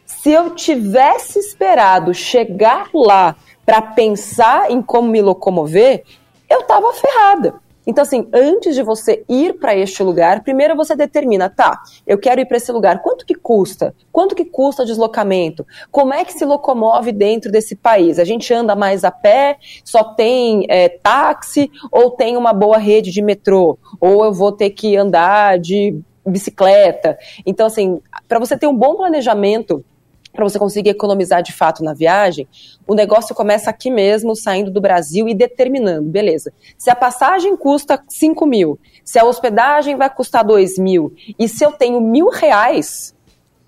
Se 0.05 0.31
eu 0.31 0.51
tivesse 0.51 1.39
esperado 1.39 2.13
chegar 2.15 2.89
lá 2.95 3.37
para 3.65 3.81
pensar 3.81 4.71
em 4.71 4.83
como 4.83 5.09
me 5.09 5.23
locomover, 5.23 6.05
eu 6.49 6.61
estava 6.61 6.93
ferrada. 6.93 7.55
Então, 7.87 8.03
assim, 8.03 8.29
antes 8.33 8.75
de 8.75 8.83
você 8.83 9.25
ir 9.29 9.55
para 9.55 9.77
este 9.77 10.03
lugar, 10.03 10.43
primeiro 10.43 10.77
você 10.77 10.97
determina, 10.97 11.51
tá, 11.51 11.83
eu 12.07 12.19
quero 12.19 12.41
ir 12.41 12.47
para 12.47 12.57
esse 12.57 12.73
lugar, 12.73 13.03
quanto 13.03 13.27
que 13.27 13.35
custa? 13.35 13.95
Quanto 14.11 14.35
que 14.35 14.45
custa 14.45 14.83
o 14.83 14.87
deslocamento? 14.87 15.67
Como 15.91 16.15
é 16.15 16.25
que 16.25 16.33
se 16.33 16.45
locomove 16.45 17.13
dentro 17.13 17.51
desse 17.51 17.77
país? 17.77 18.19
A 18.19 18.25
gente 18.25 18.53
anda 18.53 18.75
mais 18.75 19.05
a 19.05 19.11
pé, 19.11 19.59
só 19.85 20.03
tem 20.05 20.67
é, 20.69 20.89
táxi, 20.89 21.71
ou 21.91 22.11
tem 22.11 22.37
uma 22.37 22.53
boa 22.53 22.79
rede 22.79 23.11
de 23.11 23.23
metrô? 23.23 23.79
Ou 24.01 24.25
eu 24.25 24.33
vou 24.33 24.53
ter 24.53 24.71
que 24.71 24.97
andar 24.97 25.59
de 25.59 25.99
bicicleta? 26.27 27.19
Então, 27.45 27.67
assim, 27.67 28.01
para 28.27 28.39
você 28.39 28.57
ter 28.57 28.67
um 28.67 28.77
bom 28.77 28.97
planejamento 28.97 29.85
para 30.35 30.45
você 30.45 30.59
conseguir 30.59 30.91
economizar 30.91 31.43
de 31.43 31.53
fato 31.53 31.85
na 31.85 31.95
viagem, 31.95 32.49
o 32.87 32.95
negócio 32.95 33.35
começa 33.35 33.71
aqui 33.71 33.91
mesmo, 33.91 34.35
saindo 34.35 34.71
do 34.71 34.81
Brasil 34.81 35.29
e 35.29 35.35
determinando, 35.35 36.11
beleza. 36.11 36.53
Se 36.77 36.91
a 36.91 36.97
passagem 36.97 37.57
custa 37.57 38.03
5 38.09 38.45
mil, 38.45 38.79
se 39.05 39.19
a 39.19 39.25
hospedagem 39.25 39.97
vai 39.97 40.11
custar 40.11 40.45
2 40.45 40.77
mil, 40.79 41.15
e 41.39 41.49
se 41.49 41.65
eu 41.65 41.71
tenho 41.71 42.01
mil 42.01 42.29
reais, 42.29 43.15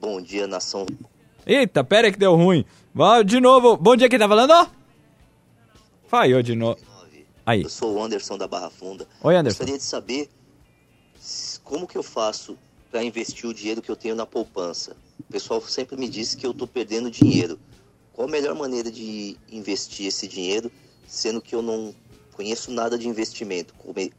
Bom 0.00 0.20
dia, 0.22 0.46
nação. 0.46 0.86
Eita, 1.46 1.82
pera 1.84 2.06
aí 2.08 2.12
que 2.12 2.18
deu 2.18 2.34
ruim. 2.36 2.64
De 3.26 3.40
novo. 3.40 3.76
Bom 3.76 3.96
dia, 3.96 4.08
quem 4.08 4.18
tá 4.18 4.28
falando? 4.28 4.54
Falhou 6.06 6.42
de 6.42 6.54
novo. 6.54 6.78
Aí. 7.44 7.62
Eu 7.62 7.68
sou 7.68 7.96
o 7.96 8.02
Anderson 8.02 8.38
da 8.38 8.46
Barra 8.46 8.70
Funda. 8.70 9.06
Oi, 9.22 9.36
Anderson. 9.36 9.58
Gostaria 9.58 9.78
de 9.78 9.84
saber 9.84 10.28
como 11.64 11.86
que 11.86 11.98
eu 11.98 12.02
faço 12.02 12.56
para 12.90 13.02
investir 13.04 13.48
o 13.48 13.54
dinheiro 13.54 13.80
que 13.80 13.90
eu 13.90 13.96
tenho 13.96 14.14
na 14.14 14.26
poupança. 14.26 14.96
O 15.28 15.32
pessoal 15.32 15.60
sempre 15.62 15.96
me 15.96 16.08
diz 16.08 16.34
que 16.34 16.44
eu 16.46 16.50
estou 16.50 16.66
perdendo 16.66 17.10
dinheiro. 17.10 17.58
Qual 18.12 18.26
a 18.26 18.30
melhor 18.30 18.54
maneira 18.54 18.90
de 18.90 19.36
investir 19.50 20.06
esse 20.06 20.26
dinheiro, 20.26 20.70
sendo 21.06 21.40
que 21.40 21.54
eu 21.54 21.62
não 21.62 21.94
conheço 22.34 22.70
nada 22.72 22.98
de 22.98 23.08
investimento? 23.08 23.72
Come- 23.78 24.12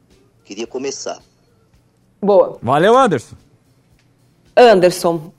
Queria 0.44 0.66
começar. 0.66 1.20
Boa. 2.20 2.58
Valeu, 2.62 2.96
Anderson. 2.96 3.36
Anderson, 4.56 5.32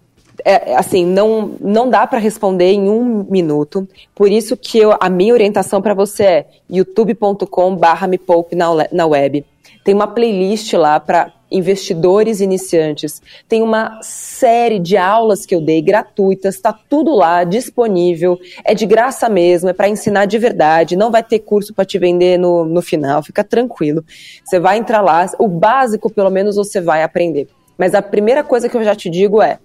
é, 0.46 0.76
assim, 0.76 1.06
não, 1.06 1.58
não 1.60 1.90
dá 1.90 2.08
para 2.08 2.20
responder 2.20 2.72
em 2.72 2.90
um 2.90 3.24
minuto. 3.30 3.88
Por 4.16 4.32
isso 4.32 4.56
que 4.58 4.78
eu, 4.80 4.96
a 5.00 5.10
minha 5.10 5.34
orientação 5.34 5.82
para 5.82 5.94
você 5.94 6.24
é 6.24 6.50
youtube.com/barra 6.70 8.08
me 8.08 8.18
poupe 8.18 8.56
na, 8.56 8.68
na 8.92 9.06
web. 9.06 9.46
Tem 9.84 9.94
uma 9.94 10.08
playlist 10.08 10.74
lá 10.74 11.00
para 11.00 11.34
investidores 11.54 12.42
iniciantes. 12.42 13.22
Tem 13.48 13.62
uma 13.62 14.00
série 14.02 14.80
de 14.80 14.98
aulas 14.98 15.46
que 15.46 15.54
eu 15.54 15.62
dei 15.62 15.82
gratuitas, 15.82 16.56
está 16.56 16.74
tudo 16.74 17.14
lá 17.14 17.44
disponível. 17.44 18.40
É 18.66 18.74
de 18.74 18.86
graça 18.86 19.30
mesmo, 19.30 19.70
é 19.70 19.74
para 19.74 19.88
ensinar 19.88 20.26
de 20.26 20.38
verdade. 20.40 20.96
Não 20.96 21.12
vai 21.12 21.22
ter 21.22 21.40
curso 21.40 21.74
para 21.74 21.86
te 21.86 22.00
vender 22.00 22.40
no, 22.40 22.66
no 22.66 22.82
final, 22.82 23.22
fica 23.22 23.44
tranquilo. 23.44 24.04
Você 24.44 24.60
vai 24.60 24.78
entrar 24.78 25.02
lá, 25.02 25.30
o 25.38 25.48
básico 25.48 26.10
pelo 26.10 26.32
menos 26.32 26.56
você 26.56 26.82
vai 26.82 27.04
aprender. 27.04 27.48
Mas 27.78 27.94
a 27.94 28.02
primeira 28.02 28.44
coisa 28.44 28.68
que 28.68 28.76
eu 28.76 28.84
já 28.84 28.96
te 28.96 29.10
digo 29.10 29.42
é: 29.42 29.60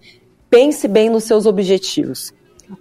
pense 0.51 0.87
bem 0.87 1.09
nos 1.09 1.25
seus 1.25 1.47
objetivos. 1.47 2.33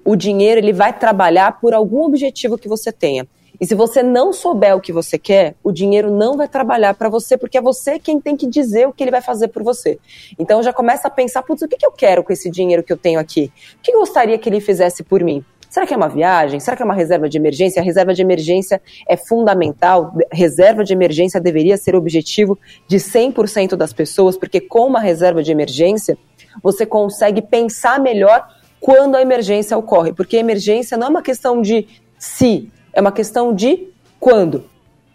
O 0.03 0.17
dinheiro 0.17 0.59
ele 0.59 0.73
vai 0.73 0.91
trabalhar 0.91 1.59
por 1.61 1.73
algum 1.73 2.01
objetivo 2.01 2.57
que 2.57 2.67
você 2.67 2.91
tenha. 2.91 3.25
E 3.59 3.65
se 3.65 3.75
você 3.75 4.03
não 4.03 4.31
souber 4.31 4.75
o 4.75 4.81
que 4.81 4.91
você 4.91 5.17
quer, 5.17 5.55
o 5.63 5.71
dinheiro 5.71 6.11
não 6.11 6.37
vai 6.37 6.47
trabalhar 6.47 6.93
para 6.93 7.09
você, 7.09 7.37
porque 7.37 7.57
é 7.57 7.61
você 7.61 7.99
quem 7.99 8.19
tem 8.19 8.35
que 8.35 8.47
dizer 8.47 8.87
o 8.87 8.93
que 8.93 9.03
ele 9.03 9.11
vai 9.11 9.21
fazer 9.21 9.47
por 9.47 9.63
você. 9.63 9.99
Então 10.37 10.61
já 10.61 10.71
começa 10.71 11.07
a 11.07 11.11
pensar, 11.11 11.41
putz, 11.41 11.61
o 11.61 11.67
que, 11.67 11.77
que 11.77 11.85
eu 11.85 11.91
quero 11.91 12.23
com 12.23 12.31
esse 12.31 12.49
dinheiro 12.49 12.83
que 12.83 12.93
eu 12.93 12.97
tenho 12.97 13.19
aqui? 13.19 13.51
O 13.77 13.81
que 13.81 13.91
eu 13.91 13.99
gostaria 13.99 14.37
que 14.37 14.47
ele 14.47 14.59
fizesse 14.59 15.03
por 15.03 15.23
mim? 15.23 15.43
Será 15.69 15.85
que 15.85 15.93
é 15.93 15.97
uma 15.97 16.07
viagem? 16.07 16.59
Será 16.59 16.77
que 16.77 16.81
é 16.81 16.85
uma 16.85 16.93
reserva 16.93 17.27
de 17.27 17.37
emergência? 17.37 17.81
A 17.81 17.85
reserva 17.85 18.13
de 18.13 18.21
emergência 18.21 18.81
é 19.07 19.17
fundamental. 19.17 20.13
Reserva 20.31 20.83
de 20.83 20.93
emergência 20.93 21.41
deveria 21.41 21.77
ser 21.77 21.95
objetivo 21.95 22.57
de 22.87 22.97
100% 22.97 23.75
das 23.75 23.91
pessoas, 23.91 24.37
porque 24.37 24.61
com 24.61 24.87
uma 24.87 24.99
reserva 24.99 25.43
de 25.43 25.51
emergência, 25.51 26.17
você 26.63 26.85
consegue 26.85 27.41
pensar 27.41 27.99
melhor 27.99 28.47
quando 28.79 29.15
a 29.15 29.21
emergência 29.21 29.77
ocorre. 29.77 30.13
Porque 30.13 30.37
a 30.37 30.39
emergência 30.39 30.97
não 30.97 31.07
é 31.07 31.09
uma 31.09 31.21
questão 31.21 31.61
de 31.61 31.87
se, 32.17 32.71
é 32.97 33.01
uma 33.01 33.11
questão 33.11 33.53
de 33.53 33.89
quando. 34.19 34.63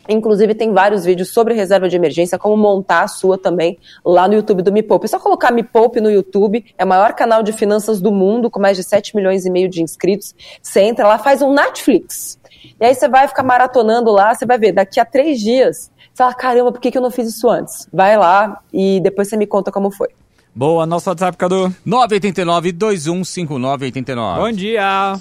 Inclusive, 0.09 0.55
tem 0.55 0.73
vários 0.73 1.05
vídeos 1.05 1.31
sobre 1.31 1.53
reserva 1.53 1.89
de 1.89 1.97
emergência, 1.97 2.39
como 2.39 2.57
montar 2.57 3.03
a 3.03 3.09
sua 3.09 3.37
também 3.37 3.77
lá 4.05 4.29
no 4.29 4.35
YouTube 4.35 4.63
do 4.63 4.73
Me 4.73 4.85
Poupe. 4.85 5.07
É 5.07 5.09
só 5.09 5.19
colocar 5.19 5.51
Me 5.51 5.65
Poupe 5.65 6.01
no 6.01 6.09
YouTube, 6.09 6.65
é 6.79 6.85
o 6.85 6.87
maior 6.87 7.13
canal 7.13 7.43
de 7.43 7.53
finanças 7.53 8.01
do 8.01 8.13
mundo, 8.13 8.49
com 8.49 8.61
mais 8.61 8.77
de 8.77 8.85
7 8.85 9.17
milhões 9.17 9.45
e 9.47 9.51
meio 9.51 9.69
de 9.69 9.83
inscritos. 9.83 10.33
Você 10.63 10.81
entra 10.81 11.09
lá, 11.09 11.19
faz 11.19 11.43
um 11.43 11.53
Netflix. 11.53 12.39
E 12.81 12.85
aí 12.85 12.95
você 12.95 13.09
vai 13.09 13.27
ficar 13.27 13.43
maratonando 13.43 14.13
lá, 14.13 14.33
você 14.33 14.47
vai 14.47 14.59
ver, 14.59 14.71
daqui 14.71 15.01
a 15.01 15.05
três 15.05 15.41
dias, 15.41 15.91
você 16.13 16.23
fala, 16.23 16.35
caramba, 16.35 16.71
por 16.71 16.81
que, 16.81 16.93
que 16.93 16.99
eu 16.99 17.03
não 17.03 17.11
fiz 17.11 17.29
isso 17.29 17.51
antes? 17.51 17.89
Vai 17.93 18.17
lá 18.17 18.61
e 18.73 19.01
depois 19.01 19.29
você 19.29 19.37
me 19.37 19.47
conta 19.47 19.73
como 19.73 19.91
foi. 19.91 20.11
Boa, 20.55 20.87
nosso 20.87 21.11
WhatsApp, 21.11 21.37
Cadu. 21.37 21.75
989-215989. 21.85 24.37
Bom 24.37 24.53
dia. 24.53 25.21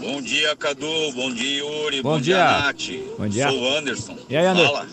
Bom 0.00 0.20
dia, 0.22 0.54
Cadu. 0.56 1.12
Bom 1.12 1.32
dia, 1.32 1.58
Yuri. 1.58 2.02
Bom 2.02 2.10
Bom, 2.12 2.20
dia. 2.20 2.36
dia, 2.36 2.44
Nath. 2.44 3.16
Bom 3.18 3.28
dia. 3.28 3.48
Sou 3.48 3.60
o 3.60 3.76
Anderson. 3.76 4.18
E 4.28 4.36
aí, 4.36 4.46
Anderson? 4.46 4.72
Fala. 4.72 4.88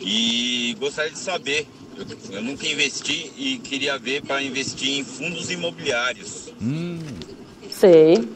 E 0.00 0.76
gostaria 0.80 1.10
de 1.12 1.18
saber, 1.18 1.66
eu, 1.96 2.06
eu 2.36 2.42
nunca 2.42 2.66
investi 2.66 3.32
e 3.36 3.58
queria 3.58 3.98
ver 3.98 4.22
para 4.22 4.42
investir 4.42 4.98
em 4.98 5.04
fundos 5.04 5.50
imobiliários. 5.50 6.48
Hum. 6.60 6.98
Sei. 7.70 8.28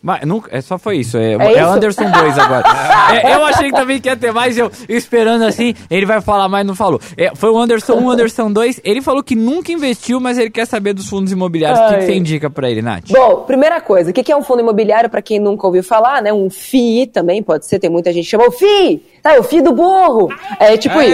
Mas 0.00 0.24
nunca, 0.24 0.48
é 0.56 0.60
só 0.60 0.78
foi 0.78 0.98
isso. 0.98 1.16
É, 1.18 1.32
É 1.32 1.36
é 1.36 1.52
isso? 1.52 1.64
Anderson 1.70 2.10
2 2.10 2.38
agora. 2.38 2.64
É, 3.08 3.34
eu 3.34 3.44
achei 3.46 3.70
que 3.70 3.74
também 3.76 3.98
que 3.98 4.06
ia 4.08 4.16
ter 4.16 4.32
mais, 4.32 4.58
eu 4.58 4.70
esperando 4.86 5.42
assim, 5.42 5.74
ele 5.90 6.04
vai 6.04 6.20
falar, 6.20 6.46
mas 6.46 6.66
não 6.66 6.74
falou. 6.74 7.00
É, 7.16 7.34
foi 7.34 7.48
o 7.50 7.58
Anderson 7.58 7.94
1, 7.94 8.10
Anderson 8.10 8.52
2. 8.52 8.80
Ele 8.84 9.00
falou 9.00 9.22
que 9.22 9.34
nunca 9.34 9.72
investiu, 9.72 10.20
mas 10.20 10.36
ele 10.36 10.50
quer 10.50 10.66
saber 10.66 10.92
dos 10.92 11.08
fundos 11.08 11.32
imobiliários. 11.32 11.80
O 11.80 11.88
que, 11.88 11.94
que 12.00 12.04
você 12.04 12.14
indica 12.14 12.50
pra 12.50 12.70
ele, 12.70 12.82
Nath? 12.82 13.08
Bom, 13.10 13.44
primeira 13.46 13.80
coisa, 13.80 14.10
o 14.10 14.12
que 14.12 14.22
que 14.22 14.30
é 14.30 14.36
um 14.36 14.42
fundo 14.42 14.60
imobiliário 14.60 15.08
para 15.08 15.22
quem 15.22 15.40
nunca 15.40 15.66
ouviu 15.66 15.82
falar, 15.82 16.20
né? 16.20 16.30
Um 16.32 16.50
FII 16.50 17.06
também 17.06 17.42
pode 17.42 17.66
ser, 17.66 17.78
tem 17.78 17.88
muita 17.88 18.12
gente 18.12 18.24
que 18.24 18.30
chama 18.30 18.46
o 18.46 18.52
FII, 18.52 19.02
tá? 19.22 19.34
É 19.34 19.40
o 19.40 19.42
FII 19.42 19.62
do 19.62 19.72
burro. 19.72 20.28
É 20.60 20.76
tipo 20.76 21.00
Ei! 21.00 21.10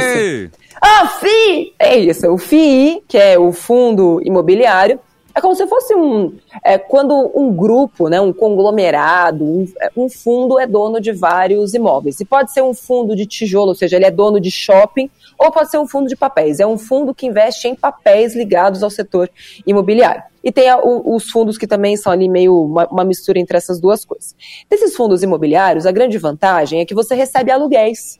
isso. 0.46 0.50
Ah, 0.82 1.06
FII! 1.06 1.74
É 1.78 1.96
isso, 1.96 2.28
o 2.28 2.36
FII, 2.38 3.02
que 3.06 3.16
é 3.16 3.38
o 3.38 3.52
fundo 3.52 4.20
imobiliário, 4.24 4.98
é 5.34 5.40
como 5.40 5.54
se 5.54 5.66
fosse 5.66 5.94
um. 5.94 6.32
É, 6.64 6.78
quando 6.78 7.30
um 7.34 7.52
grupo, 7.52 8.08
né, 8.08 8.20
um 8.20 8.32
conglomerado, 8.32 9.44
um, 9.44 9.66
é, 9.80 9.90
um 9.96 10.08
fundo 10.08 10.58
é 10.58 10.66
dono 10.66 11.00
de 11.00 11.12
vários 11.12 11.74
imóveis. 11.74 12.20
E 12.20 12.24
pode 12.24 12.52
ser 12.52 12.62
um 12.62 12.72
fundo 12.74 13.16
de 13.16 13.26
tijolo, 13.26 13.68
ou 13.68 13.74
seja, 13.74 13.96
ele 13.96 14.04
é 14.04 14.10
dono 14.10 14.40
de 14.40 14.50
shopping, 14.50 15.10
ou 15.38 15.50
pode 15.50 15.70
ser 15.70 15.78
um 15.78 15.86
fundo 15.86 16.08
de 16.08 16.16
papéis. 16.16 16.60
É 16.60 16.66
um 16.66 16.78
fundo 16.78 17.14
que 17.14 17.26
investe 17.26 17.66
em 17.66 17.74
papéis 17.74 18.34
ligados 18.36 18.82
ao 18.82 18.90
setor 18.90 19.28
imobiliário. 19.66 20.22
E 20.42 20.52
tem 20.52 20.68
a- 20.68 20.78
o- 20.78 21.14
os 21.16 21.28
fundos 21.30 21.56
que 21.58 21.66
também 21.66 21.96
são 21.96 22.12
ali 22.12 22.28
meio 22.28 22.62
uma, 22.64 22.86
uma 22.88 23.04
mistura 23.04 23.38
entre 23.38 23.56
essas 23.56 23.80
duas 23.80 24.04
coisas. 24.04 24.34
Desses 24.70 24.94
fundos 24.94 25.22
imobiliários, 25.22 25.86
a 25.86 25.90
grande 25.92 26.18
vantagem 26.18 26.80
é 26.80 26.84
que 26.84 26.94
você 26.94 27.14
recebe 27.14 27.50
aluguéis. 27.50 28.18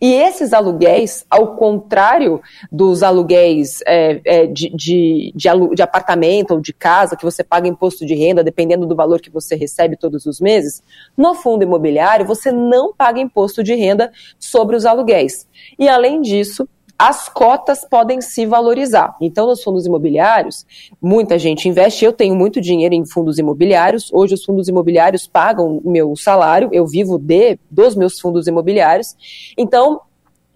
E 0.00 0.12
esses 0.14 0.52
aluguéis, 0.52 1.24
ao 1.28 1.56
contrário 1.56 2.40
dos 2.70 3.02
aluguéis 3.02 3.80
é, 3.86 4.20
é, 4.24 4.46
de, 4.46 4.70
de, 4.70 5.32
de, 5.34 5.48
alu- 5.48 5.74
de 5.74 5.82
apartamento 5.82 6.52
ou 6.52 6.60
de 6.60 6.72
casa, 6.72 7.16
que 7.16 7.24
você 7.24 7.44
paga 7.44 7.68
imposto 7.68 8.06
de 8.06 8.14
renda, 8.14 8.42
dependendo 8.42 8.86
do 8.86 8.96
valor 8.96 9.20
que 9.20 9.30
você 9.30 9.54
recebe 9.54 9.96
todos 9.96 10.26
os 10.26 10.40
meses, 10.40 10.82
no 11.16 11.34
fundo 11.34 11.62
imobiliário 11.62 12.26
você 12.26 12.50
não 12.50 12.92
paga 12.92 13.20
imposto 13.20 13.62
de 13.62 13.74
renda 13.74 14.12
sobre 14.38 14.76
os 14.76 14.86
aluguéis. 14.86 15.46
E 15.78 15.88
além 15.88 16.20
disso, 16.20 16.68
as 16.98 17.28
cotas 17.28 17.84
podem 17.84 18.20
se 18.20 18.46
valorizar. 18.46 19.16
Então, 19.20 19.46
nos 19.46 19.62
fundos 19.62 19.84
imobiliários, 19.84 20.64
muita 21.00 21.38
gente 21.38 21.68
investe. 21.68 22.04
Eu 22.04 22.12
tenho 22.12 22.34
muito 22.34 22.60
dinheiro 22.60 22.94
em 22.94 23.04
fundos 23.04 23.38
imobiliários. 23.38 24.12
Hoje, 24.12 24.34
os 24.34 24.44
fundos 24.44 24.68
imobiliários 24.68 25.26
pagam 25.26 25.80
meu 25.84 26.14
salário. 26.16 26.68
Eu 26.72 26.86
vivo 26.86 27.18
de 27.18 27.58
dos 27.70 27.96
meus 27.96 28.20
fundos 28.20 28.46
imobiliários. 28.46 29.16
Então, 29.58 30.00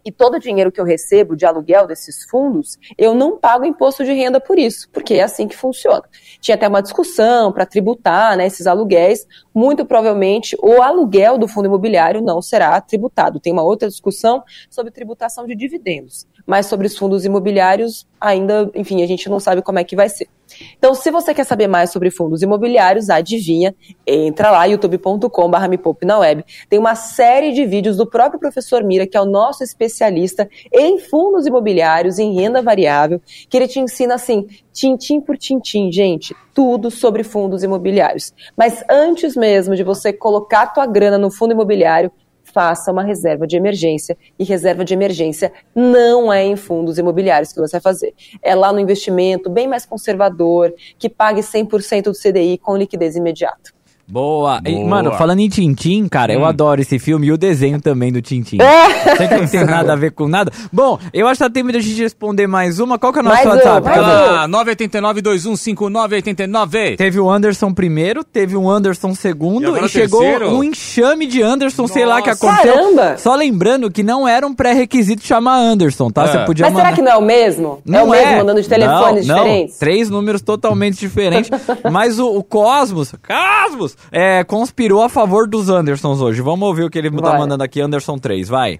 e 0.09 0.11
todo 0.11 0.37
o 0.37 0.41
dinheiro 0.41 0.73
que 0.73 0.81
eu 0.81 0.87
recebo 0.87 1.37
de 1.37 1.45
aluguel 1.45 1.87
desses 1.87 2.25
fundos, 2.25 2.79
eu 2.97 3.15
não 3.15 3.37
pago 3.37 3.67
imposto 3.67 4.03
de 4.07 4.13
renda 4.15 4.41
por 4.41 4.59
isso, 4.59 4.89
porque 4.91 5.13
é 5.13 5.23
assim 5.23 5.47
que 5.47 5.55
funciona. 5.55 6.03
Tinha 6.41 6.55
até 6.55 6.67
uma 6.67 6.81
discussão 6.81 7.53
para 7.53 7.67
tributar 7.67 8.35
né, 8.35 8.47
esses 8.47 8.67
aluguéis. 8.67 9.27
Muito 9.55 9.85
provavelmente 9.85 10.57
o 10.63 10.81
aluguel 10.81 11.37
do 11.37 11.47
fundo 11.47 11.67
imobiliário 11.67 12.23
não 12.23 12.41
será 12.41 12.81
tributado. 12.81 13.39
Tem 13.39 13.53
uma 13.53 13.63
outra 13.63 13.87
discussão 13.87 14.43
sobre 14.71 14.91
tributação 14.91 15.47
de 15.47 15.55
dividendos, 15.55 16.27
mas 16.47 16.65
sobre 16.65 16.87
os 16.87 16.97
fundos 16.97 17.27
imobiliários 17.27 18.09
ainda, 18.19 18.71
enfim, 18.75 19.03
a 19.03 19.07
gente 19.07 19.29
não 19.29 19.39
sabe 19.39 19.61
como 19.61 19.79
é 19.79 19.85
que 19.85 19.95
vai 19.95 20.09
ser. 20.09 20.27
Então, 20.79 20.95
se 20.95 21.11
você 21.11 21.35
quer 21.35 21.45
saber 21.45 21.67
mais 21.67 21.91
sobre 21.91 22.11
fundos 22.11 22.43
imobiliários, 22.43 23.11
adivinha, 23.11 23.75
entra 24.07 24.51
lá, 24.51 24.65
youtube.com.br 24.65 25.69
me 25.69 25.79
na 26.07 26.19
web. 26.19 26.45
Tem 26.69 26.79
uma 26.79 26.95
série 26.95 27.53
de 27.53 27.65
vídeos 27.65 27.97
do 27.97 28.07
próprio 28.07 28.41
professor 28.41 28.83
Mira, 28.85 29.07
que 29.07 29.17
é 29.17 29.21
o 29.21 29.25
nosso 29.25 29.63
especialista 29.63 30.49
em 30.73 30.99
fundos 30.99 31.47
imobiliários, 31.47 32.19
em 32.19 32.35
renda 32.35 32.63
variável, 32.63 33.21
que 33.49 33.57
ele 33.57 33.69
te 33.69 33.81
ensina 33.81 34.15
assim, 34.15 34.47
tintim 34.73 35.21
por 35.21 35.37
tintim, 35.37 35.91
gente, 35.91 36.35
tudo 36.55 36.91
sobre 36.91 37.25
fundos 37.25 37.63
imobiliários. 37.63 38.33
Mas 38.57 38.83
antes 38.89 39.37
mesmo 39.37 39.75
de 39.75 39.83
você 39.83 40.13
colocar 40.13 40.69
tua 40.69 40.87
grana 40.87 41.19
no 41.19 41.31
fundo 41.31 41.53
imobiliário, 41.53 42.13
faça 42.59 42.91
uma 42.91 43.05
reserva 43.05 43.47
de 43.47 43.57
emergência. 43.57 44.19
E 44.37 44.43
reserva 44.43 44.85
de 44.85 44.93
emergência 44.93 45.53
não 45.73 46.33
é 46.33 46.45
em 46.45 46.57
fundos 46.57 46.99
imobiliários 46.99 47.53
que 47.53 47.61
você 47.61 47.77
vai 47.77 47.81
fazer. 47.81 48.13
É 48.43 48.53
lá 48.53 48.73
no 48.73 48.81
investimento 48.81 49.49
bem 49.49 49.69
mais 49.69 49.87
conservador, 49.87 50.75
que 50.99 51.09
pague 51.09 51.41
100% 51.41 52.03
do 52.03 52.13
CDI 52.13 52.59
com 52.59 52.77
liquidez 52.77 53.15
imediata. 53.15 53.78
Boa. 54.11 54.61
E, 54.65 54.73
Boa. 54.75 54.89
mano, 54.89 55.13
falando 55.13 55.41
em 55.41 55.49
Tintim, 55.49 56.09
cara, 56.09 56.33
eu 56.33 56.41
Hum. 56.41 56.45
adoro 56.47 56.81
esse 56.81 56.99
filme 56.99 57.27
e 57.27 57.33
o 57.33 57.37
desenho 57.37 57.81
também 57.81 58.11
do 58.11 58.23
Tintim. 58.23 58.57
É. 58.61 59.17
Sei 59.17 59.29
que 59.29 59.37
não 59.37 59.47
tem 59.47 59.65
nada 59.67 59.93
a 59.93 59.97
ver 59.97 60.13
com 60.13 60.27
nada. 60.27 60.51
Bom, 60.73 60.99
eu 61.13 61.27
acho 61.29 61.39
que 61.39 61.45
tá 61.45 61.51
tempo 61.51 61.71
de 61.71 61.79
a 61.79 61.81
gente 61.81 62.01
responder 62.01 62.47
mais 62.47 62.81
uma. 62.81 62.99
Qual 62.99 63.13
que 63.13 63.19
é 63.19 63.23
o 63.23 63.25
nosso 63.25 63.37
Mais 63.37 63.47
um, 63.47 63.51
WhatsApp? 63.51 63.87
Cadu? 63.87 64.01
um. 64.01 64.37
Ah, 64.37 64.49
989-2159-89. 64.49 66.97
Teve 66.97 67.21
o 67.21 67.31
Anderson 67.31 67.73
primeiro, 67.73 68.25
teve 68.25 68.57
o 68.57 68.69
Anderson 68.71 69.11
E 69.11 69.17
segundo 69.17 69.77
e, 69.77 69.81
o 69.81 69.89
chegou 69.89 70.21
terceiro? 70.21 70.55
um 70.55 70.65
enxame 70.65 71.27
de 71.27 71.43
Anderson, 71.43 71.87
sei 71.87 72.07
lá 72.07 72.19
o 72.19 72.23
que 72.23 72.31
Nossa. 72.31 72.47
aconteceu. 72.47 72.75
Caramba! 72.75 73.17
Só 73.19 73.35
lembrando 73.35 73.91
que 73.91 74.03
não 74.03 74.27
era 74.27 74.47
um 74.47 74.55
pré-requisito 74.55 75.23
chamar 75.25 75.57
Anderson, 75.59 76.11
tá? 76.11 76.25
É. 76.25 76.29
Você 76.29 76.39
podia 76.47 76.65
Mas 76.67 76.73
mandar... 76.73 76.85
será 76.87 76.97
que 76.97 77.03
não 77.03 77.13
é 77.13 77.17
o 77.17 77.23
mesmo? 77.23 77.83
é 77.87 77.91
Não 77.91 78.07
o 78.07 78.11
mesmo, 78.11 78.37
mandando 78.39 78.63
de 78.63 78.69
telefones 78.69 79.27
não, 79.27 79.37
não. 79.37 79.45
diferentes? 79.45 79.79
Três 79.79 80.09
números 80.11 80.41
totalmente 80.43 80.99
diferentes. 80.99 81.51
Mas 81.91 82.19
o, 82.19 82.27
o 82.37 82.43
Cosmos, 82.43 83.15
Cosmos, 83.27 83.97
é, 84.11 84.45
conspirou 84.45 85.03
a 85.03 85.09
favor 85.09 85.49
dos 85.49 85.69
Andersons 85.69 86.21
hoje. 86.21 86.41
Vamos 86.41 86.67
ouvir 86.69 86.85
o 86.85 86.91
que 86.91 86.99
ele 86.99 87.11
tá 87.11 87.31
Vai. 87.31 87.39
mandando 87.39 87.63
aqui, 87.65 87.81
Anderson 87.81 88.19
3, 88.19 88.49
vai. 88.49 88.79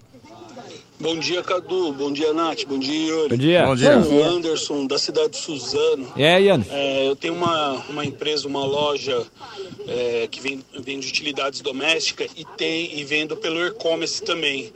Bom 1.01 1.17
dia, 1.17 1.45
Cadu. 1.45 1.93
Bom 1.93 2.13
dia, 2.13 2.33
Nath. 2.33 2.65
Bom 2.67 2.77
dia, 2.77 3.07
Yuri. 3.07 3.29
Bom 3.29 3.37
dia. 3.37 3.67
Bom 3.67 3.77
dia. 3.77 4.03
Sou 4.03 4.15
o 4.15 4.25
Anderson, 4.25 4.87
da 4.87 4.99
cidade 4.99 5.31
de 5.31 5.37
Suzano. 5.37 6.13
Aí, 6.17 6.49
Anderson? 6.49 6.75
É, 6.75 7.07
eu 7.07 7.15
tenho 7.15 7.35
uma, 7.35 7.75
uma 7.89 8.05
empresa, 8.05 8.49
uma 8.49 8.65
loja 8.65 9.25
é, 9.87 10.27
que 10.29 10.41
vende, 10.41 10.65
vende 10.81 11.07
utilidades 11.07 11.61
domésticas 11.61 12.29
e, 12.37 12.45
tem, 12.57 12.99
e 12.99 13.05
vendo 13.05 13.37
pelo 13.37 13.65
e-commerce 13.65 14.21
também. 14.21 14.73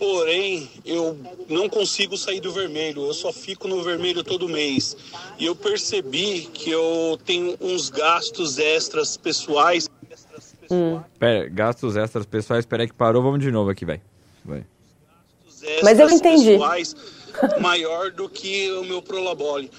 Porém, 0.00 0.66
eu 0.82 1.14
não 1.46 1.68
consigo 1.68 2.16
sair 2.16 2.40
do 2.40 2.50
vermelho. 2.50 3.02
Eu 3.02 3.12
só 3.12 3.30
fico 3.30 3.68
no 3.68 3.82
vermelho 3.82 4.24
todo 4.24 4.48
mês. 4.48 4.96
E 5.38 5.44
eu 5.44 5.54
percebi 5.54 6.48
que 6.54 6.70
eu 6.70 7.18
tenho 7.22 7.54
uns 7.60 7.90
gastos 7.90 8.58
extras 8.58 9.18
pessoais. 9.18 9.90
Pera, 11.18 11.46
gastos 11.50 11.98
extras 11.98 12.24
pessoais, 12.24 12.62
espera 12.62 12.82
aí 12.82 12.88
que 12.88 12.94
parou, 12.94 13.22
vamos 13.22 13.40
de 13.40 13.50
novo 13.50 13.68
aqui, 13.68 13.84
vai. 13.84 14.00
Vai. 14.42 14.64
Mas 15.82 15.98
eu 15.98 16.06
extras 16.06 16.12
entendi. 16.12 16.52
pessoais 16.52 16.96
maior 17.60 18.10
do 18.10 18.26
que 18.26 18.72
o 18.72 18.84
meu 18.84 19.02
Prolabole. 19.02 19.70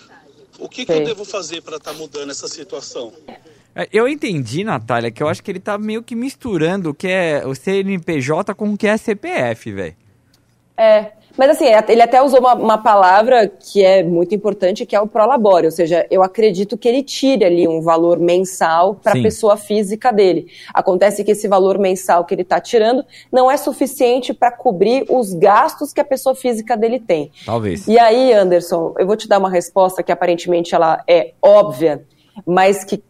O 0.60 0.70
que, 0.70 0.86
que 0.86 0.92
eu 0.92 1.04
devo 1.04 1.26
fazer 1.26 1.64
para 1.64 1.78
estar 1.78 1.94
mudando 1.94 2.30
essa 2.30 2.48
situação? 2.48 3.12
É, 3.74 3.90
Eu 3.92 4.08
entendi, 4.08 4.64
Natália, 4.64 5.10
que 5.10 5.24
eu 5.24 5.28
acho 5.28 5.42
que 5.42 5.50
ele 5.50 5.60
tá 5.60 5.80
meio 5.80 6.04
que 6.04 6.14
misturando 6.14 6.92
o 6.92 6.94
que 6.94 7.08
é 7.08 7.42
o 7.44 7.56
CNPJ 7.56 8.54
com 8.54 8.72
o 8.72 8.78
que 8.78 8.86
é 8.86 8.96
CPF, 8.98 9.72
velho. 9.72 10.01
É, 10.82 11.12
mas 11.38 11.52
assim, 11.52 11.66
ele 11.88 12.02
até 12.02 12.22
usou 12.22 12.40
uma, 12.40 12.56
uma 12.56 12.78
palavra 12.78 13.48
que 13.48 13.84
é 13.84 14.04
muito 14.04 14.34
importante, 14.34 14.86
que 14.86 14.96
é 14.96 15.00
o 15.00 15.06
prolabore, 15.06 15.66
ou 15.66 15.72
seja, 15.72 16.08
eu 16.10 16.24
acredito 16.24 16.78
que 16.78 16.88
ele 16.88 17.04
tire 17.04 17.46
ali 17.46 17.68
um 17.68 17.82
valor 17.82 18.20
mensal 18.20 18.96
para 18.96 19.14
a 19.14 19.22
pessoa 19.22 19.56
física 19.56 20.12
dele. 20.12 20.48
Acontece 20.74 21.24
que 21.24 21.32
esse 21.32 21.48
valor 21.48 21.78
mensal 21.78 22.26
que 22.26 22.34
ele 22.34 22.42
está 22.42 22.60
tirando 22.60 23.06
não 23.32 23.50
é 23.50 23.58
suficiente 23.58 24.34
para 24.34 24.52
cobrir 24.52 25.06
os 25.08 25.34
gastos 25.34 25.94
que 25.94 26.02
a 26.02 26.06
pessoa 26.06 26.34
física 26.34 26.76
dele 26.76 27.00
tem. 27.00 27.32
Talvez. 27.46 27.88
E 27.88 28.00
aí, 28.00 28.34
Anderson, 28.34 28.96
eu 28.98 29.06
vou 29.06 29.16
te 29.16 29.28
dar 29.28 29.38
uma 29.38 29.50
resposta 29.50 30.02
que 30.02 30.12
aparentemente 30.12 30.74
ela 30.74 31.04
é 31.08 31.34
óbvia, 31.42 32.06
mas 32.46 32.84
que 32.84 33.04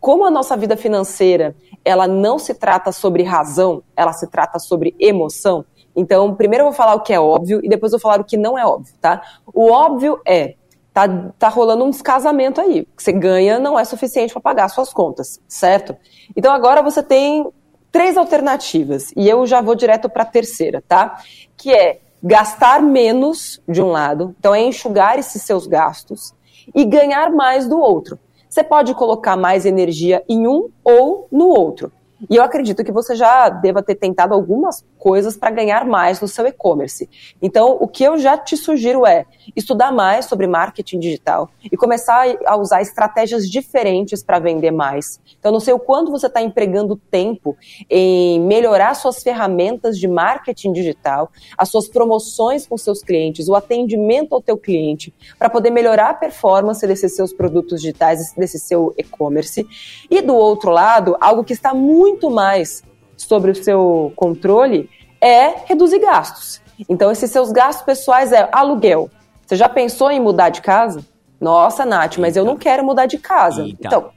como 0.00 0.24
a 0.24 0.30
nossa 0.30 0.56
vida 0.56 0.76
financeira, 0.76 1.54
ela 1.84 2.06
não 2.06 2.38
se 2.38 2.54
trata 2.54 2.92
sobre 2.92 3.22
razão, 3.22 3.82
ela 3.96 4.12
se 4.12 4.26
trata 4.26 4.58
sobre 4.58 4.94
emoção. 4.98 5.64
Então, 5.98 6.34
primeiro 6.34 6.62
eu 6.62 6.68
vou 6.68 6.76
falar 6.76 6.94
o 6.94 7.00
que 7.00 7.12
é 7.12 7.18
óbvio 7.18 7.60
e 7.62 7.68
depois 7.68 7.92
eu 7.92 7.98
vou 7.98 8.02
falar 8.02 8.20
o 8.20 8.24
que 8.24 8.36
não 8.36 8.56
é 8.56 8.64
óbvio, 8.64 8.94
tá? 9.00 9.20
O 9.52 9.70
óbvio 9.70 10.20
é 10.24 10.54
tá, 10.94 11.08
tá 11.38 11.48
rolando 11.48 11.84
um 11.84 11.90
descasamento 11.90 12.60
aí. 12.60 12.82
O 12.82 12.96
que 12.96 13.02
você 13.02 13.12
ganha 13.12 13.58
não 13.58 13.78
é 13.78 13.84
suficiente 13.84 14.32
para 14.32 14.40
pagar 14.40 14.68
suas 14.68 14.92
contas, 14.92 15.40
certo? 15.48 15.96
Então 16.36 16.52
agora 16.52 16.82
você 16.82 17.02
tem 17.02 17.50
três 17.90 18.16
alternativas 18.16 19.12
e 19.16 19.28
eu 19.28 19.44
já 19.44 19.60
vou 19.60 19.74
direto 19.74 20.08
para 20.08 20.22
a 20.22 20.26
terceira, 20.26 20.82
tá? 20.86 21.20
Que 21.56 21.72
é 21.72 22.00
gastar 22.22 22.80
menos 22.80 23.60
de 23.68 23.82
um 23.82 23.90
lado, 23.90 24.34
então 24.38 24.54
é 24.54 24.60
enxugar 24.60 25.18
esses 25.18 25.42
seus 25.42 25.66
gastos 25.66 26.32
e 26.74 26.84
ganhar 26.84 27.30
mais 27.30 27.68
do 27.68 27.78
outro. 27.78 28.18
Você 28.48 28.62
pode 28.62 28.94
colocar 28.94 29.36
mais 29.36 29.66
energia 29.66 30.24
em 30.28 30.46
um 30.46 30.68
ou 30.82 31.28
no 31.30 31.48
outro. 31.48 31.92
E 32.28 32.36
eu 32.36 32.42
acredito 32.42 32.82
que 32.82 32.90
você 32.90 33.14
já 33.14 33.48
deva 33.48 33.82
ter 33.82 33.94
tentado 33.94 34.34
algumas 34.34 34.84
coisas 34.98 35.36
para 35.36 35.50
ganhar 35.50 35.84
mais 35.84 36.20
no 36.20 36.26
seu 36.26 36.46
e-commerce. 36.46 37.08
Então, 37.40 37.76
o 37.80 37.86
que 37.86 38.02
eu 38.02 38.18
já 38.18 38.36
te 38.36 38.56
sugiro 38.56 39.06
é 39.06 39.24
estudar 39.54 39.92
mais 39.92 40.24
sobre 40.24 40.46
marketing 40.46 40.98
digital 40.98 41.48
e 41.70 41.76
começar 41.76 42.26
a 42.44 42.56
usar 42.56 42.82
estratégias 42.82 43.48
diferentes 43.48 44.22
para 44.22 44.40
vender 44.40 44.72
mais. 44.72 45.20
Então, 45.38 45.52
não 45.52 45.60
sei 45.60 45.72
o 45.72 45.78
quanto 45.78 46.10
você 46.10 46.26
está 46.26 46.42
empregando 46.42 46.96
tempo 46.96 47.56
em 47.88 48.40
melhorar 48.40 48.94
suas 48.94 49.22
ferramentas 49.22 49.96
de 49.96 50.08
marketing 50.08 50.72
digital, 50.72 51.30
as 51.56 51.68
suas 51.68 51.88
promoções 51.88 52.66
com 52.66 52.76
seus 52.76 53.00
clientes, 53.00 53.48
o 53.48 53.54
atendimento 53.54 54.34
ao 54.34 54.42
teu 54.42 54.56
cliente, 54.56 55.14
para 55.38 55.48
poder 55.48 55.70
melhorar 55.70 56.10
a 56.10 56.14
performance 56.14 56.84
desses 56.84 57.14
seus 57.14 57.32
produtos 57.32 57.80
digitais, 57.80 58.32
desse 58.36 58.58
seu 58.58 58.92
e-commerce. 58.98 59.66
E 60.10 60.20
do 60.20 60.34
outro 60.34 60.70
lado, 60.70 61.16
algo 61.20 61.44
que 61.44 61.52
está 61.52 61.72
muito 61.72 62.07
mais 62.30 62.82
sobre 63.16 63.50
o 63.50 63.54
seu 63.54 64.12
controle 64.16 64.88
é 65.20 65.66
reduzir 65.66 65.98
gastos. 65.98 66.60
Então, 66.88 67.10
esses 67.10 67.30
seus 67.30 67.50
gastos 67.50 67.84
pessoais 67.84 68.32
é 68.32 68.48
aluguel. 68.52 69.10
Você 69.46 69.56
já 69.56 69.68
pensou 69.68 70.10
em 70.10 70.20
mudar 70.20 70.50
de 70.50 70.60
casa? 70.60 71.04
Nossa, 71.40 71.84
Nath, 71.84 72.18
mas 72.18 72.36
eu 72.36 72.44
não 72.44 72.56
quero 72.56 72.84
mudar 72.84 73.06
de 73.06 73.18
casa. 73.18 73.62
Então, 73.66 74.10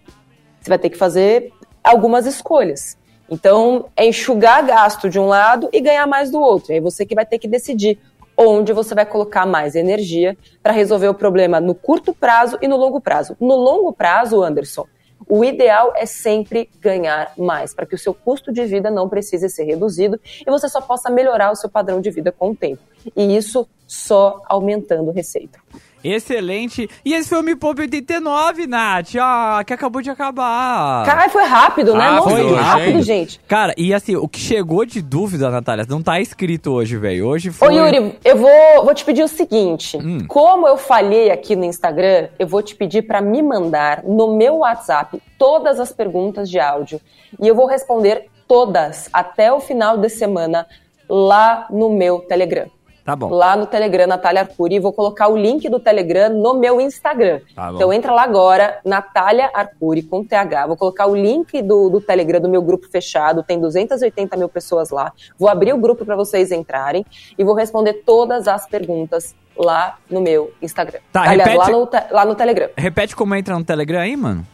você 0.60 0.70
vai 0.70 0.78
ter 0.78 0.90
que 0.90 0.98
fazer 0.98 1.52
algumas 1.84 2.26
escolhas. 2.26 2.98
Então, 3.30 3.86
é 3.96 4.06
enxugar 4.06 4.64
gasto 4.66 5.10
de 5.10 5.18
um 5.18 5.26
lado 5.26 5.70
e 5.72 5.80
ganhar 5.80 6.06
mais 6.06 6.30
do 6.30 6.40
outro. 6.40 6.74
Aí 6.74 6.80
você 6.80 7.06
que 7.06 7.16
vai 7.16 7.26
ter 7.26 7.40
que 7.40 7.48
decidir 7.48 7.98
onde 8.38 8.74
você 8.74 8.94
vai 8.94 9.06
colocar 9.06 9.46
mais 9.46 9.76
energia 9.76 10.38
para 10.62 10.74
resolver 10.74 11.08
o 11.08 11.14
problema 11.14 11.60
no 11.60 11.74
curto 11.74 12.14
prazo 12.14 12.58
e 12.62 12.68
no 12.68 12.76
longo 12.76 13.00
prazo. 13.00 13.38
No 13.40 13.56
longo 13.56 13.94
prazo, 13.94 14.44
Anderson, 14.44 14.86
o 15.28 15.44
ideal 15.44 15.94
é 15.96 16.06
sempre 16.06 16.70
ganhar 16.80 17.34
mais, 17.38 17.74
para 17.74 17.86
que 17.86 17.96
o 17.96 17.98
seu 17.98 18.14
custo 18.14 18.52
de 18.52 18.66
vida 18.66 18.90
não 18.90 19.08
precise 19.08 19.50
ser 19.50 19.64
reduzido 19.64 20.20
e 20.46 20.50
você 20.50 20.68
só 20.68 20.82
possa 20.82 21.10
melhorar 21.10 21.52
o 21.52 21.56
seu 21.56 21.70
padrão 21.70 22.02
de 22.02 22.12
vida 22.12 22.32
com 22.32 22.52
o 22.52 22.56
tempo. 22.56 22.82
E 23.16 23.36
isso 23.36 23.68
só 23.88 24.42
aumentando 24.46 25.12
receita. 25.12 25.60
Excelente. 26.04 26.90
E 27.06 27.14
esse 27.14 27.30
foi 27.30 27.40
o 27.40 27.44
Me 27.44 27.56
Poupe 27.56 27.82
89, 27.82 28.68
Nath. 28.68 29.16
Ah, 29.20 29.64
que 29.66 29.74
acabou 29.74 30.02
de 30.02 30.10
acabar. 30.10 31.06
Caralho, 31.06 31.32
foi 31.32 31.44
rápido, 31.44 31.94
né? 31.94 32.08
Ah, 32.08 32.12
Nossa, 32.16 32.30
foi 32.30 32.56
rápido, 32.56 33.02
gente. 33.02 33.40
Cara, 33.48 33.74
e 33.78 33.94
assim, 33.94 34.16
o 34.16 34.28
que 34.28 34.40
chegou 34.40 34.86
de 34.86 35.02
dúvida, 35.02 35.50
Natália, 35.50 35.86
não 35.88 36.02
tá 36.02 36.20
escrito 36.20 36.72
hoje, 36.72 36.98
velho. 36.98 37.28
Hoje 37.28 37.52
foi... 37.52 37.68
Ô 37.68 37.72
Yuri, 37.72 38.18
eu 38.24 38.38
vou, 38.38 38.86
vou 38.86 38.94
te 38.94 39.06
pedir 39.06 39.24
o 39.24 39.28
seguinte: 39.28 39.98
como 40.28 40.68
eu 40.68 40.78
falhei 40.78 41.32
aqui 41.32 41.56
no 41.56 41.66
Instagram, 41.66 42.30
eu 42.40 42.48
vou 42.48 42.62
te 42.62 42.76
pedir 42.76 43.04
para 43.04 43.22
me 43.22 43.42
mandar 43.42 44.04
no 44.04 44.36
meu 44.36 44.58
WhatsApp 44.58 45.22
todas 45.38 45.80
as 45.80 45.92
perguntas 45.92 46.50
de 46.50 46.60
áudio 46.60 47.00
e 47.40 47.48
eu 47.48 47.56
vou 47.56 47.66
responder 47.66 48.28
todas 48.48 49.10
até 49.14 49.52
o 49.52 49.60
final 49.60 49.98
de 49.98 50.10
semana 50.10 50.68
lá 51.10 51.68
no 51.70 51.90
meu 51.90 52.20
Telegram. 52.20 52.68
Tá 53.04 53.16
bom. 53.16 53.30
Lá 53.30 53.56
no 53.56 53.66
Telegram, 53.66 54.06
Natália 54.08 54.42
Arcuri, 54.42 54.76
e 54.76 54.80
vou 54.80 54.94
colocar 54.94 55.28
o 55.28 55.36
link 55.36 55.68
do 55.70 55.80
Telegram 55.80 56.30
no 56.30 56.54
meu 56.54 56.80
Instagram. 56.80 57.42
Tá 57.56 57.72
então 57.74 57.92
entra 57.92 58.12
lá 58.14 58.24
agora, 58.24 58.80
Natália 58.86 59.50
Arcuri 59.54 60.04
com 60.04 60.24
TH. 60.24 60.68
Vou 60.68 60.78
colocar 60.78 61.08
o 61.08 61.16
link 61.16 61.62
do, 61.62 61.90
do 61.90 62.00
Telegram 62.00 62.40
do 62.40 62.48
meu 62.50 62.62
grupo 62.62 62.88
fechado, 62.90 63.44
tem 63.44 63.60
280 63.60 64.38
mil 64.38 64.48
pessoas 64.50 64.92
lá. 64.92 65.12
Vou 65.38 65.50
abrir 65.50 65.74
o 65.74 65.78
grupo 65.78 66.06
para 66.06 66.16
vocês 66.16 66.52
entrarem 66.52 67.06
e 67.38 67.44
vou 67.44 67.56
responder 67.56 67.94
todas 68.06 68.48
as 68.48 68.68
perguntas 68.68 69.36
lá 69.58 69.98
no 70.10 70.22
meu 70.22 70.52
Instagram. 70.62 71.00
Tá, 71.12 71.22
Aliás, 71.30 71.50
repete- 71.52 71.72
lá, 71.72 71.78
no, 71.78 71.90
lá 72.16 72.26
no 72.26 72.36
Telegram. 72.36 72.70
Repete 72.78 73.16
como 73.16 73.36
entra 73.36 73.58
no 73.58 73.64
Telegram 73.64 74.00
aí, 74.00 74.16
mano. 74.16 74.46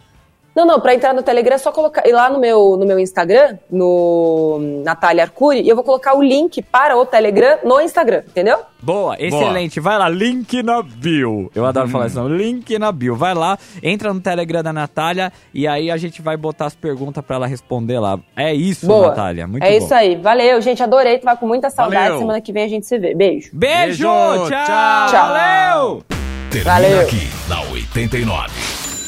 Não, 0.57 0.65
não, 0.65 0.79
pra 0.79 0.95
entrar 0.95 1.13
no 1.13 1.21
Telegram 1.21 1.53
é 1.53 1.59
só 1.59 1.71
colocar. 1.71 2.07
Ir 2.07 2.13
lá 2.13 2.31
no 2.31 2.39
meu, 2.39 2.75
no 2.77 2.83
meu 2.83 2.97
Instagram, 2.97 3.59
no 3.69 4.57
Natália 4.83 5.21
Arcuri, 5.21 5.61
e 5.61 5.69
eu 5.69 5.75
vou 5.75 5.85
colocar 5.85 6.17
o 6.17 6.23
link 6.23 6.63
para 6.63 6.97
o 6.97 7.05
Telegram 7.05 7.59
no 7.63 7.79
Instagram, 7.79 8.23
entendeu? 8.27 8.57
Boa, 8.81 9.15
excelente. 9.19 9.79
Vai 9.79 9.99
lá, 9.99 10.09
link 10.09 10.63
na 10.63 10.81
bio. 10.81 11.51
Eu 11.53 11.63
adoro 11.63 11.87
falar 11.89 12.07
isso, 12.07 12.15
não. 12.15 12.27
Link 12.27 12.79
na 12.79 12.91
bio. 12.91 13.15
Vai 13.15 13.35
lá, 13.35 13.55
entra 13.83 14.11
no 14.11 14.19
Telegram 14.19 14.63
da 14.63 14.73
Natália 14.73 15.31
e 15.53 15.67
aí 15.67 15.91
a 15.91 15.97
gente 15.97 16.23
vai 16.23 16.35
botar 16.35 16.65
as 16.65 16.75
perguntas 16.75 17.23
pra 17.23 17.35
ela 17.35 17.45
responder 17.45 17.99
lá. 17.99 18.19
É 18.35 18.51
isso, 18.51 18.87
Boa. 18.87 19.09
Natália. 19.09 19.45
Muito 19.45 19.63
é 19.63 19.69
bom. 19.69 19.85
isso 19.85 19.93
aí. 19.93 20.15
Valeu, 20.15 20.59
gente. 20.59 20.81
Adorei. 20.81 21.19
Tava 21.19 21.39
com 21.39 21.45
muita 21.45 21.69
saudade. 21.69 22.05
Valeu. 22.05 22.19
Semana 22.19 22.41
que 22.41 22.51
vem 22.51 22.63
a 22.63 22.67
gente 22.67 22.87
se 22.87 22.97
vê. 22.97 23.13
Beijo. 23.13 23.51
Beijo, 23.53 24.07
tchau. 24.07 24.49
Tchau. 24.49 25.27
Valeu. 25.27 26.03
Termina 26.49 26.73
Valeu. 26.73 27.01
aqui 27.01 27.29
na 27.47 27.61
89. 27.61 28.86